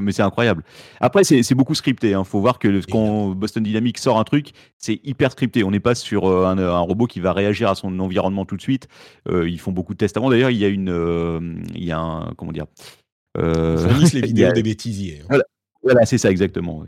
[0.00, 0.62] mais c'est incroyable.
[1.00, 2.10] Après, c'est beaucoup scripté.
[2.10, 2.24] Il hein.
[2.24, 5.64] faut voir que quand Boston Dynamics sort un truc, c'est hyper scripté.
[5.64, 8.62] On n'est pas sur euh, un, robot qui va réagir à son environnement tout de
[8.62, 8.88] suite.
[9.30, 10.28] Euh, ils font beaucoup de tests avant.
[10.28, 12.66] D'ailleurs, il y a une, il y a un, comment dire
[13.38, 15.22] euh, Ils les vidéos des bêtisiers.
[15.30, 15.38] Hein.
[15.82, 16.84] Voilà, c'est ça exactement.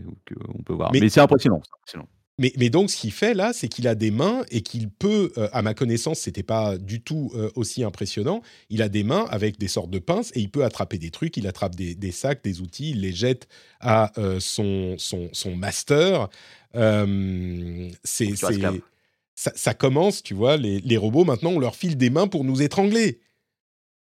[0.54, 0.90] on peut voir.
[0.92, 1.62] Mais, mais c'est impressionnant.
[1.78, 2.08] impressionnant.
[2.38, 5.48] Mais, donc, ce qu'il fait là, c'est qu'il a des mains et qu'il peut, euh,
[5.52, 8.42] à ma connaissance, c'était pas du tout euh, aussi impressionnant.
[8.70, 11.36] Il a des mains avec des sortes de pinces et il peut attraper des trucs.
[11.36, 13.48] Il attrape des, sacs, des outils, il les jette
[13.80, 16.30] à euh, son, son, son, master.
[16.74, 18.48] c'est ça,
[19.34, 20.56] ça, commence, tu vois.
[20.56, 23.20] Les, les, robots maintenant, on leur file des mains pour nous étrangler.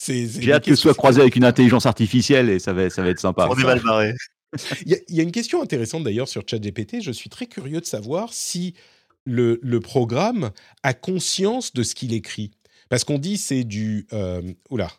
[0.07, 3.09] J'ai hâte que ce soit croisé avec une intelligence artificielle et ça va, ça va
[3.09, 3.47] être sympa.
[3.49, 4.13] On est mal barré.
[4.85, 7.01] Il y, a une question intéressante d'ailleurs sur ChatGPT.
[7.01, 8.73] Je suis très curieux de savoir si
[9.25, 10.51] le, programme
[10.83, 12.51] a conscience de ce qu'il écrit.
[12.89, 14.07] Parce qu'on dit c'est du...
[14.13, 14.91] Euh, oula,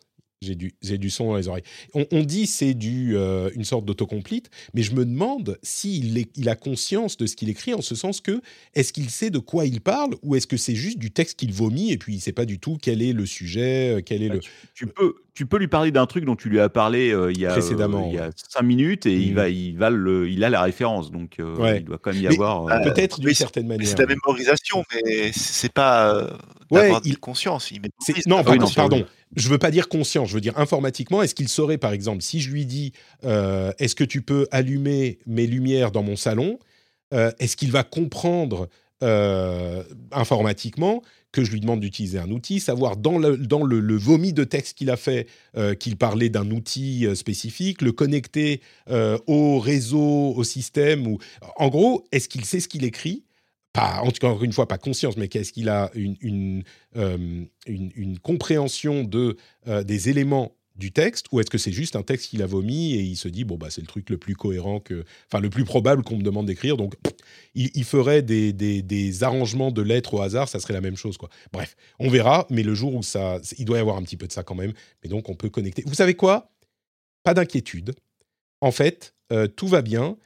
[0.43, 1.65] j'ai du, du son dans les oreilles.
[1.93, 6.57] On, dit c'est du euh, une sorte d'autocomplete, mais je me demande s'il il a
[6.57, 8.41] conscience de ce qu'il écrit en ce sens que
[8.75, 11.53] est-ce qu'il sait de quoi il parle ou est-ce que c'est juste du texte qu'il
[11.53, 14.29] vomit et puis il sait pas du tout quel est le sujet, euh, quel est
[14.29, 14.41] bah, le.
[14.73, 17.47] Tu, peux tu peux lui parler d'un truc dont tu lui as parlé il y
[17.47, 19.37] a précédemment, il y a cinq minutes et il mmh.
[19.37, 22.67] va, il va le, il a la référence, donc il doit quand même y avoir.
[22.83, 23.87] Peut-être d'une certaine manière.
[23.87, 26.27] C'est la mémorisation, mais c'est pas
[26.71, 27.19] ouais, il...
[27.19, 27.71] conscience.
[27.71, 27.81] Il
[28.27, 29.07] non, pardon, pardon.
[29.37, 31.23] Je veux pas dire conscience, je veux dire informatiquement.
[31.23, 32.93] Est-ce qu'il saurait, par exemple, si je lui dis,
[33.23, 36.59] est-ce que tu peux allumer mes lumières dans mon salon
[37.13, 38.69] Est-ce qu'il va comprendre
[40.13, 41.03] informatiquement
[41.33, 44.97] que je lui demande d'utiliser un outil, savoir dans le, vomi de texte qu'il a
[44.97, 45.27] fait
[45.57, 51.07] euh, qu'il parlait d'un outil euh, spécifique, le connecter euh, au réseau, au système.
[51.07, 51.19] Ou...
[51.57, 53.25] En gros, est-ce qu'il sait ce qu'il écrit?
[53.73, 56.65] Pas, encore une fois, pas conscience, mais qu'est-ce qu'il a une, une,
[56.97, 59.37] une, une compréhension de,
[59.85, 63.01] des éléments du texte ou est-ce que c'est juste un texte qu'il a vomi et
[63.01, 65.65] il se dit bon bah c'est le truc le plus cohérent que enfin le plus
[65.65, 66.95] probable qu'on me demande d'écrire donc
[67.55, 71.29] il, ferait des, des, arrangements de lettres au hasard ça serait la même chose quoi.
[71.53, 74.27] Bref on verra mais le jour où ça il doit y avoir un petit peu
[74.27, 74.73] de ça quand même
[75.05, 75.85] mais donc on peut connecter.
[75.87, 76.51] Vous savez quoi?
[77.23, 77.95] Pas d'inquiétude.
[78.61, 80.17] En fait euh, tout va bien.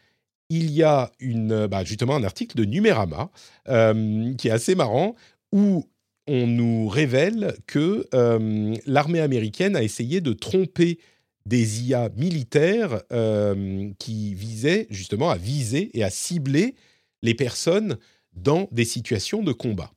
[0.50, 3.30] Il y a une, bah, justement un article de Numérama
[3.68, 5.14] euh, qui est assez marrant
[5.52, 5.88] où
[6.26, 10.98] on nous révèle que euh, l'armée américaine a essayé de tromper
[11.46, 16.74] des IA militaires euh, qui visaient justement à viser et à cibler
[17.22, 17.98] les personnes
[18.32, 19.92] dans des situations de combat.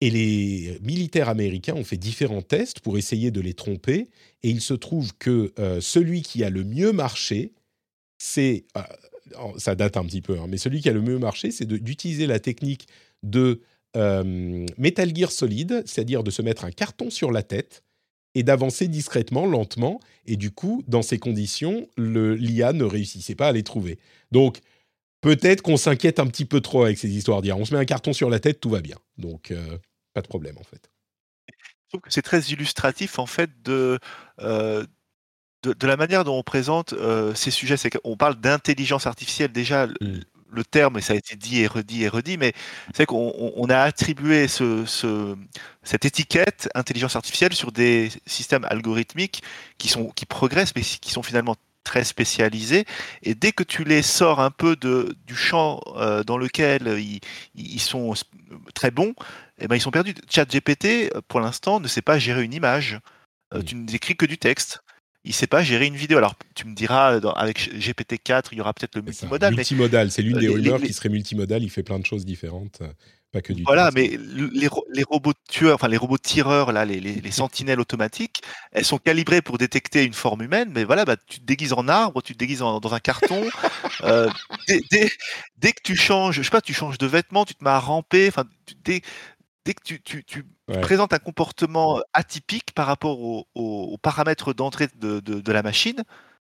[0.00, 4.08] Et les militaires américains ont fait différents tests pour essayer de les tromper,
[4.42, 7.52] et il se trouve que euh, celui qui a le mieux marché,
[8.18, 8.64] c'est,
[9.56, 12.26] ça date un petit peu, hein, mais celui qui a le mieux marché, c'est d'utiliser
[12.26, 12.86] la technique
[13.24, 13.60] de
[13.96, 17.82] euh, Metal Gear Solid, c'est-à-dire de se mettre un carton sur la tête
[18.34, 20.00] et d'avancer discrètement, lentement.
[20.26, 23.98] Et du coup, dans ces conditions, l'IA ne réussissait pas à les trouver.
[24.30, 24.58] Donc,
[25.20, 27.56] peut-être qu'on s'inquiète un petit peu trop avec ces histoires d'IA.
[27.56, 28.96] On se met un carton sur la tête, tout va bien.
[29.16, 29.78] Donc, euh,
[30.12, 30.90] pas de problème en fait.
[31.48, 33.98] Je trouve que c'est très illustratif en fait de,
[34.40, 34.84] euh,
[35.62, 36.94] de, la manière dont on présente
[37.34, 37.78] ces sujets.
[37.78, 39.86] C'est qu'on parle d'intelligence artificielle déjà.
[39.86, 40.20] Mmh
[40.50, 42.52] le terme, et ça a été dit et redit et redit, mais
[42.94, 44.84] c'est qu'on a attribué ce,
[45.82, 49.42] cette étiquette intelligence artificielle sur des systèmes algorithmiques
[49.78, 52.84] qui, sont, qui progressent, mais qui sont finalement très spécialisés.
[53.22, 57.00] Et dès que tu les sors un peu de, du champ euh, dans lequel
[57.54, 58.12] ils, sont
[58.74, 59.14] très bons,
[59.58, 60.14] eh ben, ils sont perdus.
[60.28, 63.00] ChatGPT, pour l'instant, ne sait pas gérer une image.
[63.54, 64.80] Euh, tu n'écris que du texte
[65.28, 66.16] il sait pas gérer une vidéo.
[66.16, 69.54] Alors, tu me diras, avec GPT-4, il y aura peut-être le multimodal.
[69.54, 71.62] Multimodal, c'est l'une des rumeurs qui serait multimodal.
[71.62, 72.88] Il fait plein de choses différentes, euh,
[73.30, 73.62] pas que du.
[73.64, 78.40] Voilà, mais les, les, robots tueurs, enfin les robots tireurs, là, les, les, sentinelles automatiques,
[78.72, 80.70] elles sont calibrées pour détecter une forme humaine.
[80.74, 83.46] Mais voilà, bah, tu te déguises en arbre, tu te déguises dans un carton.
[84.04, 84.30] euh,
[84.66, 85.10] dès,
[85.58, 87.78] dès, que tu changes, je sais pas, tu changes de vêtements, tu te mets à
[87.78, 88.28] ramper.
[88.28, 88.44] Enfin,
[88.82, 89.02] dès,
[89.64, 90.44] dès que tu,
[90.82, 96.02] présentes un comportement atypique par rapport aux, paramètres d'entrée de, la machine,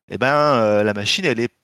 [0.09, 1.55] eh ben, euh, la machine, elle est,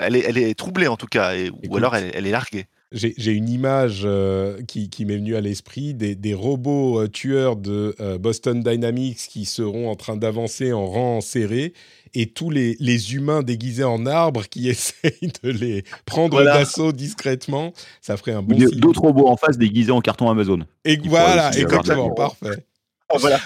[0.00, 1.32] elle, est, elle est troublée en tout cas,
[1.68, 2.66] ou alors elle, est larguée.
[2.92, 8.62] J'ai une image euh, qui, m'est venue à l'esprit des, robots euh, tueurs de Boston
[8.62, 11.72] Dynamics qui seront en train d'avancer en rang serré
[12.14, 17.72] et tous les, les, humains déguisés en arbres qui essayent de les prendre d'assaut discrètement.
[18.00, 20.60] Ça ferait un bon D'autres robots en face déguisés en carton Amazon.
[20.84, 22.66] Et voilà, exactement, parfait.
[23.10, 23.38] Ah, voilà.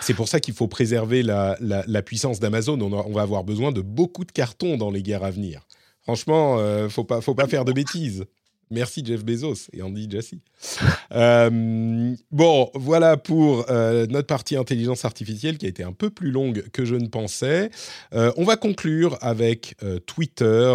[0.00, 2.78] c'est pour ça qu'il faut préserver la, la, puissance d'Amazon.
[2.78, 5.66] On, on, va avoir besoin de beaucoup de cartons dans les guerres à venir.
[6.02, 8.26] Franchement, euh, faut pas, faut pas faire de bêtises.
[8.72, 10.40] Merci Jeff Bezos et Andy Jassy.
[11.14, 16.30] Euh, bon, voilà pour euh, notre partie intelligence artificielle qui a été un peu plus
[16.30, 17.70] longue que je ne pensais.
[18.14, 19.76] Euh, on va conclure avec
[20.06, 20.74] Twitter.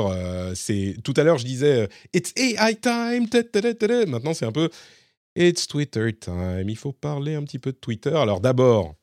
[0.53, 3.27] c'est tout à l'heure je disais It's AI time.
[4.07, 4.69] Maintenant c'est un peu
[5.35, 6.69] It's Twitter time.
[6.69, 8.15] Il faut parler un petit peu de Twitter.
[8.15, 8.96] Alors d'abord.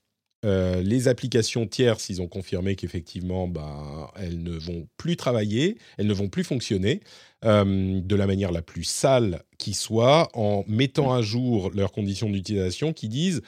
[0.44, 6.12] Les applications tierces, ils ont confirmé qu'effectivement, bah, elles ne vont plus travailler, elles ne
[6.12, 7.00] vont plus fonctionner.
[7.44, 12.30] Euh, de la manière la plus sale qui soit, en mettant à jour leurs conditions
[12.30, 13.42] d'utilisation qui disent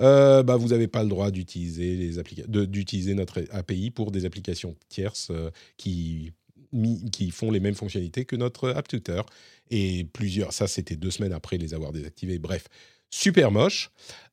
[0.00, 4.74] euh, bah, vous n'avez pas le droit d'utiliser, les d'utiliser notre API pour des applications
[4.88, 6.32] tierces euh, qui,
[7.12, 9.26] qui font les mêmes fonctionnalités que notre AppTutor.
[9.70, 12.38] Et plusieurs, ça c'était deux semaines après les avoir désactivés.
[12.38, 12.68] Bref,
[13.10, 13.90] super moche.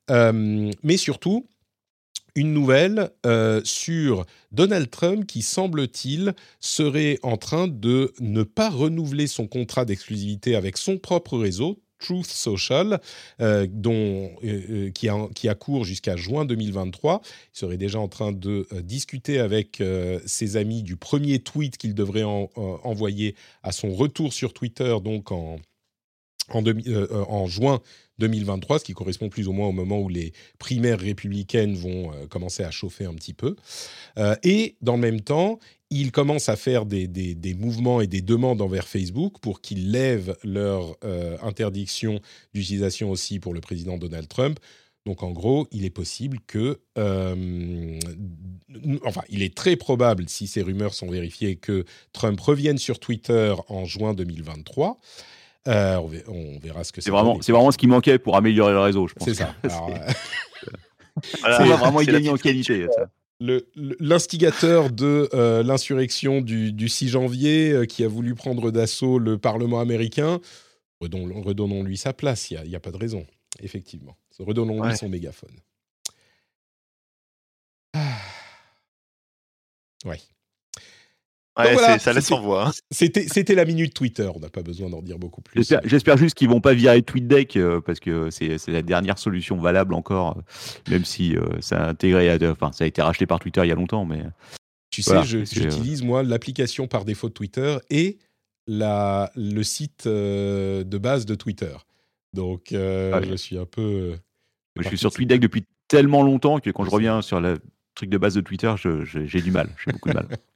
[0.08, 1.46] mais surtout,
[2.34, 9.26] une nouvelle euh, sur Donald Trump qui, semble-t-il, serait en train de ne pas renouveler
[9.26, 12.98] son contrat d'exclusivité avec son propre réseau, Truth Social,
[13.42, 17.20] euh, dont, euh, qui, a, qui, a, cours jusqu'à juin 2023.
[17.24, 19.82] Il serait déjà en train de discuter avec
[20.24, 25.58] ses amis du premier tweet qu'il devrait envoyer à son retour sur Twitter, donc en,
[26.48, 26.64] en,
[27.28, 27.80] en, juin
[28.20, 32.62] 2023, ce qui correspond plus ou moins au moment où les primaires républicaines vont commencer
[32.62, 33.56] à chauffer un petit peu.
[34.44, 35.58] et dans le même temps,
[35.90, 40.96] ils commencent à faire des, mouvements et des demandes envers Facebook pour qu'ils lèvent leur
[41.42, 42.20] interdiction
[42.54, 44.60] d'utilisation aussi pour le président Donald Trump.
[45.06, 47.98] Donc en gros, il est possible que, euh,
[49.04, 53.54] enfin, il est très probable, si ces rumeurs sont vérifiées, que Trump revienne sur Twitter
[53.68, 54.98] en juin 2023.
[55.68, 57.10] Euh, on, verra ce que c'est.
[57.10, 59.28] Vraiment, c'est vraiment ce qui manquait pour améliorer le réseau, je pense.
[59.28, 59.54] C'est ça.
[61.44, 62.86] Euh, c'est vraiment gagner en qualité.
[63.40, 65.28] L'instigateur de
[65.62, 70.40] l'insurrection du, 6 janvier qui a voulu prendre d'assaut le Parlement américain,
[71.00, 73.26] redonnons-lui sa place, il n'y a, pas de raison,
[73.60, 74.16] effectivement.
[74.38, 75.54] Redonnons-lui son mégaphone.
[77.92, 78.16] Ah.
[80.04, 80.20] Ouais.
[81.58, 82.68] Ouais, ça laisse en voix.
[82.68, 82.72] Hein.
[82.90, 85.74] C'était la minute Twitter, on n'a pas besoin d'en dire beaucoup plus.
[85.84, 89.94] J'espère juste qu'ils vont pas virer TweetDeck euh, parce que c'est la dernière solution valable
[89.94, 93.60] encore, euh, même si euh, ça, a intégré, enfin, ça a été racheté par Twitter
[93.64, 94.04] il y a longtemps.
[94.04, 94.22] Mais,
[94.90, 98.18] tu sais, j'utilise moi l'application par défaut de Twitter et
[98.66, 101.74] la, le site de base de Twitter.
[102.32, 104.14] Donc je suis un peu
[104.78, 107.58] je suis sur TweetDeck depuis tellement longtemps que quand je reviens sur le
[107.94, 108.72] truc de base de Twitter,
[109.04, 109.68] j'ai du mal.
[109.84, 110.28] J'ai beaucoup de mal.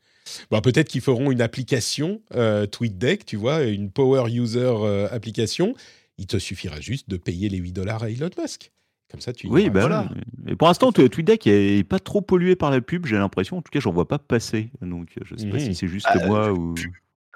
[0.51, 5.74] Bah, peut-être qu'ils feront une application euh, TweetDeck, tu vois, une Power User euh, application.
[6.18, 8.70] Il te suffira juste de payer les 8 dollars à Elon Musk.
[9.10, 9.46] Comme ça, tu.
[9.48, 10.09] Oui, bah, voilà.
[10.44, 13.59] Mais pour l'instant, TweetDeck est pas trop pollué par la pub, j'ai l'impression.
[13.59, 14.70] En tout cas, j'en vois pas passer.
[14.80, 15.74] Donc, je sais pas si mmh.
[15.74, 16.74] c'est juste ah, moi ou.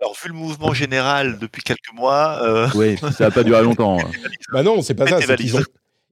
[0.00, 2.40] Alors, vu le mouvement général depuis quelques mois.
[2.42, 2.68] Euh...
[2.74, 3.98] Oui, ça va pas durer longtemps.
[4.00, 4.10] Hein.
[4.52, 5.18] bah non, c'est pas ça.
[5.38, 5.62] Ils ont,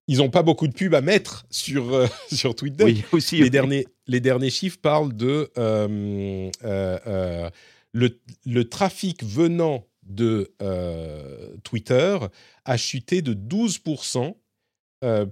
[0.09, 2.85] ils n'ont pas beaucoup de pubs à mettre sur, euh, sur Twitter.
[2.85, 3.39] Oui, aussi.
[3.39, 7.51] Les, derniers, les derniers chiffres parlent de euh, euh,
[7.93, 10.53] le, le, trafic venant de
[11.65, 12.17] Twitter
[12.65, 14.35] a chuté de 12%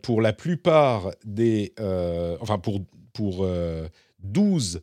[0.02, 1.72] pour la plupart des.
[2.40, 2.80] enfin, pour,
[3.12, 3.46] pour
[4.20, 4.82] 12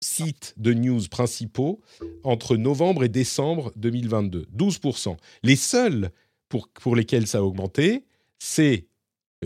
[0.00, 1.80] sites de news principaux
[2.22, 4.46] entre novembre et décembre 2022.
[4.56, 5.16] 12%.
[5.42, 6.10] Les seuls
[6.48, 8.04] pour, pour lesquels ça a augmenté,
[8.38, 8.86] c'est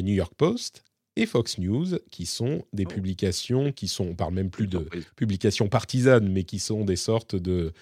[0.03, 0.85] New York Post
[1.17, 2.89] et Fox News, qui sont des oh.
[2.89, 7.35] publications qui sont, on parle même plus de publications partisanes, mais qui sont des sortes
[7.35, 7.73] de,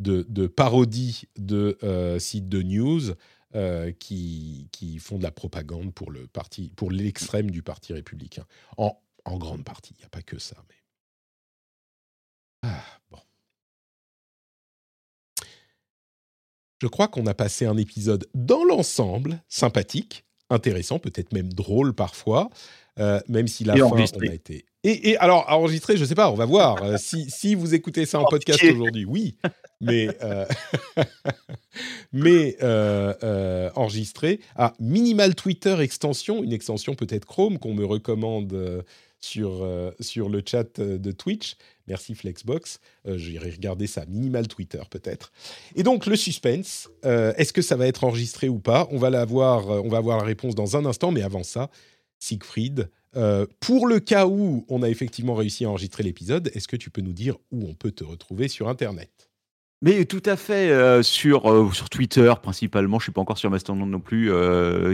[0.00, 3.02] de, parodies de euh, sites de news
[3.54, 8.44] euh, qui, qui font de la propagande pour le parti, pour l'extrême du parti républicain.
[8.76, 10.56] En, en grande partie, il n'y a pas que ça.
[10.68, 10.76] Mais...
[12.62, 13.18] Ah, bon.
[16.82, 22.50] Je crois qu'on a passé un épisode dans l'ensemble sympathique intéressant, peut-être même drôle parfois,
[22.98, 24.64] euh, même si la fin, on a été.
[24.82, 26.82] Et, alors, enregistré, je ne sais pas, on va voir.
[26.82, 29.36] Euh, si, si, vous écoutez ça en podcast aujourd'hui, oui,
[29.80, 30.46] mais, euh,
[32.12, 32.56] mais
[33.74, 38.84] enregistré à Minimal Twitter Extension, une extension peut-être Chrome qu'on me recommande
[39.20, 39.66] sur,
[40.00, 41.56] sur le chat de Twitch.
[41.90, 42.78] Merci Flexbox.
[43.06, 44.06] Euh, J'irai regarder ça.
[44.06, 45.32] Minimal Twitter peut-être.
[45.74, 46.88] Et donc le suspense.
[47.04, 48.86] Euh, est-ce que ça va être enregistré ou pas?
[48.92, 49.68] On va l'avoir.
[49.68, 51.10] Euh, on va avoir la réponse dans un instant.
[51.10, 51.68] Mais avant ça,
[52.20, 52.88] Siegfried.
[53.58, 57.02] pour le cas où on a effectivement réussi à enregistrer l'épisode, est-ce que tu peux
[57.02, 59.29] nous dire où on peut te retrouver sur Internet?
[59.82, 64.00] Mais tout à fait sur sur Twitter principalement, je suis pas encore sur Mastodon non
[64.00, 64.30] plus,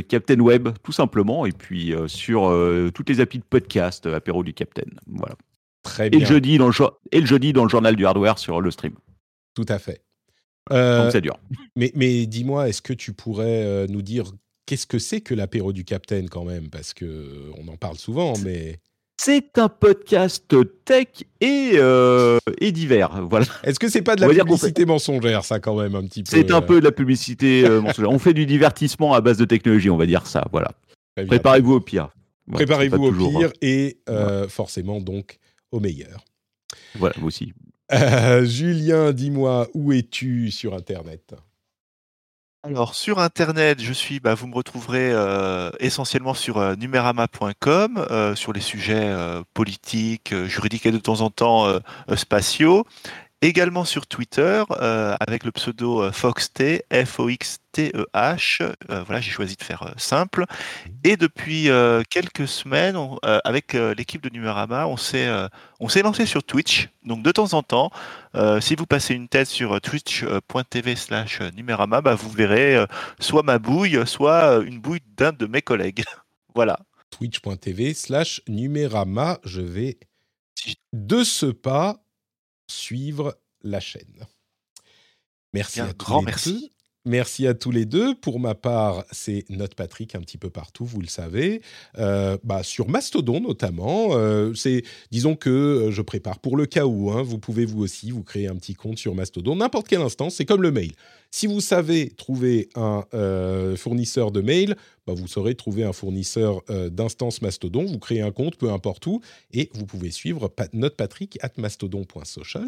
[0.08, 2.52] Captain Web tout simplement, et puis sur
[2.94, 5.36] toutes les applis de podcast, apéro du Captain, voilà.
[5.82, 6.18] Très bien.
[6.18, 6.74] Et le, jeudi dans le,
[7.12, 8.94] et le jeudi dans le journal du hardware sur le stream.
[9.54, 10.02] Tout à fait.
[10.70, 11.38] Donc c'est dur.
[11.76, 14.32] Mais, mais dis-moi, est-ce que tu pourrais euh, nous dire
[14.66, 16.70] qu'est-ce que c'est que l'apéro du Capitaine quand même?
[16.70, 18.80] Parce que on en parle souvent, mais.
[19.16, 21.08] C'est un podcast tech
[21.40, 23.22] et, euh, et divers.
[23.28, 23.46] Voilà.
[23.64, 26.50] Est-ce que c'est pas de la publicité mensongère, ça, quand même, un petit peu C'est
[26.50, 28.10] un peu de la publicité mensongère.
[28.12, 30.46] on fait du divertissement à base de technologie, on va dire ça.
[30.52, 30.72] Voilà.
[31.26, 32.10] Préparez-vous au pire.
[32.52, 33.98] Préparez-vous au pire et
[34.48, 35.38] forcément, donc,
[35.72, 36.24] au meilleur.
[36.94, 37.52] Voilà, vous aussi.
[37.92, 41.34] Euh, Julien, dis-moi, où es-tu sur Internet?
[42.66, 48.52] Alors sur internet, je suis, bah, vous me retrouverez euh, essentiellement sur euh, numerama.com sur
[48.52, 49.14] les sujets
[49.54, 51.66] politiques, juridiques et de temps en temps
[52.14, 52.84] spatiaux.
[53.42, 54.64] Également sur Twitter
[55.20, 58.72] avec le pseudo FoxT, F-O-X-T-E-H.
[59.04, 60.46] voilà, j'ai choisi de faire simple.
[61.04, 61.68] Et depuis
[62.08, 62.96] quelques semaines,
[63.44, 65.28] avec l'équipe de Numerama, on s'est
[65.80, 66.88] on s'est lancé sur Twitch.
[67.04, 67.90] Donc de temps en temps,
[68.60, 72.86] si vous passez une tête sur twitch.tv slash Numerama, bah, vous verrez
[73.20, 76.04] soit ma bouille, soit une bouille d'un de mes collègues.
[76.54, 76.78] voilà.
[77.10, 79.38] Twitch.tv slash Numérama.
[79.44, 79.98] Je vais
[80.92, 82.02] de ce pas
[82.68, 84.26] suivre la chaîne.
[85.52, 86.72] Merci à grand merci.
[87.06, 88.16] Merci à tous les deux.
[88.16, 91.62] Pour ma part, c'est Note Patrick un petit peu partout, vous le savez.
[91.98, 94.08] Euh, bah, sur Mastodon notamment.
[94.16, 97.12] Euh, c'est, disons que euh, je prépare pour le cas où.
[97.12, 100.30] Hein, vous pouvez vous aussi vous créer un petit compte sur Mastodon n'importe quel instant.
[100.30, 100.94] C'est comme le mail.
[101.30, 103.04] Si vous savez trouver un
[103.76, 104.74] fournisseur de mail,
[105.06, 107.84] bah, vous saurez trouver un fournisseur d'instance Mastodon.
[107.84, 109.20] Vous créez un compte, peu importe où,
[109.52, 112.66] et vous pouvez suivre Patrick at mastodon.social.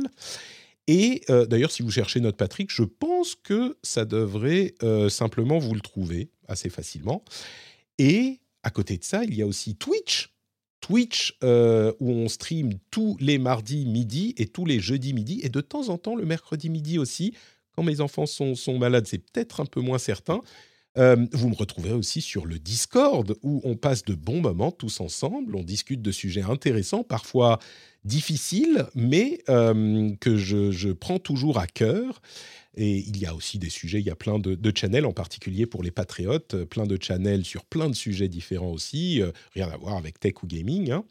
[0.88, 5.58] Et euh, d'ailleurs, si vous cherchez notre Patrick, je pense que ça devrait euh, simplement
[5.58, 7.22] vous le trouver assez facilement.
[7.98, 10.34] Et à côté de ça, il y a aussi Twitch.
[10.80, 15.50] Twitch, euh, où on stream tous les mardis midi et tous les jeudis midi, et
[15.50, 17.34] de temps en temps le mercredi midi aussi.
[17.72, 20.40] Quand mes enfants sont, sont malades, c'est peut-être un peu moins certain.
[20.96, 25.54] vous me retrouverez aussi sur le Discord où on passe de bons moments tous ensemble,
[25.54, 27.58] on discute de sujets intéressants, parfois
[28.08, 32.20] difficile, mais euh, que je, prends toujours à cœur.
[32.74, 35.66] Et il y a aussi des sujets, il y a plein de, channels, en particulier
[35.66, 39.68] pour les patriotes, euh, plein de channels sur plein de sujets différents aussi, euh, rien
[39.68, 40.90] à voir avec tech ou gaming.
[40.90, 41.04] Hein.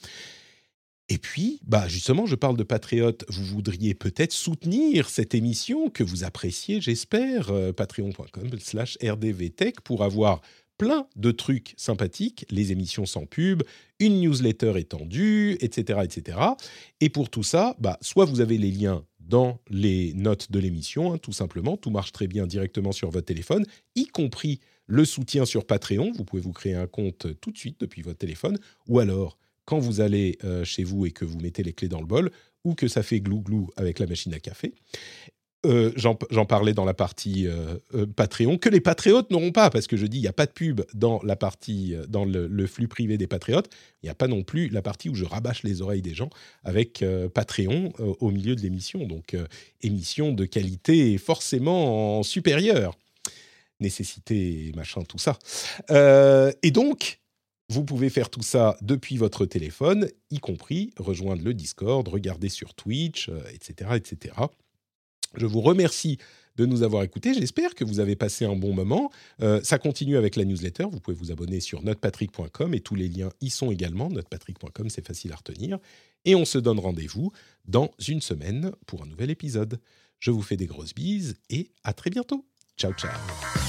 [1.09, 3.23] Et puis, bah justement, je parle de patriotes.
[3.29, 10.41] Vous voudriez peut-être soutenir cette émission que vous appréciez, j'espère, patreon.com/slash rdvtech pour avoir
[10.77, 13.63] plein de trucs sympathiques, les émissions sans pub,
[13.99, 16.37] une newsletter étendue, etc., etc.
[17.01, 21.13] Et pour tout ça, bah, soit vous avez les liens dans les notes de l'émission,
[21.13, 25.45] hein, tout simplement, tout marche très bien directement sur votre téléphone, y compris le soutien
[25.45, 26.13] sur Patreon.
[26.15, 29.79] Vous pouvez vous créer un compte tout de suite depuis votre téléphone, ou alors quand
[29.79, 32.31] vous allez euh, chez vous et que vous mettez les clés dans le bol,
[32.63, 34.73] ou que ça fait glou-glou avec la machine à café.
[35.67, 39.85] Euh, j'en parlais dans la partie euh, euh, Patreon, que les patriotes n'auront pas, parce
[39.87, 42.87] que je dis, il n'y a pas de pub dans la partie, dans le, flux
[42.87, 43.69] privé des patriotes.
[44.01, 46.29] Il n'y a pas non plus la partie où je rabâche les oreilles des gens
[46.63, 47.03] avec
[47.33, 49.05] Patreon au milieu de l'émission.
[49.05, 49.35] Donc,
[49.81, 52.97] émission de qualité forcément supérieure.
[53.79, 55.37] Nécessité, machin, tout ça.
[55.89, 57.19] et donc,
[57.69, 62.73] vous pouvez faire tout ça depuis votre téléphone, y compris rejoindre le Discord, regarder sur
[62.73, 64.33] Twitch, etc., etc.
[65.37, 66.17] Je vous remercie
[66.57, 67.33] de nous avoir écoutés.
[67.33, 69.11] J'espère que vous avez passé un bon moment.
[69.41, 70.85] Euh, ça continue avec la newsletter.
[70.91, 74.09] Vous pouvez vous abonner sur notrepatrick.com et tous les liens y sont également.
[74.09, 75.77] Notrepatrick.com, c'est facile à retenir.
[76.25, 77.31] Et on se donne rendez-vous
[77.65, 79.79] dans une semaine pour un nouvel épisode.
[80.19, 82.45] Je vous fais des grosses bises et à très bientôt.
[82.75, 83.66] Ciao, ciao.